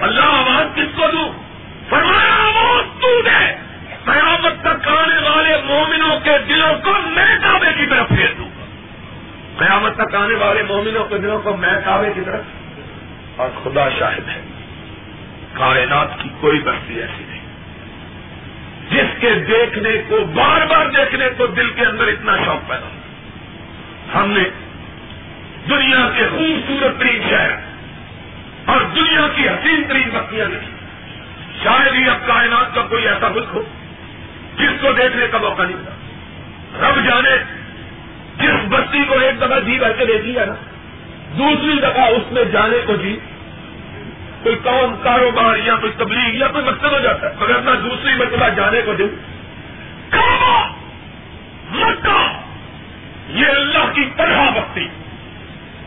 اللہ، 0.00 0.24
آواز 0.24 0.66
کس 0.74 0.96
کو 0.96 1.02
دوں؟ 1.12 1.45
فرمایا 1.88 2.80
تو 3.00 3.22
دے 3.22 3.54
قیامت 4.04 4.60
تک 4.60 4.88
آنے 4.88 5.28
والے 5.28 5.56
مومنوں 5.64 6.20
کے 6.20 6.30
دلوں 6.48 6.74
کو 6.84 6.90
میں 7.06 7.38
کعبے 7.42 7.72
کی 7.76 7.86
طرف 7.86 8.08
پھیر 8.08 8.26
دوں 8.38 8.50
گا۔ 8.58 8.64
قیامت 9.58 9.96
تک 9.96 10.14
آنے 10.14 10.34
والے 10.34 10.62
مومنوں 10.62 11.04
کے 11.04 11.18
دلوں 11.18 11.42
کو 11.42 11.56
میں 11.56 11.72
کعبے 11.84 12.12
کی 12.14 12.20
طرف 12.20 12.40
اور 13.36 13.48
خدا 13.64 13.88
شاہد 13.98 14.28
ہے۔ 14.28 14.40
کائنات 15.52 16.08
کی 16.22 16.28
کوئی 16.40 16.60
بستی 16.60 16.94
ایسی 16.94 17.24
نہیں۔ 17.28 17.46
جس 18.90 19.20
کے 19.20 19.34
دیکھنے 19.34 19.90
کو، 20.08 20.24
بار 20.24 20.66
بار 20.66 20.86
دیکھنے 20.86 21.28
کو 21.36 21.46
دل 21.46 21.70
کے 21.70 21.84
اندر 21.84 22.06
اتنا 22.08 22.36
شوق 22.44 22.68
پیدا 22.68 22.88
ہم 24.14 24.30
نے 24.30 24.44
دنیا 25.68 26.10
کے 26.16 26.22
خوبصورت 26.30 27.00
ترین 27.00 27.22
شہر 27.30 27.50
اور 28.64 28.80
دنیا 28.80 29.28
کی 29.34 29.48
حسین 29.48 29.82
ترین 29.88 30.08
بستیاں 30.12 30.46
دیکھی۔ 30.46 30.75
شاید 31.62 31.94
ہی 31.94 32.08
اب 32.08 32.16
کائنات 32.26 32.74
کا 32.74 32.82
کوئی 32.82 33.08
ایسا 33.08 33.28
ملک 33.28 33.46
ہو 33.54 33.62
جس 34.58 34.70
کو 34.80 34.92
دیکھنے 34.92 35.26
کا 35.30 35.38
موقع 35.38 35.62
نہیں 35.62 35.76
ملا۔ 35.76 36.88
رب 36.88 37.04
جانے 37.04 37.36
جس 38.40 38.68
بستی 38.68 39.04
کو 39.08 39.14
ایک 39.14 39.40
دفعہ 39.40 39.60
جی 39.60 39.78
بھر 39.78 39.92
کے 39.92 40.04
دیکھی 40.04 40.38
ہے 40.38 40.46
نا، 40.46 40.54
دوسری 41.38 41.80
دفعہ 41.80 42.08
اس 42.08 42.32
میں 42.32 42.44
جانے 42.44 42.78
کو 42.86 42.96
جی 42.96 43.18
کوئی 44.42 44.56
کام، 44.64 44.96
کاروبار 45.02 45.56
یا 45.56 45.76
کوئی 45.76 45.92
تبلیغ 45.96 46.34
یا 46.34 46.48
کوئی 46.48 46.64
مقصد 46.64 46.92
ہو 46.92 46.98
جاتا 46.98 47.30
ہے، 47.30 47.34
مگر 47.40 47.58
نہ 47.58 47.70
دوسری 47.70 48.14
مرتبہ 48.14 48.48
جانے 48.48 48.80
کو 48.84 48.92
دل 48.92 49.16
مکہ! 51.70 52.40
یہ 53.28 53.46
اللہ 53.46 53.92
کی 53.94 54.04
طرح 54.16 54.50
بستی۔ 54.50 54.88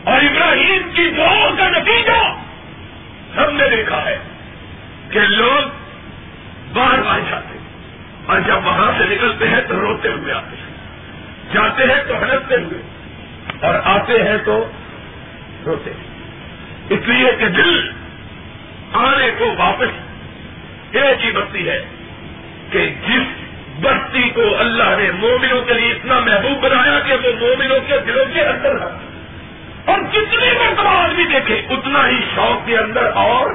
اور 0.04 0.16
ابراہیم 0.16 0.90
کی 0.94 1.10
دعاؤں 1.16 1.56
کا 1.58 1.70
نتیجہ 1.70 2.34
ہم 3.36 3.56
نے 3.56 3.76
دیکھا 3.76 4.04
ہے۔ 4.04 4.18
کہ 5.10 5.20
لوگ 5.20 5.68
بار 6.72 6.98
بار 6.98 7.20
جاتے 7.30 7.58
اور 8.26 8.40
جب 8.40 8.66
وہاں 8.66 8.92
سے 8.98 9.14
نکلتے 9.14 9.48
ہیں 9.48 9.60
تو 9.68 9.80
روتے 9.80 10.08
ہوئے 10.08 10.34
آتے 10.34 10.56
ہیں۔ 10.56 10.70
جاتے 11.54 11.82
ہیں 11.84 12.02
تو 12.08 12.14
ہنستے 12.14 12.54
ہوئے۔ 12.54 12.82
اور 13.60 13.74
آتے 13.84 14.12
ہیں 14.12 14.36
تو 14.44 14.70
روتے 15.66 15.90
اس 16.90 17.00
لیے 17.06 17.32
کہ 17.38 17.46
دل 17.48 17.90
آنے 18.92 19.30
کو 19.38 19.54
واپس 19.58 19.88
ایک 20.92 21.24
ہی 21.24 21.30
بستی 21.30 21.68
ہے 21.68 21.82
کہ 22.70 22.94
جس 23.08 23.22
بستی 23.80 24.30
کو 24.30 24.58
اللہ 24.58 24.94
نے 24.98 25.10
مومنوں 25.10 25.60
کے 25.62 25.74
لیے 25.74 25.92
اتنا 25.92 26.20
محبوب 26.20 26.60
بنایا 26.60 27.00
کہ 27.00 27.12
وہ 27.12 27.32
مومنوں 27.40 27.78
کے 27.86 27.94
دلوں 28.06 28.24
کے 28.34 28.40
اندر 28.40 28.70
ہے 28.70 28.98
اور 29.84 29.98
جتنی 30.12 30.52
مرتبہ 30.52 30.88
آدمی 30.88 31.24
دیکھے، 31.24 31.54
اتنا 31.54 32.08
ہی 32.08 32.20
شوق 32.34 32.66
کے 32.66 32.78
اندر 32.78 33.10
اور 33.14 33.50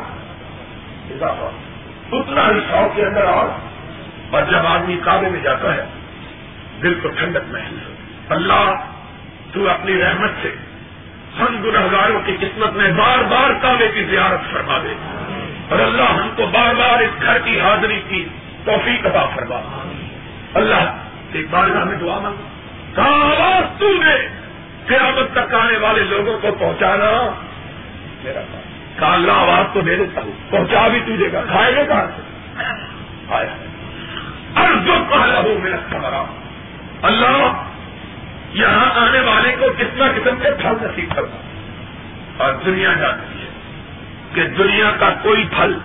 اتنا 2.12 2.50
ہی 2.50 2.60
شوق 2.60 2.96
کے 2.96 3.06
اندر 3.06 3.24
اور 3.24 3.50
اور 4.32 4.44
جب 4.52 4.68
آدمی 4.68 4.98
کعبے 5.04 5.30
میں 5.30 5.40
جاتا 5.40 5.76
ہے، 5.76 5.86
دل 6.84 7.00
کو 7.04 7.10
ٹھنڈک 7.10 7.42
محسوس 7.48 8.32
اللہ، 8.32 8.76
تو 9.54 9.70
اپنی 9.70 10.02
رحمت 10.02 10.32
سے 10.42 10.56
ہم 11.40 11.62
گنہگاروں 11.64 12.22
کی 12.26 12.38
قسمت 12.40 12.74
میں 12.74 12.92
بار 12.92 13.24
بار 13.24 13.50
کعبے 13.62 13.88
کی 13.88 14.04
زیارت 14.04 14.52
فرما 14.52 14.78
دے۔ 14.78 14.94
اور 15.70 15.80
اللہ 15.80 16.02
ہم 16.02 16.30
کو 16.36 16.48
بار 16.48 16.74
بار 16.74 17.00
اس 17.00 17.22
گھر 17.22 17.38
کی 17.40 17.60
حاضری 17.60 18.02
کی 18.10 18.28
توفیق 18.66 19.06
عطا 19.06 19.26
فرما۔ 19.26 19.90
اللہ، 20.54 20.98
ایک 21.34 21.46
بار 21.50 21.70
ہمیں 21.70 21.98
دعا 21.98 22.20
مانگ 22.20 22.36
آواز 23.00 23.80
تو 23.80 23.94
نے 23.94 24.28
قیامت 24.86 25.36
تک 25.36 25.54
آنے 25.54 25.78
والے 25.78 26.04
لوگوں 26.04 26.40
کو 26.40 26.48
پہنچانا۔ 26.60 27.32
میرا 28.24 28.42
کام 28.42 28.65
اللہ 29.00 29.32
آواز 29.32 29.74
تو 29.74 29.82
دے 29.82 29.96
دیتا 29.96 30.22
ہوں 30.22 30.32
پہنچا 30.50 30.88
بھی 30.88 31.00
تجھے 31.00 31.32
گا۔ 31.34 31.42
کھائے 31.52 31.76
گا 31.76 31.84
کہاں 31.84 32.06
سے؟ 32.16 32.22
آیا 33.34 33.56
پہلا 35.10 35.42
میرا 35.64 35.76
سمرا۔ 35.90 36.24
اللہ، 37.02 37.64
یہاں 38.54 38.90
آنے 38.96 39.20
والے 39.20 39.56
کو 39.60 39.66
کتنا 39.78 40.06
قسم 40.16 40.36
کے 40.36 40.52
پھل 40.52 40.74
نصیب 40.82 41.16
کرتا۔ 41.16 41.38
اور 42.38 42.54
دنیا 42.54 42.94
جانتی 42.94 43.42
ہے 43.42 43.48
کہ 44.34 44.44
دنیا 44.44 44.92
کا 45.00 45.10
کوئی 45.22 45.44
پھل 45.56 45.78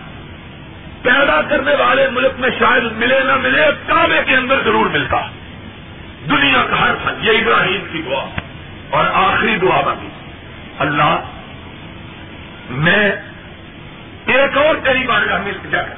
پیدا 1.02 1.40
کرنے 1.42 1.74
والے 1.78 2.08
ملک 2.12 2.32
میں 2.38 2.50
شاید 2.58 2.84
ملے 2.96 3.20
نہ 3.20 3.36
ملے، 3.36 3.62
کعبے 3.86 4.20
کے 4.26 4.36
اندر 4.36 4.60
ضرور 4.64 4.86
ملتا۔ 4.86 5.20
دنیا 6.30 6.64
کا 6.70 6.80
ہر 6.80 6.94
پھل، 6.94 7.28
یہ 7.28 7.38
ابراہیم 7.38 7.84
کی 7.92 8.02
دعا۔ 8.02 8.24
اور 8.90 9.04
آخری 9.12 9.56
دعا 9.56 9.80
بنی۔ 9.80 10.08
اللہ 10.78 11.20
میں 12.70 13.12
ایک 14.26 14.56
اور 14.56 14.74
تیری 14.84 15.06
بارگاہ 15.06 15.38
مل 15.42 15.70
جا 15.70 15.82
کر 15.82 15.94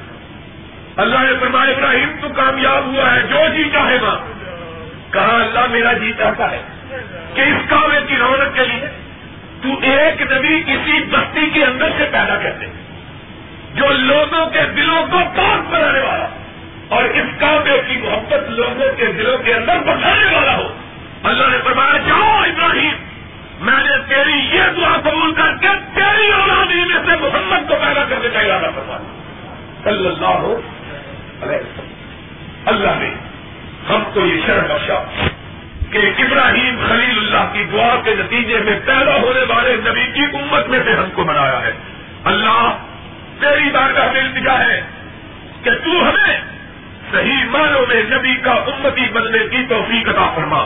اللہ 0.97 1.17
نے 1.17 1.33
فرمایا، 1.39 1.71
ابراہیم، 1.71 2.11
تو 2.21 2.27
کامیاب 2.29 2.85
ہوا 2.85 3.15
ہے، 3.15 3.21
جو 3.21 3.37
جی 3.55 3.69
چاہے 3.73 3.97
گا۔ 4.01 4.19
کہا، 5.11 5.35
اللہ 5.35 5.67
میرا 5.69 5.93
جی 5.93 6.13
چاہتا 6.17 6.51
ہے 6.51 6.61
کہ 7.33 7.41
اس 7.41 7.69
کعبے 7.69 7.99
کی 8.07 8.15
رونق 8.17 8.55
کے 8.55 8.65
لیے 8.65 8.87
تو 9.61 9.69
ایک 9.81 10.21
نبی 10.21 10.61
کسی 10.61 11.03
بستی 11.03 11.49
کے 11.53 11.65
اندر 11.65 11.89
سے 11.97 12.05
پیدا 12.11 12.35
کرتے، 12.43 12.65
جو 13.73 13.85
لوگوں 13.89 14.45
کے 14.45 14.59
دلوں 14.75 15.07
کو 15.11 15.17
پاک 15.35 15.73
بنانے 15.73 15.99
والا 15.99 16.27
اور 16.89 17.03
اس 17.03 17.25
کعبے 17.39 17.81
کی 17.87 17.97
محبت 17.97 18.49
لوگوں 18.49 18.97
کے 18.97 19.05
دلوں 19.05 19.37
کے 19.37 19.53
اندر 19.53 19.79
بسانے 19.79 20.35
والا 20.35 20.57
ہو۔ 20.57 20.77
اللہ 21.23 21.47
نے 21.47 21.57
فرمایا، 21.63 21.97
جاؤ 21.97 22.37
ابراہیم 22.37 22.93
میں 23.63 23.83
نے 23.83 24.15
تیری 24.15 24.57
یہ 24.57 24.63
دعا 24.77 24.97
قبول 24.97 25.33
کر 25.33 25.53
کے 25.61 25.67
تیری 25.95 26.31
اولادی 26.31 26.85
میں 26.85 26.97
سے 27.05 27.15
محمد 27.21 27.69
کو 27.69 27.75
پیدا 27.81 28.03
کرنے 28.09 28.29
کا 28.33 28.39
ارادہ 28.39 28.71
فرمایا 28.75 28.99
صلی 29.83 30.07
اللہ 30.07 30.25
ہو 30.25 30.61
اللہ 32.65 32.87
نے 32.87 33.13
ہم 33.89 34.03
کو 34.13 34.19
یہ 34.19 34.41
شرم 34.45 34.63
بخشا 34.63 35.27
کہ 35.91 35.97
ابراہیم 35.97 36.85
خلیل 36.87 37.17
اللہ 37.17 37.53
کی 37.53 37.63
دعا 37.63 37.95
کے 38.03 38.15
نتیجے 38.19 38.59
میں 38.59 38.79
پیدا 38.85 39.15
ہونے 39.15 39.53
والے 39.53 39.75
نبی 39.75 40.05
کی 40.13 40.37
امت 40.37 40.67
میں 40.67 40.79
سے 40.85 40.91
ہم 40.93 41.09
کو 41.13 41.23
بنایا 41.23 41.61
ہے۔ 41.61 41.71
اللہ، 42.23 42.77
تیری 43.39 43.69
بار 43.69 43.91
کا 43.91 44.11
ہمیں 44.11 44.67
ہے 44.69 44.81
کہ 45.63 45.71
تو 45.71 46.09
ہمیں 46.09 46.41
صحیح 47.11 47.45
معنوں 47.49 47.85
میں 47.87 48.03
نبی 48.03 48.35
کا 48.35 48.51
امتی 48.51 49.05
بننے 49.13 49.39
کی 49.39 49.65
توفیق 49.69 50.09
عطا 50.09 50.33
فرما۔ 50.35 50.63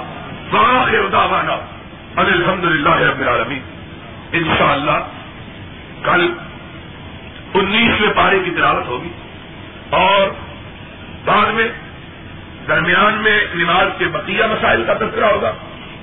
واخر 0.51 1.07
دعوانا۔ 1.11 1.76
الحمد 2.17 2.63
للہ 2.63 2.95
رب 2.95 3.19
العالمین. 3.19 3.59
انشاءاللہ 4.31 5.07
کل 6.03 6.33
انیسویں 7.53 8.13
پارے 8.15 8.39
کی 8.45 8.51
تلاوت 8.51 8.87
ہوگی 8.87 9.09
اور 9.89 10.29
بعد 11.25 11.45
میں 11.51 11.67
درمیان 12.67 13.13
میں 13.13 13.45
نماز 13.55 13.87
کے 13.97 14.05
بقیہ 14.05 14.43
مسائل 14.43 14.83
کا 14.87 14.93
تذکرہ 14.93 15.25
ہوگا 15.25 15.53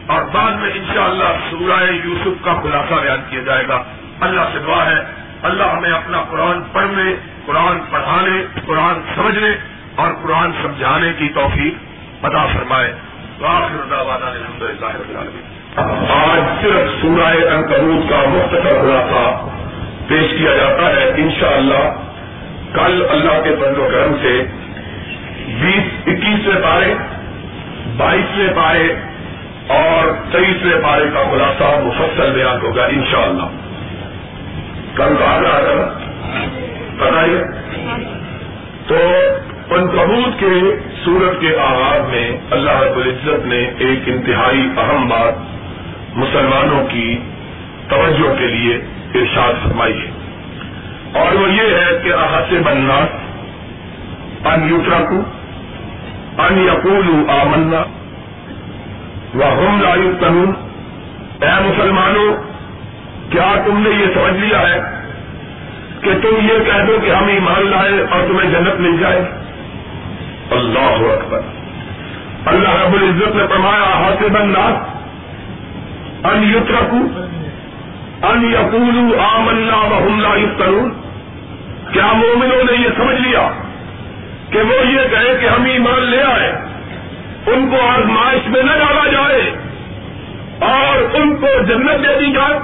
اور 0.06 0.22
بعد 0.22 0.52
میں 0.52 0.70
انشاءاللہ 0.74 1.24
شاء 1.50 1.92
یوسف 2.04 2.44
کا 2.44 2.54
خلاصہ 2.62 2.94
بیان 2.94 3.20
کیا 3.30 3.40
جائے 3.40 3.68
گا۔ 3.68 3.82
اللہ 4.20 4.40
سے 4.52 4.58
دعا 4.66 4.86
ہے۔ 4.86 5.04
اللہ 5.42 5.64
ہمیں 5.64 5.90
اپنا 5.90 6.22
قرآن 6.30 6.62
پڑھنے، 6.72 7.14
قرآن 7.46 7.78
پڑھانے، 7.90 8.60
قرآن 8.66 8.94
سمجھنے 9.14 9.50
اور 9.94 10.12
قرآن 10.22 10.52
سمجھانے 10.62 11.12
کی 11.18 11.28
توفیق 11.28 11.74
ادا 12.24 12.46
فرمائے۔ 12.46 12.94
الحمد 14.26 14.62
للہ 14.62 15.63
آج 15.76 16.62
صرف 16.62 17.02
سورہ 17.02 17.54
انکبوت 17.54 18.10
کا 18.10 18.16
مختصر 18.28 18.80
خلاصہ 18.80 19.48
پیش 20.08 20.38
کیا 20.38 20.56
جاتا 20.56 20.96
ہے۔ 20.96 21.12
انشاءاللہ 21.16 21.94
کل 22.74 23.06
اللہ 23.10 23.40
کے 23.44 23.50
بند 23.50 23.78
و 23.78 23.88
کرم 23.92 24.12
سے 24.22 24.42
بیس، 25.60 26.08
اکیسویں 26.08 26.62
پارے، 26.62 26.94
بائیسویں 27.96 28.48
پارے 28.56 28.94
اور 29.66 30.32
تیئیسویں 30.32 30.82
پارے 30.82 31.04
کا 31.14 31.22
خلاصہ 31.30 31.80
مفصل 31.84 32.30
بیان 32.30 32.60
ہوگا 32.62 32.84
انشاءاللہ۔ 32.84 33.46
کل 34.96 35.14
کہا 35.18 35.40
جا 35.42 35.60
رہا 35.60 35.98
بتائیے 36.98 37.44
تو 38.86 38.96
پنکبوت 39.68 40.40
کے 40.40 40.76
سورت 41.04 41.40
کے 41.40 41.56
آغاز 41.58 42.14
میں 42.14 42.38
اللہ 42.50 42.70
رب 42.70 42.96
العزت 42.96 43.46
نے 43.46 43.70
ایک 43.78 43.98
انتہائی 44.06 44.68
اہم 44.78 45.08
بات 45.08 45.54
مسلمانوں 46.16 46.86
کی 46.88 47.18
توجہ 47.88 48.34
کے 48.38 48.46
لیے 48.46 48.74
ارشاد 49.14 49.52
فرمائی 49.64 49.98
ہے 49.98 50.10
اور 51.12 51.34
وہ 51.34 51.50
یہ 51.50 51.74
ہے 51.74 52.00
کہ 52.04 52.12
احاطے 52.14 52.58
بننا، 52.58 52.98
ان 54.50 54.68
یوٹرا 54.68 54.98
کو 54.98 55.20
ان 56.42 56.58
یقول 56.58 57.30
آمنا 57.30 57.82
و 59.34 59.42
ہم 59.42 59.82
لائو 59.82 60.12
تنون 60.20 60.52
اے 61.40 61.52
مسلمانوں، 61.60 62.36
کیا 63.30 63.54
تم 63.66 63.78
نے 63.78 63.90
یہ 63.90 64.06
سمجھ 64.14 64.40
لیا 64.40 64.60
ہے 64.60 64.80
کہ 66.00 66.10
تم 66.22 66.36
یہ 66.40 66.64
کہہ 66.64 66.84
دو 66.86 66.96
کہ 67.04 67.10
ہم 67.10 67.24
ایمان 67.24 67.66
لائے 67.66 68.04
اور 68.10 68.20
تمہیں 68.28 68.50
جنت 68.50 68.80
مل 68.80 68.98
جائے؟ 69.00 69.20
اللہ 70.50 71.12
اکبر۔ 71.12 71.40
اللہ 72.46 72.68
رب 72.68 72.94
العزت 72.94 73.36
نے 73.36 73.46
فرمایا 73.50 73.94
ہاتھ 73.94 74.22
بننا 74.22 74.93
ان 76.24 76.42
یوترکو 76.42 77.24
ان 78.26 78.52
یقول 78.52 79.18
آمنا 79.20 79.76
و 79.76 80.20
لا 80.20 80.34
تنون 80.58 80.92
کیا 81.92 82.12
مومنوں 82.12 82.64
نے 82.64 82.72
یہ 82.72 82.88
سمجھ 82.96 83.20
لیا 83.20 83.50
کہ 84.50 84.58
وہ 84.58 84.86
یہ 84.86 85.00
کہے 85.10 85.36
کہ 85.40 85.46
ہم 85.46 85.64
ایمان 85.64 86.02
لے 86.02 86.22
آئے، 86.22 86.52
ان 87.46 87.70
کو 87.70 87.86
آزمائش 87.88 88.48
میں 88.48 88.62
نہ 88.62 88.72
ڈالا 88.72 89.10
جائے 89.10 89.50
اور 90.58 91.16
ان 91.16 91.36
کو 91.36 91.46
جنت 91.46 92.06
دے 92.06 92.18
دی 92.20 92.32
جائے۔ 92.32 92.58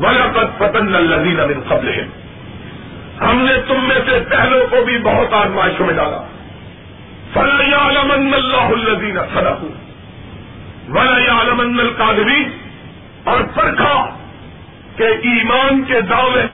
بلا 0.00 0.26
پت 0.34 0.58
پتن 0.58 0.92
لذیذ 0.92 1.38
من 1.38 1.60
قبل 1.68 1.88
ہے 1.88 2.06
ہم 3.20 3.38
نے 3.38 3.52
تم 3.68 3.84
میں 3.88 4.00
سے 4.06 4.18
پہلوں 4.28 4.66
کو 4.70 4.84
بھی 4.84 4.98
بہت 4.98 5.34
آزمائشوں 5.34 5.86
میں 5.86 5.94
ڈالا۔ 5.94 6.18
فلیا 7.32 7.88
علمن 7.88 8.34
اللہ 8.34 8.68
الزین 8.78 9.18
صدق 9.34 9.64
ولا 10.90 11.42
علمن 11.42 11.80
القادری 11.80 12.44
اور 13.24 13.40
پرکھا 13.54 13.94
کہ 14.96 15.06
ایمان 15.28 15.82
کے 15.84 16.00
دعوے 16.00 16.46